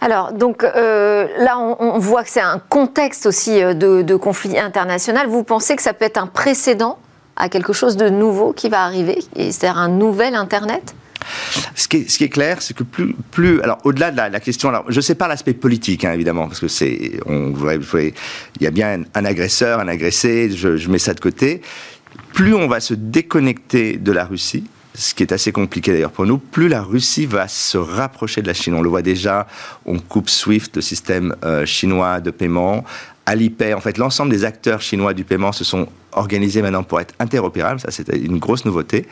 Alors, 0.00 0.32
donc 0.32 0.62
euh, 0.62 1.26
là, 1.38 1.58
on, 1.58 1.98
voit 1.98 2.22
que 2.22 2.30
c'est 2.30 2.40
un 2.40 2.60
contexte 2.68 3.26
aussi 3.26 3.62
euh, 3.62 3.74
de, 3.74 4.16
conflit 4.16 4.58
international. 4.58 5.26
Vous 5.26 5.42
pensez 5.42 5.74
que 5.74 5.82
ça 5.82 5.92
peut 5.92 6.04
être 6.04 6.18
un 6.18 6.28
précédent 6.28 6.98
à 7.36 7.48
quelque 7.48 7.72
chose 7.72 7.96
de 7.96 8.08
nouveau 8.08 8.52
qui 8.52 8.68
va 8.68 8.82
arriver, 8.82 9.18
c'est-à-dire 9.34 9.78
un 9.78 9.88
nouvel 9.88 10.34
Internet? 10.34 10.94
Ce 11.74 11.88
qui, 11.88 11.96
est, 11.96 12.28
clair, 12.28 12.62
c'est 12.62 12.76
que 12.76 12.84
plus, 12.84 13.60
alors 13.62 13.78
au-delà 13.84 14.10
de 14.10 14.16
la, 14.16 14.40
question, 14.40 14.68
alors 14.68 14.84
je 14.88 15.00
sais 15.00 15.14
pas 15.14 15.28
l'aspect 15.28 15.54
politique 15.54 16.04
hein, 16.04 16.12
évidemment, 16.12 16.48
parce 16.48 16.60
que 16.60 16.68
c'est, 16.68 17.20
il 17.28 18.62
y 18.62 18.66
a 18.66 18.70
bien 18.70 19.02
un, 19.14 19.24
agresseur, 19.24 19.80
un 19.80 19.88
agressé, 19.88 20.50
je, 20.50 20.76
je 20.76 20.88
mets 20.90 20.98
ça 20.98 21.14
de 21.14 21.20
côté. 21.20 21.62
Plus 22.32 22.54
on 22.54 22.68
va 22.68 22.80
se 22.80 22.94
déconnecter 22.94 23.96
de 23.96 24.12
la 24.12 24.24
Russie, 24.24 24.64
ce 24.98 25.14
qui 25.14 25.22
est 25.22 25.32
assez 25.32 25.52
compliqué 25.52 25.92
d'ailleurs 25.92 26.10
pour 26.10 26.26
nous, 26.26 26.38
plus 26.38 26.68
la 26.68 26.82
Russie 26.82 27.26
va 27.26 27.46
se 27.46 27.78
rapprocher 27.78 28.42
de 28.42 28.48
la 28.48 28.54
Chine. 28.54 28.74
On 28.74 28.82
le 28.82 28.88
voit 28.88 29.02
déjà, 29.02 29.46
on 29.86 29.98
coupe 29.98 30.28
SWIFT, 30.28 30.76
le 30.76 30.82
système 30.82 31.36
euh, 31.44 31.64
chinois 31.64 32.20
de 32.20 32.30
paiement. 32.30 32.84
Alipay, 33.28 33.74
en 33.74 33.80
fait, 33.80 33.98
l'ensemble 33.98 34.30
des 34.30 34.46
acteurs 34.46 34.80
chinois 34.80 35.12
du 35.12 35.22
paiement 35.22 35.52
se 35.52 35.62
sont 35.62 35.86
organisés 36.12 36.62
maintenant 36.62 36.82
pour 36.82 36.98
être 36.98 37.14
interopérables, 37.18 37.78
ça 37.78 37.90
c'est 37.90 38.08
une 38.16 38.38
grosse 38.38 38.64
nouveauté, 38.64 39.06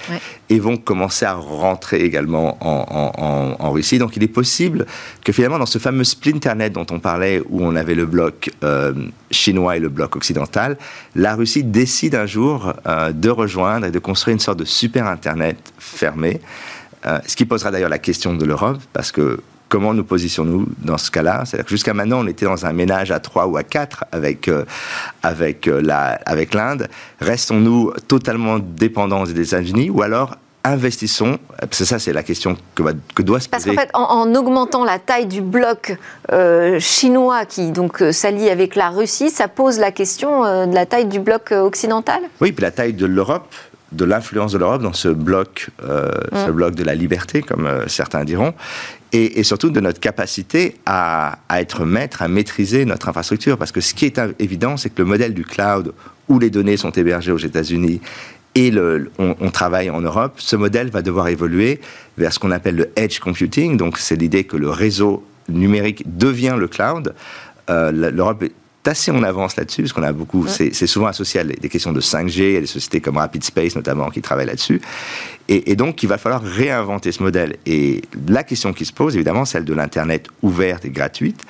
et 0.48 0.58
vont 0.58 0.78
commencer 0.78 1.26
à 1.26 1.34
rentrer 1.34 1.98
également 1.98 2.56
en, 2.62 3.70
Russie. 3.70 3.98
Donc 3.98 4.16
il 4.16 4.22
est 4.22 4.28
possible 4.28 4.86
que 5.22 5.32
finalement 5.32 5.58
dans 5.58 5.66
ce 5.66 5.78
fameux 5.78 6.04
split 6.04 6.32
Internet 6.34 6.72
dont 6.72 6.86
on 6.90 6.98
parlait, 6.98 7.42
où 7.50 7.62
on 7.62 7.76
avait 7.76 7.94
le 7.94 8.06
bloc 8.06 8.50
euh, 8.64 8.94
chinois 9.30 9.76
et 9.76 9.80
le 9.80 9.90
bloc 9.90 10.16
occidental, 10.16 10.78
la 11.14 11.34
Russie 11.34 11.62
décide 11.62 12.14
un 12.14 12.24
jour 12.24 12.72
euh, 12.86 13.12
de 13.12 13.28
rejoindre 13.28 13.84
et 13.84 13.90
de 13.90 13.98
construire 13.98 14.32
une 14.32 14.40
sorte 14.40 14.58
de 14.58 14.64
super 14.64 15.06
Internet 15.06 15.58
fermé. 15.78 16.40
Euh, 17.04 17.18
ce 17.26 17.36
qui 17.36 17.44
posera 17.44 17.70
d'ailleurs 17.70 17.90
la 17.90 17.98
question 17.98 18.34
de 18.34 18.46
l'Europe, 18.46 18.80
parce 18.94 19.12
que 19.12 19.40
comment 19.68 19.94
nous 19.94 20.04
positionnons-nous 20.04 20.66
dans 20.78 20.98
ce 20.98 21.10
cas-là 21.10 21.44
C'est-à-dire 21.44 21.64
que 21.64 21.70
jusqu'à 21.70 21.94
maintenant, 21.94 22.20
on 22.20 22.26
était 22.26 22.46
dans 22.46 22.66
un 22.66 22.72
ménage 22.72 23.10
à 23.10 23.20
trois 23.20 23.46
ou 23.46 23.56
à 23.56 23.62
quatre 23.62 24.04
avec, 24.12 24.48
euh, 24.48 24.64
avec, 25.22 25.68
euh, 25.68 25.80
la, 25.80 26.18
avec 26.26 26.54
l'Inde. 26.54 26.88
Restons-nous 27.20 27.92
totalement 28.08 28.58
dépendants 28.58 29.24
des 29.24 29.40
États-Unis 29.40 29.90
ou 29.90 30.02
alors 30.02 30.36
investissons 30.64 31.38
Parce 31.60 31.78
que 31.78 31.84
ça, 31.84 32.00
c'est 32.00 32.12
la 32.12 32.24
question 32.24 32.56
que, 32.74 32.82
que 33.14 33.22
doit 33.22 33.38
se 33.38 33.48
poser. 33.48 33.76
Parce 33.76 33.76
qu'en 33.76 33.82
fait, 33.82 33.90
en, 33.94 34.34
augmentant 34.34 34.84
la 34.84 34.98
taille 34.98 35.26
du 35.26 35.40
bloc 35.40 35.96
euh, 36.32 36.80
chinois 36.80 37.44
qui 37.44 37.70
donc 37.70 38.02
s'allie 38.10 38.50
avec 38.50 38.74
la 38.74 38.90
Russie, 38.90 39.30
ça 39.30 39.46
pose 39.46 39.78
la 39.78 39.92
question 39.92 40.66
de 40.66 40.74
la 40.74 40.84
taille 40.84 41.06
du 41.06 41.20
bloc 41.20 41.52
occidental? 41.52 42.20
Oui, 42.40 42.50
puis 42.50 42.62
la 42.62 42.72
taille 42.72 42.94
de 42.94 43.06
l'Europe 43.06 43.54
de 43.96 44.04
l'influence 44.04 44.52
de 44.52 44.58
l'Europe 44.58 44.82
dans 44.82 44.92
ce 44.92 45.08
bloc, 45.08 45.70
ce 45.80 46.50
mm. 46.50 46.52
bloc 46.52 46.74
de 46.74 46.84
la 46.84 46.94
liberté, 46.94 47.42
comme 47.42 47.68
certains 47.86 48.24
diront 48.24 48.54
et, 49.12 49.42
surtout 49.42 49.70
de 49.70 49.80
notre 49.80 50.00
capacité 50.00 50.76
à, 50.84 51.38
être 51.50 51.84
maître, 51.84 52.22
à 52.22 52.28
maîtriser 52.28 52.84
notre 52.84 53.08
infrastructure. 53.08 53.56
Parce 53.58 53.72
que 53.72 53.80
ce 53.80 53.94
qui 53.94 54.04
est 54.04 54.20
évident, 54.38 54.76
c'est 54.76 54.90
que 54.90 55.02
le 55.02 55.08
modèle 55.08 55.34
du 55.34 55.44
cloud, 55.44 55.92
où 56.28 56.38
les 56.38 56.50
données 56.50 56.76
sont 56.76 56.90
hébergées 56.90 57.32
aux 57.32 57.38
États-Unis, 57.38 58.00
et 58.54 58.70
le, 58.70 59.10
on, 59.18 59.50
travaille 59.50 59.90
en 59.90 60.00
Europe, 60.00 60.34
ce 60.38 60.56
modèle 60.56 60.88
va 60.88 61.02
devoir 61.02 61.28
évoluer 61.28 61.78
vers 62.16 62.32
ce 62.32 62.38
qu'on 62.38 62.50
appelle 62.50 62.76
le 62.76 62.90
edge 62.96 63.18
computing. 63.18 63.76
Donc, 63.76 63.98
c'est 63.98 64.16
l'idée 64.16 64.44
que 64.44 64.56
le 64.56 64.70
réseau 64.70 65.26
numérique 65.48 66.02
devient 66.18 66.56
le 66.58 66.66
cloud. 66.66 67.14
Euh, 67.68 67.92
L'Europe 67.92 68.44
assez 68.88 69.10
en 69.10 69.22
avance 69.22 69.56
là-dessus, 69.56 69.82
parce 69.82 69.92
qu'on 69.92 70.02
a 70.02 70.12
beaucoup, 70.12 70.46
c'est 70.46 70.72
souvent 70.86 71.06
associé 71.06 71.40
à 71.40 71.44
des 71.44 71.68
questions 71.68 71.92
de 71.92 72.00
5G, 72.00 72.38
il 72.38 72.52
y 72.52 72.56
a 72.56 72.60
des 72.60 72.66
sociétés 72.66 73.00
comme 73.00 73.16
Rapid 73.16 73.44
Space 73.44 73.76
notamment 73.76 74.10
qui 74.10 74.22
travaillent 74.22 74.46
là-dessus. 74.46 74.80
Et, 75.48 75.76
donc, 75.76 76.02
il 76.02 76.08
va 76.08 76.18
falloir 76.18 76.42
réinventer 76.42 77.12
ce 77.12 77.22
modèle. 77.22 77.56
Et 77.66 78.02
la 78.26 78.42
question 78.42 78.72
qui 78.72 78.84
se 78.84 78.92
pose, 78.92 79.14
évidemment, 79.14 79.44
celle 79.44 79.64
de 79.64 79.74
l'Internet 79.74 80.26
ouverte 80.42 80.84
et 80.84 80.90
gratuite, 80.90 81.40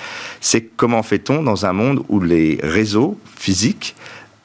c'est 0.40 0.60
comment 0.60 1.02
fait-on 1.02 1.42
dans 1.42 1.64
un 1.64 1.72
monde 1.72 2.04
où 2.10 2.20
les 2.20 2.58
réseaux 2.62 3.18
physiques 3.38 3.96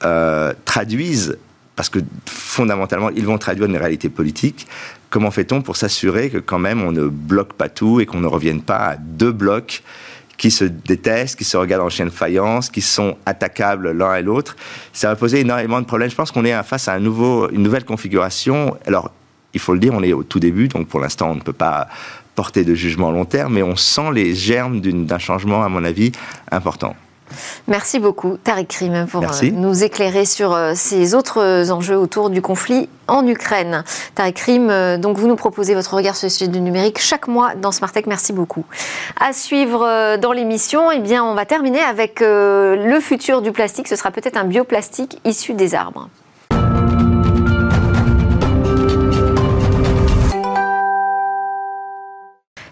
euh, 0.05 0.53
traduisent, 0.63 1.37
parce 1.75 1.89
que 1.89 1.99
fondamentalement, 2.25 3.09
ils 3.09 3.25
vont 3.25 3.37
traduire 3.37 3.67
une 3.67 3.75
réalité 3.75 4.07
politique, 4.07 4.67
comment 5.09 5.31
fait-on 5.31 5.61
pour 5.61 5.75
s'assurer 5.75 6.29
que 6.29 6.37
quand 6.37 6.59
même 6.59 6.81
on 6.81 6.91
ne 6.93 7.07
bloque 7.07 7.53
pas 7.53 7.67
tout 7.67 7.99
et 7.99 8.05
qu'on 8.05 8.21
ne 8.21 8.27
revienne 8.27 8.61
pas 8.61 8.77
à 8.77 8.95
deux 8.95 9.33
blocs 9.33 9.83
qui 10.41 10.49
se 10.49 10.65
détestent, 10.65 11.37
qui 11.37 11.43
se 11.43 11.55
regardent 11.55 11.83
en 11.83 11.89
chien 11.89 12.05
de 12.05 12.09
faïence, 12.09 12.71
qui 12.71 12.81
sont 12.81 13.15
attaquables 13.27 13.91
l'un 13.91 14.15
et 14.15 14.23
l'autre. 14.23 14.55
Ça 14.91 15.09
va 15.09 15.15
poser 15.15 15.41
énormément 15.41 15.79
de 15.79 15.85
problèmes. 15.85 16.09
Je 16.09 16.15
pense 16.15 16.31
qu'on 16.31 16.45
est 16.45 16.63
face 16.63 16.87
à 16.87 16.97
une 16.97 17.03
nouvelle 17.03 17.85
configuration. 17.85 18.75
Alors, 18.87 19.11
il 19.53 19.59
faut 19.59 19.75
le 19.75 19.79
dire, 19.79 19.93
on 19.93 20.01
est 20.01 20.13
au 20.13 20.23
tout 20.23 20.39
début, 20.39 20.67
donc 20.67 20.87
pour 20.87 20.99
l'instant, 20.99 21.29
on 21.29 21.35
ne 21.35 21.41
peut 21.41 21.53
pas 21.53 21.87
porter 22.33 22.63
de 22.63 22.73
jugement 22.73 23.11
long 23.11 23.25
terme, 23.25 23.53
mais 23.53 23.61
on 23.61 23.75
sent 23.75 24.13
les 24.15 24.33
germes 24.33 24.81
d'un 24.81 25.19
changement, 25.19 25.63
à 25.63 25.69
mon 25.69 25.83
avis, 25.83 26.11
important. 26.49 26.95
Merci 27.67 27.99
beaucoup, 27.99 28.37
Tariq 28.43 28.77
Rim, 28.79 29.07
pour 29.07 29.23
euh, 29.23 29.51
nous 29.51 29.83
éclairer 29.83 30.25
sur 30.25 30.53
euh, 30.53 30.73
ces 30.75 31.15
autres 31.15 31.41
euh, 31.41 31.69
enjeux 31.69 31.97
autour 31.97 32.29
du 32.29 32.41
conflit 32.41 32.89
en 33.07 33.25
Ukraine. 33.27 33.83
Tariq 34.15 34.41
Rim, 34.45 34.97
donc 34.97 35.17
vous 35.17 35.27
nous 35.27 35.35
proposez 35.35 35.73
votre 35.73 35.93
regard 35.93 36.15
sur 36.15 36.27
le 36.27 36.31
sujet 36.31 36.47
du 36.47 36.61
numérique 36.61 36.99
chaque 36.99 37.27
mois 37.27 37.55
dans 37.55 37.71
Smartech. 37.71 38.07
Merci 38.07 38.31
beaucoup. 38.31 38.63
À 39.19 39.33
suivre 39.33 40.15
dans 40.15 40.31
l'émission, 40.31 40.91
eh 40.91 40.99
bien, 40.99 41.21
on 41.21 41.33
va 41.33 41.45
terminer 41.45 41.81
avec 41.81 42.21
le 42.21 42.99
futur 43.01 43.41
du 43.41 43.51
plastique. 43.51 43.89
Ce 43.89 43.97
sera 43.97 44.11
peut-être 44.11 44.37
un 44.37 44.45
bioplastique 44.45 45.19
issu 45.25 45.53
des 45.53 45.75
arbres. 45.75 46.07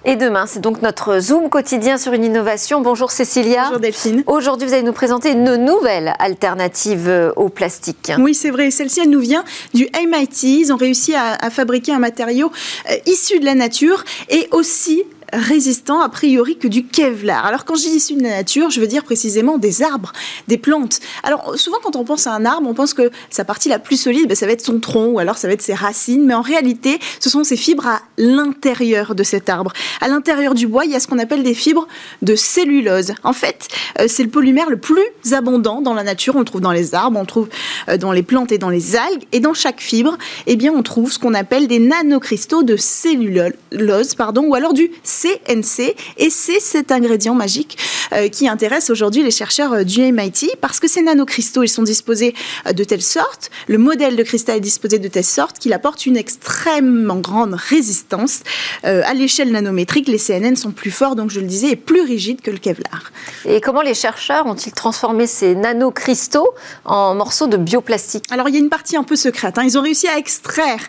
Et 0.05 0.15
demain, 0.15 0.45
c'est 0.47 0.61
donc 0.61 0.81
notre 0.81 1.19
Zoom 1.19 1.49
quotidien 1.49 1.97
sur 1.97 2.13
une 2.13 2.23
innovation. 2.23 2.79
Bonjour 2.79 3.11
Cécilia. 3.11 3.65
Bonjour 3.65 3.81
Delphine. 3.81 4.23
Aujourd'hui, 4.27 4.65
vous 4.65 4.73
allez 4.73 4.83
nous 4.83 4.93
présenter 4.93 5.31
une 5.31 5.57
nouvelle 5.57 6.13
alternative 6.19 7.33
au 7.35 7.49
plastique. 7.49 8.13
Oui, 8.17 8.33
c'est 8.33 8.49
vrai. 8.49 8.71
Celle-ci, 8.71 9.01
elle 9.01 9.09
nous 9.09 9.19
vient 9.19 9.43
du 9.73 9.89
MIT. 9.93 10.61
Ils 10.61 10.71
ont 10.71 10.77
réussi 10.77 11.15
à, 11.15 11.33
à 11.33 11.49
fabriquer 11.49 11.91
un 11.91 11.99
matériau 11.99 12.49
euh, 12.89 12.95
issu 13.07 13.41
de 13.41 13.45
la 13.45 13.55
nature 13.55 14.05
et 14.29 14.47
aussi 14.51 15.03
résistant 15.33 16.01
a 16.01 16.09
priori 16.09 16.57
que 16.57 16.67
du 16.67 16.85
Kevlar. 16.85 17.45
Alors 17.45 17.65
quand 17.65 17.75
je 17.75 17.83
dis 17.83 17.95
issu 17.95 18.15
de 18.15 18.23
la 18.23 18.29
nature, 18.29 18.69
je 18.69 18.79
veux 18.79 18.87
dire 18.87 19.03
précisément 19.03 19.57
des 19.57 19.81
arbres, 19.81 20.11
des 20.47 20.57
plantes. 20.57 20.99
Alors 21.23 21.57
souvent 21.57 21.77
quand 21.83 21.95
on 21.95 22.03
pense 22.03 22.27
à 22.27 22.33
un 22.33 22.45
arbre, 22.45 22.67
on 22.67 22.73
pense 22.73 22.93
que 22.93 23.11
sa 23.29 23.45
partie 23.45 23.69
la 23.69 23.79
plus 23.79 23.97
solide, 23.99 24.27
ben, 24.27 24.35
ça 24.35 24.45
va 24.45 24.53
être 24.53 24.65
son 24.65 24.79
tronc 24.79 25.07
ou 25.07 25.19
alors 25.19 25.37
ça 25.37 25.47
va 25.47 25.53
être 25.53 25.61
ses 25.61 25.73
racines, 25.73 26.25
mais 26.25 26.33
en 26.33 26.41
réalité, 26.41 26.99
ce 27.19 27.29
sont 27.29 27.43
ses 27.43 27.57
fibres 27.57 27.87
à 27.87 28.01
l'intérieur 28.17 29.15
de 29.15 29.23
cet 29.23 29.49
arbre. 29.49 29.73
À 30.01 30.07
l'intérieur 30.07 30.53
du 30.53 30.67
bois, 30.67 30.85
il 30.85 30.91
y 30.91 30.95
a 30.95 30.99
ce 30.99 31.07
qu'on 31.07 31.19
appelle 31.19 31.43
des 31.43 31.53
fibres 31.53 31.87
de 32.21 32.35
cellulose. 32.35 33.13
En 33.23 33.33
fait, 33.33 33.67
euh, 33.99 34.05
c'est 34.07 34.23
le 34.23 34.29
polymère 34.29 34.69
le 34.69 34.77
plus 34.77 35.03
abondant 35.31 35.81
dans 35.81 35.93
la 35.93 36.03
nature. 36.03 36.35
On 36.35 36.39
le 36.39 36.45
trouve 36.45 36.61
dans 36.61 36.71
les 36.71 36.95
arbres, 36.95 37.17
on 37.17 37.21
le 37.21 37.27
trouve 37.27 37.49
euh, 37.87 37.97
dans 37.97 38.11
les 38.11 38.23
plantes 38.23 38.51
et 38.51 38.57
dans 38.57 38.69
les 38.69 38.95
algues. 38.95 39.23
Et 39.31 39.39
dans 39.39 39.53
chaque 39.53 39.81
fibre, 39.81 40.17
eh 40.47 40.55
bien, 40.55 40.73
on 40.73 40.83
trouve 40.83 41.11
ce 41.11 41.19
qu'on 41.19 41.33
appelle 41.33 41.67
des 41.67 41.79
nanocristaux 41.79 42.63
de 42.63 42.75
cellulose, 42.75 44.15
pardon, 44.15 44.43
ou 44.45 44.55
alors 44.55 44.73
du 44.73 44.91
CNC. 45.21 45.95
Et 46.17 46.29
c'est 46.29 46.59
cet 46.59 46.91
ingrédient 46.91 47.33
magique 47.33 47.77
euh, 48.13 48.27
qui 48.27 48.47
intéresse 48.47 48.89
aujourd'hui 48.89 49.23
les 49.23 49.31
chercheurs 49.31 49.73
euh, 49.73 49.83
du 49.83 50.01
MIT 50.01 50.51
parce 50.61 50.79
que 50.79 50.87
ces 50.87 51.01
nanocristaux, 51.01 51.63
ils 51.63 51.69
sont 51.69 51.83
disposés 51.83 52.33
euh, 52.67 52.73
de 52.73 52.83
telle 52.83 53.01
sorte, 53.01 53.51
le 53.67 53.77
modèle 53.77 54.15
de 54.15 54.23
cristal 54.23 54.57
est 54.57 54.61
disposé 54.61 54.97
de 54.97 55.07
telle 55.07 55.23
sorte 55.23 55.59
qu'il 55.59 55.73
apporte 55.73 56.05
une 56.05 56.17
extrêmement 56.17 57.17
grande 57.17 57.53
résistance. 57.53 58.41
à 58.83 59.13
l'échelle 59.13 59.51
nanométrique, 59.51 60.07
les 60.07 60.17
CNN 60.17 60.55
sont 60.55 60.71
plus 60.71 60.91
forts, 60.91 61.15
donc 61.15 61.29
je 61.29 61.39
le 61.39 61.45
disais, 61.45 61.69
et 61.69 61.75
plus 61.75 62.01
rigides 62.01 62.41
que 62.41 62.51
le 62.51 62.57
Kevlar. 62.57 63.11
Et 63.45 63.61
comment 63.61 63.81
les 63.81 63.93
chercheurs 63.93 64.45
ont-ils 64.45 64.71
transformé 64.71 65.27
ces 65.27 65.55
nanocristaux 65.55 66.49
en 66.85 67.15
morceaux 67.15 67.47
de 67.47 67.57
bioplastique? 67.57 68.25
Alors 68.31 68.49
il 68.49 68.55
y 68.55 68.57
a 68.57 68.59
une 68.59 68.69
partie 68.69 68.97
un 68.97 69.03
peu 69.03 69.15
secrète. 69.15 69.57
Hein. 69.57 69.63
Ils 69.65 69.77
ont 69.77 69.81
réussi 69.81 70.07
à 70.07 70.17
extraire 70.17 70.79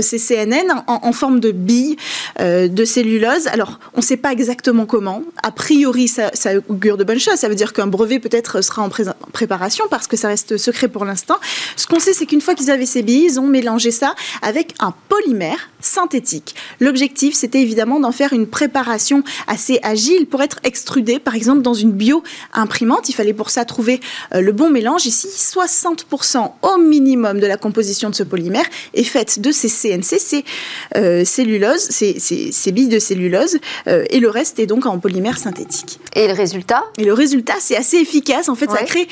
ces 0.00 0.18
CNN 0.18 0.84
en, 0.86 1.00
en 1.02 1.12
forme 1.12 1.40
de 1.40 1.52
billes 1.52 1.96
de 2.40 2.84
cellulose. 2.84 3.46
Alors 3.48 3.75
On 3.94 3.98
ne 3.98 4.02
sait 4.02 4.16
pas 4.16 4.32
exactement 4.32 4.86
comment. 4.86 5.22
A 5.42 5.50
priori, 5.50 6.08
ça, 6.08 6.30
augure 6.68 6.96
de 6.96 7.04
bonnes 7.04 7.18
choses. 7.18 7.36
Ça 7.36 7.48
veut 7.48 7.54
dire 7.54 7.72
qu'un 7.72 7.86
brevet 7.86 8.18
peut-être 8.18 8.62
sera 8.62 8.82
en, 8.82 8.90
préparation 9.32 9.84
parce 9.90 10.06
que 10.06 10.16
ça 10.16 10.28
reste 10.28 10.56
secret 10.56 10.88
pour 10.88 11.04
l'instant. 11.04 11.36
Ce 11.76 11.86
qu'on 11.86 12.00
sait, 12.00 12.12
c'est 12.12 12.26
qu'une 12.26 12.40
fois 12.40 12.54
qu'ils 12.54 12.70
avaient 12.70 12.86
ces 12.86 13.02
billes, 13.02 13.26
ils 13.30 13.40
ont 13.40 13.46
mélangé 13.46 13.90
ça 13.90 14.14
avec 14.42 14.74
un 14.80 14.94
polymère 15.08 15.70
synthétique. 15.80 16.54
L'objectif, 16.80 17.34
c'était 17.34 17.60
évidemment 17.60 18.00
d'en 18.00 18.12
faire 18.12 18.32
une 18.32 18.46
préparation 18.46 19.22
assez 19.46 19.78
agile 19.82 20.26
pour 20.26 20.42
être 20.42 20.58
extrudé, 20.64 21.18
par 21.18 21.34
exemple, 21.34 21.62
dans 21.62 21.74
une 21.74 21.92
bio-imprimante. 21.92 23.08
Il 23.08 23.14
fallait 23.14 23.32
pour 23.32 23.50
ça 23.50 23.64
trouver 23.64 24.00
euh, 24.34 24.40
le 24.40 24.52
bon 24.52 24.70
mélange. 24.70 25.06
Ici, 25.06 25.28
60% 25.28 26.50
au 26.62 26.78
minimum 26.78 27.40
de 27.40 27.46
la 27.46 27.56
composition 27.56 28.10
de 28.10 28.14
ce 28.14 28.22
polymère 28.22 28.64
est 28.94 29.04
faite 29.04 29.40
de 29.40 29.52
ces 29.52 29.68
CNC, 29.68 30.44
euh, 30.96 31.24
ces, 31.24 32.50
ces, 32.52 32.72
billes 32.72 32.88
de 32.88 32.98
cellulose, 32.98 33.58
euh, 33.86 34.04
et 34.10 34.20
le 34.20 34.30
reste 34.30 34.58
est 34.58 34.66
donc 34.66 34.86
en 34.86 34.98
polymère 34.98 35.38
synthétique. 35.38 35.98
Et 36.14 36.26
le 36.28 36.34
résultat? 36.34 36.84
Et 36.98 37.04
le 37.04 37.12
résultat, 37.12 37.54
c'est 37.58 37.76
assez 37.76 37.98
efficace. 37.98 38.48
En 38.48 38.54
fait, 38.54 38.70
ça 38.70 38.82
crée 38.84 39.08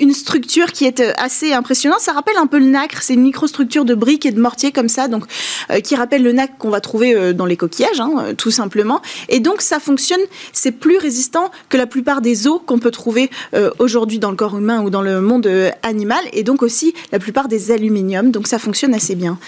une 0.00 0.12
structure 0.12 0.72
qui 0.72 0.84
est 0.84 1.02
assez 1.16 1.52
impressionnante. 1.52 2.00
Ça 2.00 2.12
rappelle 2.12 2.36
un 2.36 2.46
peu 2.46 2.58
le 2.58 2.66
nacre. 2.66 3.02
C'est 3.02 3.14
une 3.14 3.22
microstructure 3.22 3.84
de 3.84 3.94
briques 3.94 4.26
et 4.26 4.30
de 4.30 4.40
mortier 4.40 4.72
comme 4.72 4.88
ça, 4.88 5.08
donc 5.08 5.24
qui 5.82 5.94
rappelle 5.96 6.22
le 6.22 6.32
nacre 6.32 6.54
qu'on 6.58 6.70
va 6.70 6.80
trouver 6.80 7.32
dans 7.32 7.46
les 7.46 7.56
coquillages, 7.56 8.00
hein, 8.00 8.34
tout 8.36 8.50
simplement. 8.50 9.00
Et 9.28 9.40
donc, 9.40 9.62
ça 9.62 9.80
fonctionne. 9.80 10.20
C'est 10.52 10.72
plus 10.72 10.98
résistant 10.98 11.50
que 11.68 11.76
la 11.76 11.86
plupart 11.86 12.20
des 12.20 12.46
os 12.46 12.60
qu'on 12.66 12.78
peut 12.78 12.90
trouver 12.90 13.30
aujourd'hui 13.78 14.18
dans 14.18 14.30
le 14.30 14.36
corps 14.36 14.56
humain 14.56 14.82
ou 14.82 14.90
dans 14.90 15.02
le 15.02 15.20
monde 15.20 15.48
animal, 15.82 16.20
et 16.32 16.42
donc 16.42 16.62
aussi 16.62 16.94
la 17.12 17.18
plupart 17.18 17.48
des 17.48 17.70
aluminiums. 17.70 18.30
Donc, 18.30 18.46
ça 18.46 18.58
fonctionne 18.58 18.94
assez 18.94 19.14
bien. 19.14 19.38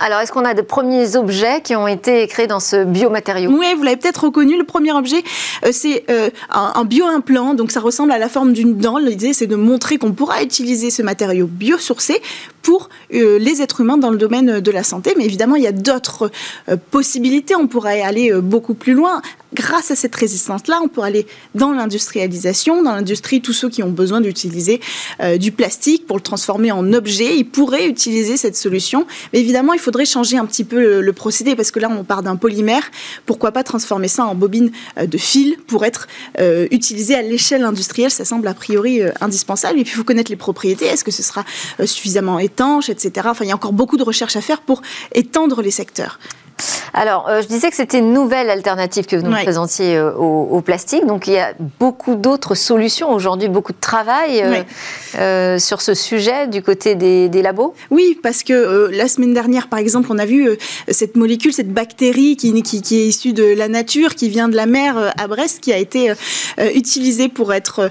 Alors, 0.00 0.20
est-ce 0.20 0.32
qu'on 0.32 0.44
a 0.44 0.54
de 0.54 0.62
premiers 0.62 1.16
objets 1.16 1.60
qui 1.62 1.76
ont 1.76 1.88
été 1.88 2.26
créés 2.26 2.46
dans 2.46 2.60
ce 2.60 2.84
biomatériau? 2.84 3.50
Oui, 3.50 3.66
vous 3.76 3.82
l'avez 3.88 4.00
peut-être 4.00 4.24
reconnu. 4.24 4.56
Le 4.56 4.64
premier 4.64 4.92
objet, 4.92 5.22
euh, 5.64 5.70
c'est 5.72 6.04
euh, 6.10 6.30
un, 6.50 6.84
bio-implant. 6.84 7.54
Donc, 7.54 7.70
ça 7.70 7.80
ressemble 7.80 8.12
à 8.12 8.18
la 8.18 8.28
forme 8.28 8.52
d'une 8.52 8.76
dent. 8.76 8.98
L'idée, 8.98 9.32
c'est 9.32 9.46
de 9.46 9.56
montrer 9.56 9.98
qu'on 9.98 10.12
pourra 10.12 10.42
utiliser 10.42 10.90
ce 10.90 11.02
matériau 11.02 11.46
biosourcé 11.46 12.20
pour 12.68 12.90
euh, 13.14 13.38
les 13.38 13.62
êtres 13.62 13.80
humains 13.80 13.96
dans 13.96 14.10
le 14.10 14.18
domaine 14.18 14.60
de 14.60 14.70
la 14.70 14.82
santé. 14.82 15.14
Mais 15.16 15.24
évidemment, 15.24 15.56
il 15.56 15.62
y 15.62 15.66
a 15.66 15.72
d'autres 15.72 16.30
possibilités. 16.90 17.56
On 17.56 17.66
pourrait 17.66 18.02
aller 18.02 18.30
beaucoup 18.42 18.74
plus 18.74 18.92
loin 18.92 19.22
grâce 19.54 19.90
à 19.90 19.96
cette 19.96 20.14
résistance-là, 20.14 20.80
on 20.82 20.88
peut 20.88 21.00
aller 21.00 21.26
dans 21.54 21.72
l'industrialisation, 21.72 22.82
dans 22.82 22.92
l'industrie, 22.92 23.40
tous 23.40 23.52
ceux 23.52 23.68
qui 23.68 23.82
ont 23.82 23.90
besoin 23.90 24.20
d'utiliser 24.20 24.80
euh, 25.20 25.38
du 25.38 25.52
plastique 25.52 26.06
pour 26.06 26.16
le 26.16 26.22
transformer 26.22 26.70
en 26.70 26.92
objet, 26.92 27.36
ils 27.36 27.48
pourraient 27.48 27.88
utiliser 27.88 28.36
cette 28.36 28.56
solution. 28.56 29.06
Mais 29.32 29.40
évidemment, 29.40 29.72
il 29.72 29.80
faudrait 29.80 30.04
changer 30.04 30.36
un 30.36 30.46
petit 30.46 30.64
peu 30.64 31.00
le, 31.00 31.12
procédé 31.12 31.56
parce 31.56 31.70
que 31.70 31.80
là, 31.80 31.88
on 31.90 32.04
part 32.04 32.22
d'un 32.22 32.36
polymère. 32.36 32.82
Pourquoi 33.26 33.50
pas 33.50 33.64
transformer 33.64 34.08
ça 34.08 34.24
en 34.24 34.34
bobine 34.34 34.70
euh, 34.98 35.06
de 35.06 35.18
fil 35.18 35.56
pour 35.66 35.84
être 35.84 36.06
euh, 36.38 36.68
utilisé 36.70 37.14
à 37.14 37.22
l'échelle 37.22 37.64
industrielle? 37.64 38.10
Ça 38.10 38.24
semble 38.24 38.46
a 38.46 38.54
priori 38.54 39.00
indispensable. 39.20 39.80
Et 39.80 39.84
puis, 39.84 39.92
il 39.94 39.96
faut 39.96 40.04
connaître 40.04 40.30
les 40.30 40.36
propriétés. 40.36 40.84
Est-ce 40.84 41.04
que 41.04 41.10
ce 41.10 41.22
sera 41.22 41.44
suffisamment 41.84 42.38
etc. 42.88 43.28
Enfin, 43.30 43.44
il 43.44 43.48
y 43.48 43.52
a 43.52 43.54
encore 43.54 43.72
beaucoup 43.72 43.96
de 43.96 44.02
recherches 44.02 44.36
à 44.36 44.40
faire 44.40 44.60
pour 44.60 44.82
étendre 45.12 45.62
les 45.62 45.70
secteurs. 45.70 46.18
Alors, 46.98 47.28
euh, 47.28 47.42
je 47.42 47.46
disais 47.46 47.70
que 47.70 47.76
c'était 47.76 48.00
une 48.00 48.12
nouvelle 48.12 48.50
alternative 48.50 49.06
que 49.06 49.14
vous 49.14 49.22
nous 49.22 49.30
présentiez 49.30 49.96
euh, 49.96 50.12
au, 50.14 50.60
plastique. 50.62 51.06
Donc, 51.06 51.28
il 51.28 51.34
y 51.34 51.38
a 51.38 51.54
beaucoup 51.78 52.16
d'autres 52.16 52.56
solutions 52.56 53.12
aujourd'hui, 53.12 53.48
beaucoup 53.48 53.72
de 53.72 53.78
travail 53.78 54.42
euh, 55.14 55.60
sur 55.60 55.80
ce 55.80 55.94
sujet 55.94 56.48
du 56.48 56.60
côté 56.60 56.96
des, 56.96 57.28
labos? 57.40 57.72
Oui, 57.92 58.18
parce 58.20 58.42
que 58.42 58.90
la 58.92 59.06
semaine 59.06 59.32
dernière, 59.32 59.68
par 59.68 59.78
exemple, 59.78 60.08
on 60.10 60.18
a 60.18 60.26
vu 60.26 60.50
cette 60.88 61.16
molécule, 61.16 61.52
cette 61.52 61.72
bactérie 61.72 62.36
qui, 62.36 62.62
qui, 62.64 62.96
est 62.96 63.06
issue 63.06 63.32
de 63.32 63.44
la 63.44 63.68
nature, 63.68 64.16
qui 64.16 64.28
vient 64.28 64.48
de 64.48 64.56
la 64.56 64.66
mer 64.66 65.14
à 65.16 65.28
Brest, 65.28 65.60
qui 65.60 65.72
a 65.72 65.78
été 65.78 66.12
utilisée 66.74 67.28
pour 67.28 67.54
être 67.54 67.90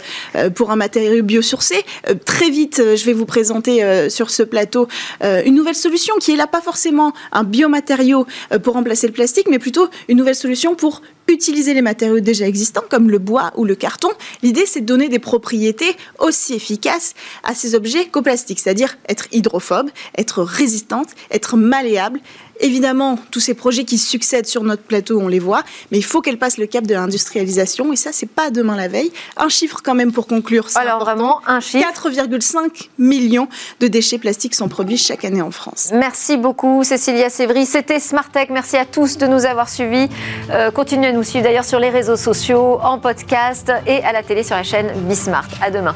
pour 0.55 0.69
un 0.71 0.75
matériau 0.75 1.23
biosourcé. 1.23 1.85
très 2.25 2.49
vite, 2.49 2.81
je 2.95 3.05
vais 3.05 3.13
vous 3.13 3.25
présenter 3.25 4.09
sur 4.09 4.29
ce 4.29 4.43
plateau 4.43 4.89
une 5.23 5.55
nouvelle 5.55 5.75
solution 5.75 6.15
qui 6.19 6.33
est 6.33 6.35
là 6.35 6.47
pas 6.47 6.61
forcément 6.61 7.13
un 7.31 7.45
biomatériau 7.45 8.27
pour 8.63 8.73
remplacer 8.73 8.96
le 9.05 9.13
plastique, 9.13 9.47
mais 9.49 9.59
plutôt 9.59 9.89
une 10.07 10.17
nouvelle 10.17 10.33
solution 10.33 10.73
pour 10.73 11.03
utiliser 11.27 11.73
les 11.73 11.81
matériaux 11.81 12.19
déjà 12.19 12.47
existants, 12.47 12.83
comme 12.89 13.09
le 13.09 13.19
bois 13.19 13.51
ou 13.55 13.65
le 13.65 13.75
carton. 13.75 14.09
L'idée, 14.43 14.65
c'est 14.65 14.81
de 14.81 14.85
donner 14.85 15.09
des 15.09 15.19
propriétés 15.19 15.95
aussi 16.19 16.53
efficaces 16.53 17.13
à 17.43 17.53
ces 17.53 17.75
objets 17.75 18.07
qu'au 18.07 18.21
plastique, 18.21 18.59
c'est-à-dire 18.59 18.97
être 19.09 19.27
hydrophobe, 19.31 19.89
être 20.17 20.43
résistante, 20.43 21.09
être 21.31 21.57
malléable 21.57 22.21
Évidemment, 22.59 23.19
tous 23.31 23.39
ces 23.39 23.53
projets 23.53 23.83
qui 23.83 23.97
succèdent 23.97 24.47
sur 24.47 24.63
notre 24.63 24.81
plateau, 24.81 25.19
on 25.19 25.27
les 25.27 25.39
voit, 25.39 25.63
mais 25.91 25.97
il 25.97 26.03
faut 26.03 26.21
qu'elles 26.21 26.39
passent 26.39 26.57
le 26.57 26.65
cap 26.65 26.85
de 26.85 26.93
l'industrialisation, 26.93 27.93
et 27.93 27.95
ça, 27.95 28.11
c'est 28.11 28.29
pas 28.29 28.49
demain 28.49 28.75
la 28.75 28.87
veille. 28.87 29.11
Un 29.37 29.49
chiffre 29.49 29.81
quand 29.83 29.95
même 29.95 30.11
pour 30.11 30.27
conclure. 30.27 30.67
Alors 30.75 30.99
vraiment, 30.99 31.41
un 31.45 31.59
chiffre. 31.59 31.87
4,5 31.87 32.89
millions 32.97 33.47
de 33.79 33.87
déchets 33.87 34.17
plastiques 34.17 34.55
sont 34.55 34.69
produits 34.69 34.97
chaque 34.97 35.25
année 35.25 35.41
en 35.41 35.51
France. 35.51 35.91
Merci 35.93 36.37
beaucoup, 36.37 36.83
Cécilia 36.83 37.29
Sévry. 37.29 37.65
C'était 37.65 37.99
Smartech. 37.99 38.49
Merci 38.49 38.77
à 38.77 38.85
tous 38.85 39.17
de 39.17 39.27
nous 39.27 39.45
avoir 39.45 39.69
suivis. 39.69 40.07
Euh, 40.49 40.71
continuez 40.71 41.11
nous 41.17 41.23
suivre 41.23 41.43
d'ailleurs 41.43 41.65
sur 41.65 41.79
les 41.79 41.89
réseaux 41.89 42.15
sociaux, 42.15 42.79
en 42.83 42.99
podcast 42.99 43.71
et 43.87 44.03
à 44.03 44.11
la 44.11 44.21
télé 44.21 44.43
sur 44.43 44.55
la 44.55 44.63
chaîne 44.63 44.91
Bismart. 45.07 45.47
À 45.61 45.71
demain. 45.71 45.95